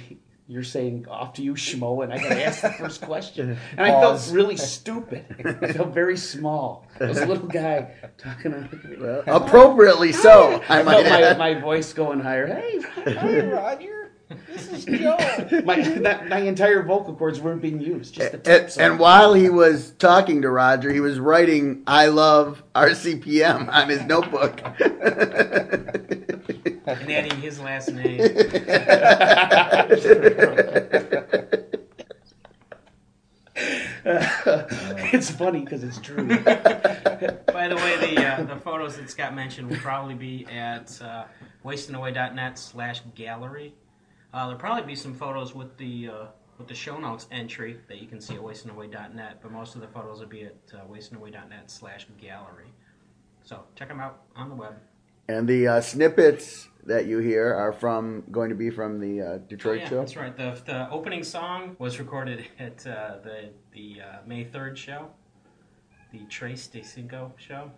you're 0.48 0.64
saying 0.64 1.06
"off 1.10 1.34
to 1.34 1.41
you, 1.41 1.54
schmo," 1.54 2.04
and 2.04 2.12
I 2.14 2.18
got 2.18 2.30
to 2.30 2.46
ask 2.46 2.62
the 2.62 2.72
first 2.72 3.02
question, 3.02 3.58
and 3.78 3.80
I 3.80 3.91
felt 3.91 4.30
really 4.32 4.58
stupid. 4.58 5.26
I 5.62 5.72
felt 5.74 5.94
very 5.94 6.18
small. 6.18 6.88
I 7.00 7.06
was 7.06 7.20
a 7.20 7.26
little 7.26 7.48
guy 7.48 7.91
talking. 8.18 8.54
On, 8.54 8.98
Well, 9.00 9.24
appropriately 9.28 10.12
so, 10.12 10.62
I 10.68 10.80
I 10.80 10.84
might 10.84 11.06
felt 11.06 11.38
my, 11.38 11.54
my 11.54 11.60
voice 11.62 11.94
going 11.94 12.20
higher. 12.20 12.48
Hey, 12.48 12.82
Hey, 13.06 13.41
Roger, 13.48 14.12
this 14.50 14.72
is 14.72 14.86
Joe. 14.86 15.18
my, 15.64 15.82
that, 16.00 16.28
my 16.28 16.39
entire 16.39 16.84
vocal 16.84 17.16
cords 17.16 17.39
weren't 17.39 17.62
being 17.62 17.80
used. 17.80 18.16
Just 18.16 18.44
the 18.44 18.62
And, 18.64 18.91
and 18.91 19.00
while 19.00 19.34
he 19.34 19.50
was 19.50 19.91
talking 19.91 20.41
to 20.41 20.50
Roger, 20.50 20.91
he 20.91 21.00
was 21.00 21.20
writing 21.20 21.84
"I 21.88 22.08
love 22.08 22.62
RCPM" 22.76 23.70
on 23.72 23.89
his 23.89 24.02
notebook. 24.04 24.62
and 26.86 27.12
adding 27.12 27.39
his 27.41 27.60
last 27.60 27.91
name. 27.91 28.20
it's 35.14 35.30
funny 35.30 35.62
because 35.62 35.84
it's 35.84 36.00
true. 36.00 36.28
By 36.28 37.68
the 37.68 37.76
way, 37.76 38.14
the 38.14 38.26
uh, 38.26 38.44
the 38.44 38.58
photos 38.58 38.98
that 38.98 39.10
Scott 39.10 39.36
mentioned 39.36 39.70
will 39.70 39.78
probably 39.78 40.16
be 40.16 40.46
at 40.52 41.00
uh, 41.02 41.26
wastingaway.net 41.64 42.60
slash 42.60 43.02
gallery. 43.16 43.74
Uh, 44.34 44.46
there'll 44.46 44.60
probably 44.60 44.86
be 44.86 44.96
some 44.96 45.14
photos 45.14 45.56
with 45.56 45.78
the 45.78 46.10
uh, 46.10 46.26
with 46.58 46.68
the 46.68 46.76
show 46.76 46.98
notes 46.98 47.28
entry 47.32 47.78
that 47.88 48.02
you 48.02 48.08
can 48.08 48.20
see 48.20 48.36
at 48.36 48.41
wastingaway.net, 48.41 49.39
but 49.41 49.52
most 49.52 49.76
of 49.76 49.82
the 49.82 49.88
photos 49.88 50.20
will 50.20 50.28
be 50.28 50.44
at 50.44 50.56
uh, 50.74 50.80
wastingaway.net 50.91 51.70
slash 51.70 52.08
gallery. 52.22 52.68
So 53.44 53.64
check 53.76 53.88
them 53.88 54.00
out 54.00 54.24
on 54.36 54.50
the 54.50 54.56
web. 54.56 54.76
and 55.28 55.48
the 55.48 55.68
uh, 55.68 55.82
snippets 55.82 56.68
that 56.86 57.06
you 57.06 57.20
hear 57.20 57.54
are 57.54 57.74
from 57.74 58.24
going 58.32 58.50
to 58.50 58.56
be 58.56 58.70
from 58.70 59.00
the 59.00 59.22
uh, 59.22 59.38
Detroit 59.48 59.80
Oh, 59.80 59.84
yeah, 59.84 59.90
show. 59.90 60.00
That's 60.00 60.16
right. 60.16 60.36
The, 60.36 60.62
the 60.66 60.90
opening 60.90 61.24
song 61.24 61.76
was 61.80 62.00
recorded 62.00 62.46
at 62.60 62.86
uh, 62.86 63.18
the 63.24 63.50
the 63.72 64.02
uh, 64.02 64.18
May 64.26 64.44
third 64.44 64.78
show, 64.78 65.08
the 66.12 66.20
Tres 66.30 66.68
de 66.68 66.84
Cinco 66.84 67.34
show. 67.38 67.72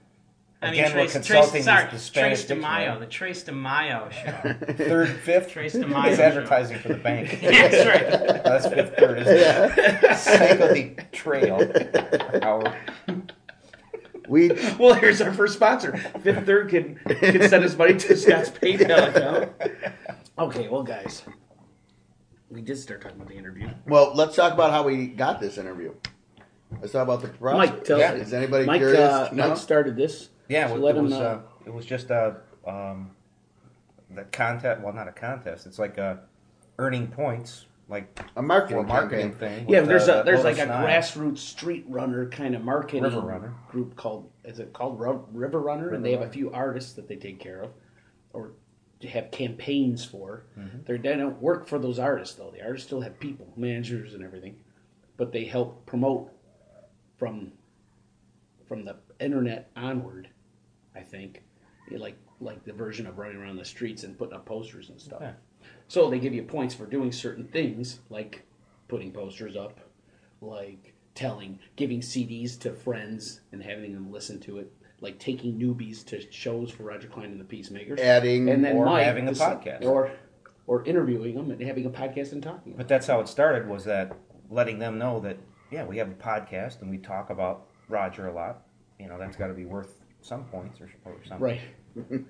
Again, 0.62 0.96
we're 0.96 1.08
consulting 1.08 1.62
sorry, 1.64 1.92
the 1.92 2.00
Spanish 2.00 2.46
Tres 2.46 2.48
de 2.48 2.56
Mayo, 2.56 2.98
the 3.00 3.06
Tres 3.06 3.44
de 3.44 3.52
Mayo 3.52 4.10
show. 4.10 4.54
Third, 4.74 5.10
fifth. 5.10 5.50
Tres 5.52 5.74
de 5.74 5.86
Mayo. 5.86 6.10
He's 6.10 6.18
show. 6.18 6.24
advertising 6.24 6.80
for 6.80 6.88
the 6.88 6.96
bank. 6.96 7.40
That's 7.42 7.86
right. 7.86 8.44
That's 8.44 8.68
fifth, 8.68 8.98
third, 8.98 9.20
isn't 9.20 9.38
it? 9.38 10.18
Cinco 10.18 10.74
de 10.74 10.96
Trail. 11.12 12.42
Hour. 12.42 12.76
We 14.28 14.50
well, 14.80 14.94
here's 14.94 15.22
our 15.22 15.34
first 15.34 15.54
sponsor. 15.56 15.98
Fifth 16.22 16.46
Third 16.46 16.70
can 16.70 16.96
can 16.96 17.48
send 17.50 17.64
us 17.64 17.76
money 17.78 17.96
to 17.96 18.16
Scott's 18.18 18.50
PayPal 18.50 19.10
account. 19.16 19.52
Okay, 20.38 20.68
well, 20.68 20.84
guys, 20.84 21.24
we 22.50 22.62
did 22.62 22.78
start 22.78 23.02
talking 23.02 23.18
about 23.18 23.30
the 23.30 23.38
interview. 23.38 23.70
well, 23.88 24.14
let's 24.16 24.36
talk 24.36 24.54
about 24.54 24.72
how 24.72 24.84
we 24.84 25.08
got 25.08 25.40
this 25.40 25.58
interview. 25.58 25.94
Let's 26.82 26.92
talk 26.94 27.04
about 27.04 27.22
the 27.22 27.30
process. 27.30 27.72
Mike, 27.72 27.84
tell 27.86 28.00
Yeah. 28.00 28.14
Is 28.14 28.34
anybody 28.34 28.66
Mike, 28.66 28.80
curious? 28.80 29.00
uh, 29.00 29.30
to 29.30 29.36
know? 29.36 29.50
Mike 29.50 29.58
started 29.58 29.96
this. 29.96 30.30
Yeah, 30.50 30.68
So 30.68 30.76
it, 30.76 30.80
let 30.82 30.96
it 30.96 31.00
him 31.00 31.04
was. 31.06 31.14
know. 31.14 31.20
Uh, 31.22 31.42
it 31.66 31.74
was 31.74 31.86
just 31.86 32.10
a 32.10 32.38
um, 32.68 33.12
the 34.10 34.24
contest. 34.26 34.82
Well, 34.82 34.94
not 34.94 35.08
a 35.08 35.12
contest. 35.12 35.66
It's 35.68 35.80
like 35.80 35.98
uh, 35.98 36.16
earning 36.78 37.08
points, 37.08 37.66
like 37.88 38.20
a 38.36 38.42
marketing, 38.42 38.84
for 38.84 38.88
marketing 38.88 39.36
thing. 39.36 39.70
Yeah, 39.70 39.82
with, 39.82 39.90
there's 39.90 40.10
uh, 40.10 40.22
a 40.22 40.24
there's 40.24 40.44
like 40.44 40.58
a 40.58 40.66
Nine. 40.66 40.86
grassroots 40.86 41.40
street 41.40 41.86
runner 41.88 42.28
kind 42.30 42.56
of 42.56 42.64
marketing 42.64 43.04
River 43.04 43.22
Runner. 43.22 43.54
group 43.70 43.96
called 43.96 44.32
is 44.44 44.60
it 44.60 44.74
called 44.74 45.00
River 45.00 45.60
Runner, 45.60 45.84
River 45.84 45.96
and 45.96 46.04
they 46.04 46.12
have 46.12 46.22
a 46.22 46.30
few 46.30 46.52
artists 46.52 46.94
that 46.94 47.08
they 47.08 47.16
take 47.16 47.40
care 47.40 47.62
of 47.62 47.72
or 48.34 48.54
have 49.08 49.30
campaigns 49.32 50.04
for. 50.04 50.46
Mm-hmm. 50.58 50.80
They're, 50.86 50.98
don't 50.98 51.42
work 51.42 51.68
for 51.68 51.78
those 51.78 52.00
artists 52.00 52.36
though. 52.36 52.52
The 52.52 52.64
artists 52.64 52.88
still 52.88 53.02
have 53.02 53.20
people, 53.20 53.54
managers, 53.56 54.14
and 54.14 54.24
everything, 54.24 54.56
but 55.18 55.32
they 55.32 55.46
help 55.46 55.86
promote 55.86 56.32
from 57.18 57.52
from 58.68 58.84
the 58.84 58.98
internet 59.20 59.70
onward. 59.76 60.30
I 60.96 61.02
think, 61.02 61.44
like 61.92 62.18
like 62.40 62.64
the 62.66 62.74
version 62.74 63.06
of 63.06 63.18
running 63.18 63.38
around 63.38 63.58
the 63.58 63.66
streets 63.66 64.04
and 64.04 64.18
putting 64.18 64.34
up 64.36 64.46
posters 64.46 64.90
and 64.90 65.00
stuff. 65.00 65.20
Yeah. 65.22 65.34
So 65.88 66.10
they 66.10 66.20
give 66.20 66.34
you 66.34 66.44
points 66.44 66.74
for 66.76 66.86
doing 66.86 67.12
certain 67.12 67.46
things, 67.46 68.00
like 68.10 68.44
putting 68.88 69.12
posters 69.12 69.56
up, 69.56 69.80
like 70.42 70.94
telling, 71.14 71.60
giving 71.76 72.02
CDs 72.02 72.60
to 72.60 72.74
friends 72.74 73.42
and 73.52 73.62
having 73.64 73.94
them 73.94 74.12
listen 74.12 74.40
to 74.42 74.58
it, 74.60 74.72
like 75.02 75.20
taking 75.20 75.58
newbies 75.60 76.06
to 76.08 76.30
shows 76.32 76.72
for 76.72 76.84
Roger 76.84 77.08
Clyne 77.08 77.26
and 77.32 77.40
the 77.40 77.46
Peacemakers, 77.46 78.00
Adding 78.00 78.50
and 78.50 78.64
then 78.66 78.76
or 78.78 78.86
Mike, 78.86 79.04
having 79.04 79.28
a 79.28 79.32
this- 79.32 79.40
podcast. 79.40 79.84
or 79.86 80.12
or 80.68 80.84
interviewing 80.86 81.36
them 81.36 81.52
and 81.52 81.62
having 81.62 81.86
a 81.86 81.90
podcast 81.92 82.32
and 82.32 82.42
talking. 82.42 82.74
But 82.76 82.88
that's 82.88 83.06
how 83.06 83.20
it 83.20 83.28
started. 83.28 83.68
Was 83.68 83.84
that 83.86 84.18
letting 84.50 84.80
them 84.80 84.98
know 84.98 85.20
that 85.20 85.38
yeah, 85.72 85.86
we 85.86 85.98
have 85.98 86.10
a 86.10 86.14
podcast 86.14 86.82
and 86.82 86.90
we 86.90 86.98
talk 86.98 87.30
about 87.30 87.68
Roger 87.88 88.28
a 88.28 88.34
lot. 88.34 88.64
You 89.00 89.08
know, 89.08 89.20
that's 89.20 89.38
got 89.38 89.48
to 89.48 89.54
be 89.54 89.66
worth 89.66 90.02
some 90.22 90.46
points 90.46 90.82
or, 90.82 90.90
or 91.06 91.16
something. 91.28 91.40
Right. 91.40 91.62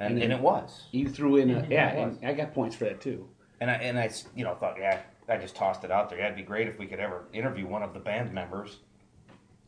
And, 0.00 0.14
And 0.14 0.22
and, 0.24 0.32
it 0.32 0.40
was. 0.40 0.84
You 0.90 1.08
threw 1.08 1.36
in 1.36 1.50
a 1.50 1.66
yeah, 1.70 1.90
it 1.90 2.06
was. 2.08 2.16
and 2.20 2.28
I 2.28 2.34
got 2.34 2.52
points 2.54 2.74
for 2.76 2.84
that 2.84 3.00
too. 3.00 3.28
And 3.60 3.70
I 3.70 3.74
and 3.74 3.98
I 3.98 4.06
s- 4.06 4.26
you 4.34 4.44
know 4.44 4.54
thought 4.54 4.76
yeah, 4.78 5.00
I 5.28 5.36
just 5.36 5.54
tossed 5.54 5.84
it 5.84 5.90
out 5.90 6.08
there. 6.10 6.18
Yeah, 6.18 6.26
it'd 6.26 6.36
be 6.36 6.42
great 6.42 6.66
if 6.68 6.78
we 6.78 6.86
could 6.86 7.00
ever 7.00 7.28
interview 7.32 7.66
one 7.66 7.82
of 7.82 7.94
the 7.94 8.00
band 8.00 8.32
members. 8.32 8.78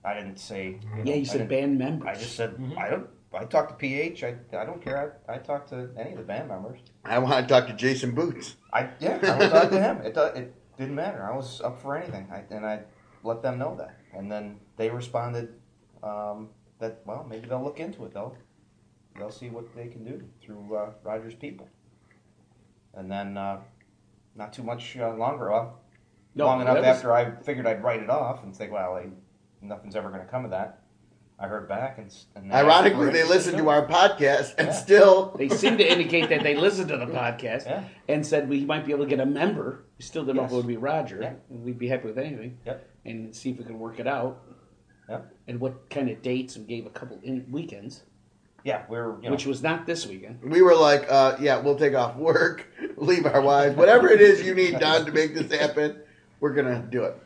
I 0.04 0.14
didn't 0.14 0.38
say. 0.38 0.78
You 0.96 1.04
know, 1.04 1.04
Yeah, 1.04 1.14
you 1.14 1.20
I 1.22 1.24
said 1.24 1.48
band 1.48 1.78
members. 1.78 2.08
I 2.08 2.14
just 2.14 2.36
said 2.36 2.60
I 2.78 2.88
don't. 2.90 3.08
I 3.34 3.44
talked 3.44 3.70
to 3.70 3.74
PH. 3.76 4.24
I, 4.24 4.34
I 4.56 4.64
don't 4.64 4.80
care. 4.82 5.18
I, 5.28 5.34
I 5.34 5.38
talk 5.38 5.66
to 5.68 5.90
any 5.98 6.12
of 6.12 6.16
the 6.18 6.22
band 6.24 6.48
members. 6.48 6.78
I 7.04 7.18
want 7.18 7.46
to 7.46 7.52
talk 7.54 7.66
to 7.68 7.74
Jason 7.74 8.12
Boots. 8.14 8.56
I 8.72 8.88
yeah, 8.98 9.18
I 9.22 9.38
would 9.38 9.50
talk 9.50 9.70
to 9.70 9.80
him. 9.80 9.98
It 10.02 10.16
it 10.16 10.54
didn't 10.78 10.94
matter. 10.94 11.22
I 11.30 11.36
was 11.36 11.60
up 11.60 11.80
for 11.82 11.96
anything, 11.96 12.28
I, 12.32 12.42
and 12.54 12.64
I 12.66 12.80
let 13.22 13.42
them 13.42 13.58
know 13.58 13.74
that. 13.76 13.96
And 14.14 14.30
then 14.30 14.58
they 14.76 14.90
responded 14.90 15.54
um, 16.02 16.48
that 16.78 17.00
well, 17.04 17.26
maybe 17.28 17.48
they'll 17.48 17.62
look 17.62 17.80
into 17.80 18.04
it. 18.04 18.14
They'll 18.14 18.36
they'll 19.18 19.30
see 19.30 19.48
what 19.50 19.74
they 19.74 19.88
can 19.88 20.04
do 20.04 20.22
through 20.42 20.76
uh, 20.76 20.90
Rogers 21.02 21.34
people. 21.34 21.68
And 22.94 23.10
then 23.10 23.36
uh, 23.36 23.58
not 24.34 24.52
too 24.52 24.62
much 24.62 24.96
uh, 24.96 25.14
longer. 25.14 25.50
Well, 25.50 25.80
No, 26.34 26.46
long 26.46 26.60
enough 26.62 26.76
was- 26.78 26.86
after 26.86 27.12
I 27.12 27.30
figured 27.42 27.66
I'd 27.66 27.82
write 27.82 28.02
it 28.02 28.10
off 28.10 28.42
and 28.42 28.54
think, 28.56 28.72
well, 28.72 28.94
they 28.96 29.08
nothing's 29.66 29.96
ever 29.96 30.10
going 30.10 30.22
to 30.24 30.30
come 30.30 30.44
of 30.44 30.50
that. 30.52 30.82
I 31.38 31.48
heard 31.48 31.68
back, 31.68 31.98
and, 31.98 32.10
and 32.34 32.50
Ironically, 32.50 33.10
they 33.10 33.22
listened 33.22 33.58
to 33.58 33.68
our 33.68 33.86
podcast 33.86 34.54
and 34.56 34.72
still. 34.72 35.34
They 35.38 35.50
seem 35.50 35.76
to 35.76 35.84
indicate 35.86 36.30
that 36.30 36.42
they 36.42 36.56
listened 36.56 36.88
to 36.88 36.96
the 36.96 37.04
podcast 37.04 37.66
Yeah. 37.66 37.84
and 38.08 38.24
said 38.26 38.48
we 38.48 38.64
might 38.64 38.86
be 38.86 38.92
able 38.92 39.04
to 39.04 39.10
get 39.10 39.20
a 39.20 39.26
member. 39.26 39.84
We 39.98 40.02
still 40.06 40.24
didn't 40.24 40.36
know 40.38 40.44
if 40.46 40.52
it 40.52 40.54
would 40.54 40.66
be 40.66 40.78
Roger. 40.78 41.18
Yeah. 41.20 41.32
and 41.50 41.62
We'd 41.62 41.78
be 41.78 41.88
happy 41.88 42.06
with 42.06 42.16
anything. 42.16 42.56
Yep. 42.64 42.88
And 43.04 43.36
see 43.36 43.50
if 43.50 43.58
we 43.58 43.64
could 43.64 43.76
work 43.76 44.00
it 44.00 44.06
out. 44.06 44.44
Yep. 45.10 45.34
And 45.48 45.60
what 45.60 45.90
kind 45.90 46.08
of 46.08 46.22
dates 46.22 46.56
and 46.56 46.66
gave 46.66 46.86
a 46.86 46.90
couple 46.90 47.20
in 47.22 47.44
weekends, 47.50 48.04
Yeah, 48.66 48.82
we're 48.88 49.14
you 49.18 49.22
know, 49.26 49.30
which 49.30 49.46
was 49.46 49.62
not 49.62 49.86
this 49.86 50.08
weekend. 50.08 50.42
We 50.42 50.60
were 50.60 50.74
like, 50.74 51.06
uh, 51.08 51.36
yeah, 51.40 51.58
we'll 51.60 51.76
take 51.78 51.94
off 51.94 52.16
work, 52.16 52.66
leave 52.96 53.24
our 53.24 53.40
wives, 53.40 53.76
whatever 53.76 54.08
it 54.08 54.20
is 54.20 54.44
you 54.44 54.56
need 54.56 54.80
done 54.80 55.06
to 55.06 55.12
make 55.12 55.34
this 55.34 55.52
happen, 55.56 56.00
we're 56.40 56.52
gonna 56.52 56.84
do 56.90 57.04
it. 57.04 57.16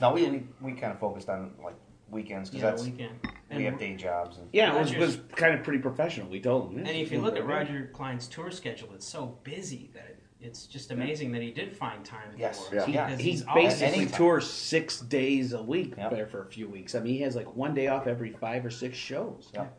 no, 0.00 0.12
we 0.12 0.24
we, 0.30 0.44
we 0.60 0.72
kind 0.74 0.92
of 0.92 1.00
focused 1.00 1.28
on 1.28 1.50
like 1.62 1.74
weekends 2.08 2.50
because 2.50 2.62
Yeah, 2.62 2.70
that's 2.70 2.84
weekend. 2.84 3.18
we 3.52 3.64
have 3.64 3.80
day 3.80 3.96
jobs 3.96 4.38
and 4.38 4.48
Yeah, 4.52 4.76
it 4.76 4.80
was, 4.80 4.94
was 4.94 5.18
kind 5.34 5.54
of 5.58 5.64
pretty 5.64 5.80
professional. 5.80 6.28
We 6.28 6.38
told 6.40 6.70
him. 6.70 6.78
and 6.78 6.88
if 6.88 7.10
you 7.10 7.20
look 7.20 7.36
at 7.36 7.44
Roger 7.44 7.90
Clyne's 7.92 8.28
tour 8.28 8.52
schedule, 8.52 8.90
it's 8.94 9.06
so 9.08 9.36
busy 9.42 9.90
that 9.94 10.04
it, 10.04 10.18
it's 10.40 10.66
just 10.66 10.92
amazing 10.92 11.32
that 11.32 11.42
he 11.42 11.50
did 11.50 11.76
find 11.76 12.04
time 12.04 12.28
Yes. 12.38 12.64
for 12.68 12.78
us. 12.78 12.86
Yeah. 12.86 13.06
because 13.06 13.20
he 13.20 13.30
he's 13.32 13.44
always 13.44 13.72
basically 13.74 14.02
anytime. 14.02 14.18
tours 14.18 14.48
six 14.48 15.00
days 15.00 15.52
a 15.52 15.60
week 15.64 15.94
Yep. 15.98 16.10
there 16.12 16.26
for 16.28 16.42
a 16.42 16.46
few 16.46 16.68
weeks. 16.68 16.94
I 16.94 17.00
mean, 17.00 17.14
he 17.14 17.22
has 17.22 17.34
like 17.34 17.56
one 17.56 17.74
day 17.74 17.88
off 17.88 18.06
every 18.06 18.30
five 18.30 18.64
or 18.64 18.70
six 18.70 18.96
shows. 18.96 19.50
Yep. 19.52 19.78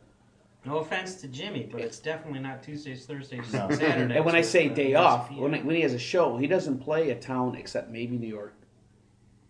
No 0.65 0.77
offense 0.79 1.15
to 1.21 1.27
Jimmy, 1.27 1.69
but 1.71 1.81
it's 1.81 1.99
definitely 1.99 2.39
not 2.39 2.63
Tuesdays, 2.63 3.05
Thursdays, 3.05 3.53
No. 3.53 3.69
Saturdays. 3.69 4.15
And 4.15 4.25
when 4.25 4.35
I 4.35 4.39
with, 4.39 4.47
say 4.47 4.69
uh, 4.69 4.73
day 4.73 4.91
ESPN. 4.91 4.99
off, 4.99 5.31
when, 5.31 5.51
when 5.65 5.75
he 5.75 5.81
has 5.81 5.93
a 5.93 5.99
show, 5.99 6.37
he 6.37 6.47
doesn't 6.47 6.79
play 6.79 7.11
a 7.11 7.15
town 7.15 7.55
except 7.55 7.89
maybe 7.91 8.17
New 8.17 8.27
York 8.27 8.55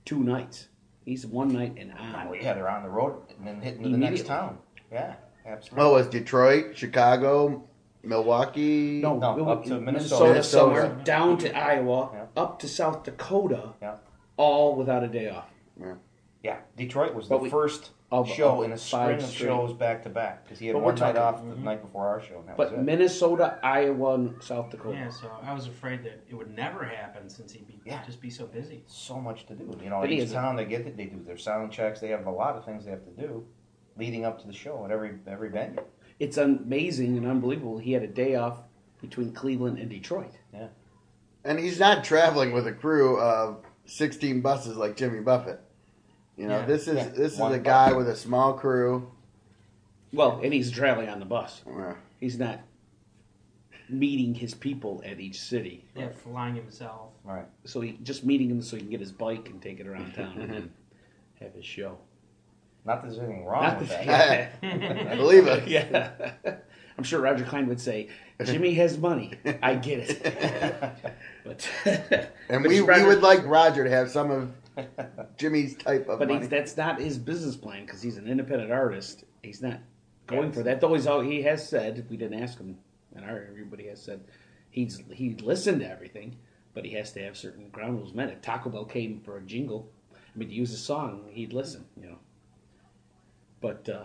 two 0.03 0.19
nights. 0.23 0.67
He's 1.05 1.25
one 1.25 1.49
night 1.49 1.75
and 1.77 1.91
on. 1.93 2.27
oh, 2.29 2.33
yeah, 2.33 2.53
they're 2.53 2.69
on 2.69 2.83
the 2.83 2.89
road 2.89 3.21
and 3.37 3.47
then 3.47 3.61
hitting 3.61 3.83
the 3.83 3.89
next 3.89 4.21
Immediately. 4.21 4.27
town. 4.27 4.57
Yeah, 4.91 5.13
absolutely. 5.45 5.83
Oh, 5.85 5.91
it 5.91 5.97
was 5.99 6.07
Detroit, 6.07 6.77
Chicago, 6.77 7.63
Milwaukee. 8.03 8.99
No, 9.01 9.17
No, 9.19 9.37
it- 9.37 9.47
up 9.51 9.63
to 9.65 9.79
Minnesota, 9.79 9.85
Minnesota. 9.85 10.25
Minnesota. 10.31 10.43
somewhere, 10.43 11.03
down 11.03 11.37
to 11.39 11.55
Iowa, 11.55 12.09
Yeah. 12.13 12.25
up 12.41 12.59
to 12.59 12.67
South 12.67 13.03
Dakota, 13.03 13.69
Yeah. 13.81 13.95
all 14.37 14.75
without 14.75 15.03
a 15.03 15.07
day 15.07 15.29
off. 15.29 15.45
Yeah, 15.79 15.93
Detroit 16.75 17.13
was 17.13 17.27
But 17.27 17.37
the 17.37 17.43
we- 17.43 17.49
first 17.49 17.91
of- 18.11 18.27
show 18.29 18.59
of 18.59 18.65
in 18.65 18.71
a 18.71 18.77
five 18.77 18.79
string 18.79 19.15
of 19.17 19.23
straight. 19.23 19.47
shows 19.47 19.73
back 19.73 20.03
to 20.03 20.09
back 20.09 20.43
because 20.43 20.59
he 20.59 20.67
had 20.67 20.73
But 20.73 20.79
we're 20.79 20.85
one 20.85 20.95
night 20.95 21.15
talking- 21.15 21.21
off 21.21 21.43
the 21.45 21.55
mm-hmm. 21.55 21.63
night 21.63 21.81
before 21.81 22.07
our 22.07 22.21
show. 22.21 22.39
And 22.39 22.47
that 22.49 22.57
But 22.57 22.71
was 22.71 22.79
it. 22.79 22.83
Minnesota, 22.83 23.59
Iowa, 23.63 24.13
and 24.15 24.43
South 24.43 24.69
Dakota. 24.69 24.95
Yeah, 24.97 25.09
so 25.09 25.29
I 25.41 25.53
was 25.53 25.67
afraid 25.67 26.03
that 26.03 26.21
it 26.29 26.35
would 26.35 26.55
never 26.55 26.83
happen 26.83 27.29
since 27.29 27.51
he'd 27.51 27.67
be 27.67 27.79
Yeah. 27.85 28.03
just 28.05 28.21
be 28.21 28.29
so 28.29 28.45
busy. 28.45 28.83
so 28.87 29.19
much 29.19 29.45
to 29.47 29.55
do. 29.55 29.75
You 29.83 29.89
know, 29.89 30.01
But 30.01 30.09
he 30.09 30.17
each 30.17 30.23
is- 30.25 30.33
town 30.33 30.55
they 30.55 30.65
get 30.65 30.81
it, 30.81 30.95
they 30.97 31.05
do 31.05 31.19
their 31.23 31.37
sound 31.37 31.71
checks. 31.71 31.99
They 31.99 32.09
have 32.09 32.25
a 32.27 32.31
lot 32.31 32.55
of 32.55 32.63
things 32.65 32.85
they 32.85 32.91
have 32.91 33.03
to 33.05 33.21
do 33.21 33.45
leading 33.97 34.25
up 34.25 34.39
to 34.41 34.47
the 34.47 34.53
show 34.53 34.83
at 34.85 34.91
every 34.91 35.11
every 35.27 35.49
venue. 35.49 35.81
It's 36.19 36.37
amazing 36.37 37.17
and 37.17 37.25
unbelievable. 37.27 37.77
He 37.79 37.91
had 37.93 38.03
a 38.03 38.07
day 38.07 38.35
off 38.35 38.59
between 39.01 39.31
Cleveland 39.33 39.79
and 39.79 39.89
Detroit. 39.89 40.31
Yeah. 40.53 40.67
And 41.43 41.59
he's 41.59 41.79
not 41.79 42.03
traveling 42.03 42.53
with 42.53 42.65
a 42.67 42.71
crew 42.71 43.19
of 43.19 43.63
16 43.85 44.41
buses 44.41 44.77
like 44.77 44.95
Jimmy 44.95 45.19
Buffett. 45.19 45.59
You 46.37 46.47
know, 46.47 46.59
Yeah. 46.59 46.65
this 46.65 46.87
is 46.87 46.95
Yeah. 46.97 47.07
this 47.09 47.33
is 47.33 47.39
One 47.39 47.53
a 47.53 47.57
bus. 47.57 47.63
guy 47.65 47.93
with 47.93 48.09
a 48.09 48.15
small 48.15 48.53
crew. 48.53 49.09
Well, 50.13 50.39
and 50.43 50.53
he's 50.53 50.71
traveling 50.71 51.09
on 51.09 51.19
the 51.19 51.25
bus. 51.25 51.61
Yeah. 51.67 51.95
He's 52.19 52.37
not 52.39 52.59
meeting 53.89 54.33
his 54.33 54.53
people 54.53 55.01
at 55.05 55.19
each 55.19 55.39
city. 55.39 55.85
Yeah, 55.95 56.09
flying 56.09 56.55
himself. 56.55 57.11
Right. 57.23 57.45
So 57.65 57.81
he 57.81 57.99
just 58.03 58.25
meeting 58.25 58.49
him 58.49 58.61
so 58.61 58.75
he 58.75 58.81
can 58.81 58.89
get 58.91 58.99
his 58.99 59.11
bike 59.11 59.49
and 59.49 59.61
take 59.61 59.79
it 59.79 59.87
around 59.87 60.13
town 60.13 60.37
and 60.39 60.51
then 60.51 60.71
have 61.39 61.53
his 61.53 61.65
show. 61.65 61.97
Not 62.85 63.01
that 63.01 63.09
there's 63.09 63.19
anything 63.19 63.45
wrong 63.45 63.63
Not 63.63 63.79
with 63.79 63.89
that- 63.89 64.05
that. 64.05 64.51
yeah. 64.63 65.07
I 65.11 65.15
believe 65.15 65.47
it. 65.47 65.67
yeah. 65.67 66.11
I'm 66.97 67.03
sure 67.03 67.19
Roger 67.19 67.43
Clyne 67.43 67.67
would 67.67 67.81
say, 67.81 68.07
Jimmy 68.43 68.73
has 68.75 68.97
money. 68.97 69.33
I 69.61 69.75
get 69.75 69.99
it. 70.09 70.91
But 71.43 71.69
And 72.49 72.63
but 72.63 72.69
we, 72.69 72.79
Roger- 72.79 73.03
we 73.03 73.07
would 73.09 73.21
like 73.23 73.45
Roger 73.45 73.83
to 73.83 73.89
have 73.89 74.09
some 74.09 74.31
of 74.31 74.51
Jimmy's 75.37 75.75
type 75.75 76.07
of 76.09 76.19
But 76.19 76.27
money. 76.27 76.39
he's, 76.41 76.49
that's 76.49 76.77
not 76.77 76.99
his 76.99 77.17
business 77.17 77.55
plan 77.55 77.85
because 77.85 78.01
he's 78.01 78.17
an 78.17 78.27
independent 78.27 78.71
artist. 78.71 79.23
He's 79.43 79.61
not 79.61 79.79
going 80.27 80.51
for 80.51 80.63
that. 80.63 80.81
Though 80.81 80.93
he's 80.93 81.07
all 81.07 81.21
he 81.21 81.41
has 81.43 81.67
said. 81.67 82.05
We 82.09 82.17
didn't 82.17 82.41
ask 82.41 82.57
him 82.57 82.77
and 83.15 83.23
our 83.25 83.47
he 83.77 83.87
has 83.87 84.01
said 84.01 84.21
he's 84.69 85.01
he 85.11 85.35
listened 85.35 85.79
to 85.81 85.89
everything, 85.89 86.35
but 86.73 86.85
he 86.85 86.91
has 86.93 87.11
to 87.13 87.23
have 87.23 87.37
certain 87.37 87.69
ground 87.69 87.97
rules 87.97 88.13
met. 88.13 88.29
If 88.29 88.41
Taco 88.41 88.69
Bell 88.69 88.85
came 88.85 89.21
for 89.21 89.37
a 89.37 89.41
jingle, 89.41 89.89
I 90.13 90.37
mean 90.37 90.49
to 90.49 90.55
use 90.55 90.73
a 90.73 90.77
song, 90.77 91.25
he'd 91.31 91.53
listen. 91.53 91.85
You 92.01 92.07
know. 92.09 92.17
But 93.61 93.87
uh, 93.89 94.03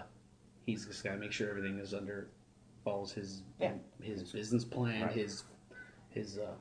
he's 0.67 0.87
just 0.87 1.03
got 1.05 1.13
to 1.13 1.17
make 1.19 1.33
sure 1.33 1.51
everything 1.51 1.79
is 1.79 1.93
under 1.95 2.29
follows 2.85 3.13
his 3.13 3.43
Yeah. 3.61 3.73
his 4.03 4.23
business 4.23 4.65
plan, 4.65 5.03
Right. 5.03 5.13
his 5.13 5.45
his 6.11 6.39
uh, 6.39 6.53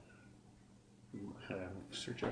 I 1.49 1.53
search. 1.91 2.23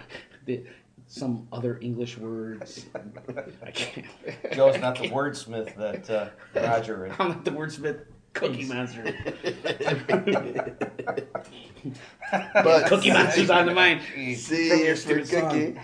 The, 0.45 0.63
some 1.07 1.47
other 1.51 1.79
English 1.81 2.17
words. 2.17 2.85
I 3.65 3.71
can't. 3.71 4.05
Joe's 4.53 4.79
not 4.79 4.97
the 4.97 5.09
wordsmith 5.09 5.75
that 5.77 6.09
uh, 6.09 6.29
Roger 6.55 7.07
is. 7.07 7.13
I'm 7.19 7.29
not 7.29 7.45
the 7.45 7.51
wordsmith. 7.51 8.05
Cookie 8.39 8.65
Monster. 8.65 9.03
But- 12.53 12.87
Cookie 12.87 13.11
Monster's 13.11 13.49
on 13.49 13.65
the 13.67 13.73
mind. 13.73 14.01
See 14.35 14.69
From 14.69 14.79
your 14.79 14.95
stupid 14.97 15.29
cookie. 15.29 15.75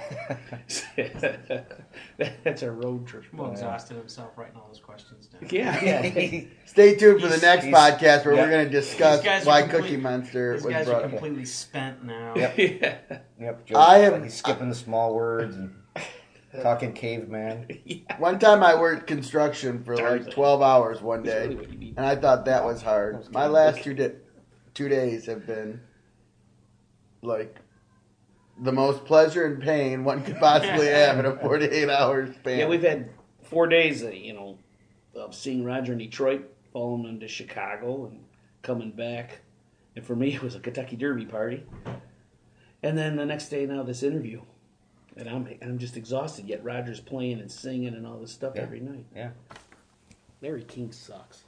That's 2.43 2.62
a 2.64 2.72
road 2.72 3.08
trip. 3.08 3.24
Well, 3.34 3.51
exhausted 3.51 3.95
himself 3.97 4.32
writing 4.38 4.56
all 4.58 4.68
those 4.68 4.80
questions 4.82 5.28
down. 5.28 5.47
Yeah. 5.49 5.80
Stay 6.66 6.95
tuned 6.95 7.22
for 7.22 7.28
the 7.28 7.38
next 7.38 7.66
he's- 7.66 7.78
podcast 7.78 8.26
where 8.26 8.34
yeah. 8.36 8.41
we're 8.43 8.49
going 8.49 8.66
to 8.66 8.72
discuss 8.72 9.24
guys 9.24 9.43
are 9.43 9.47
why 9.47 9.62
complete- 9.62 9.82
Cookie 9.84 9.97
Monster 9.97 10.54
These 10.56 10.64
was 10.66 10.74
guys 10.74 10.88
are 10.88 10.91
brought 10.91 11.04
up. 11.06 11.10
completely 11.12 11.45
spent 11.45 12.04
now. 12.04 12.34
Yep. 12.36 12.58
yeah. 12.58 12.97
Yep. 13.39 13.66
Joe's 13.66 13.78
I 13.78 13.97
have- 13.99 14.14
like 14.14 14.24
he's 14.24 14.34
skipping 14.36 14.68
the 14.70 14.76
small 14.76 15.16
words 15.16 15.56
and 15.56 15.74
talking 16.62 16.93
caveman. 16.93 17.68
One 18.18 18.38
time 18.39 18.62
I 18.64 18.76
worked 18.76 19.08
construction 19.08 19.84
for 19.84 19.95
Tarzan. 19.95 20.26
like 20.26 20.34
12 20.34 20.62
hours 20.62 21.01
one 21.01 21.24
day, 21.24 21.43
really 21.47 21.56
what 21.56 21.72
you 21.72 21.78
need. 21.80 21.97
and 21.97 22.06
I 22.06 22.16
thought 22.16 22.45
that 22.45 22.64
was 22.64 22.82
hard. 22.82 23.16
That 23.16 23.20
was 23.20 23.32
My 23.32 23.47
last 23.47 23.84
two, 23.84 23.93
di- 23.93 24.12
two 24.74 24.88
days 24.89 25.26
have 25.26 25.47
been 25.47 25.82
like 27.22 27.60
the 28.62 28.72
most 28.72 29.06
pleasure 29.06 29.45
and 29.45 29.62
pain 29.62 30.04
one 30.04 30.24
could 30.24 30.38
possibly 30.38 30.88
have 30.89 31.18
in 31.20 31.26
a 31.26 31.36
48 31.39 31.89
hour 31.89 32.32
span. 32.34 32.60
Yeah, 32.60 32.68
we've 32.68 32.84
had 32.84 33.10
four 33.41 33.68
days, 33.68 34.04
uh, 34.04 34.10
you 34.10 34.34
know, 34.34 34.58
of 35.16 35.34
seeing 35.34 35.64
Roger 35.64 35.93
in 35.93 35.97
Detroit, 35.99 36.49
following 36.72 37.06
him 37.06 37.20
to 37.20 37.28
Chicago, 37.28 38.06
and 38.06 38.24
coming 38.62 38.91
back. 38.91 39.39
And 39.95 40.06
for 40.06 40.16
me, 40.16 40.34
it 40.36 40.41
was 40.43 40.56
a 40.56 40.60
Kentucky 40.60 40.95
Derby 40.97 41.26
party. 41.26 41.64
And 42.84 42.97
then 42.97 43.16
the 43.16 43.26
next 43.26 43.49
day, 43.49 43.66
now 43.66 43.82
this 43.84 44.04
interview, 44.04 44.41
and 45.18 45.30
I'm 45.30 45.47
I'm 45.61 45.78
just 45.78 45.97
exhausted. 45.97 46.47
Yet 46.47 46.64
Roger's 46.64 46.99
playing 46.99 47.39
and 47.39 47.51
singing 47.51 47.93
and 47.95 48.05
all 48.05 48.18
this 48.18 48.32
stuff 48.32 48.53
Yeah. 48.55 48.61
every 48.64 48.80
night. 48.80 49.05
Yeah. 49.16 49.32
Larry 50.41 50.64
King 50.64 50.91
sucks. 50.91 51.43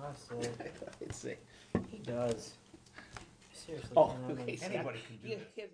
That's 0.00 0.46
it. 0.46 0.78
I'd 1.02 1.14
say. 1.14 1.36
He 1.90 1.98
does. 1.98 2.54
Seriously. 3.52 3.90
Oh, 3.96 4.08
cannot 4.08 4.30
okay. 4.32 4.40
understand. 4.42 4.74
Anybody 4.74 4.98
can 5.06 5.30
do 5.30 5.36
that. 5.56 5.70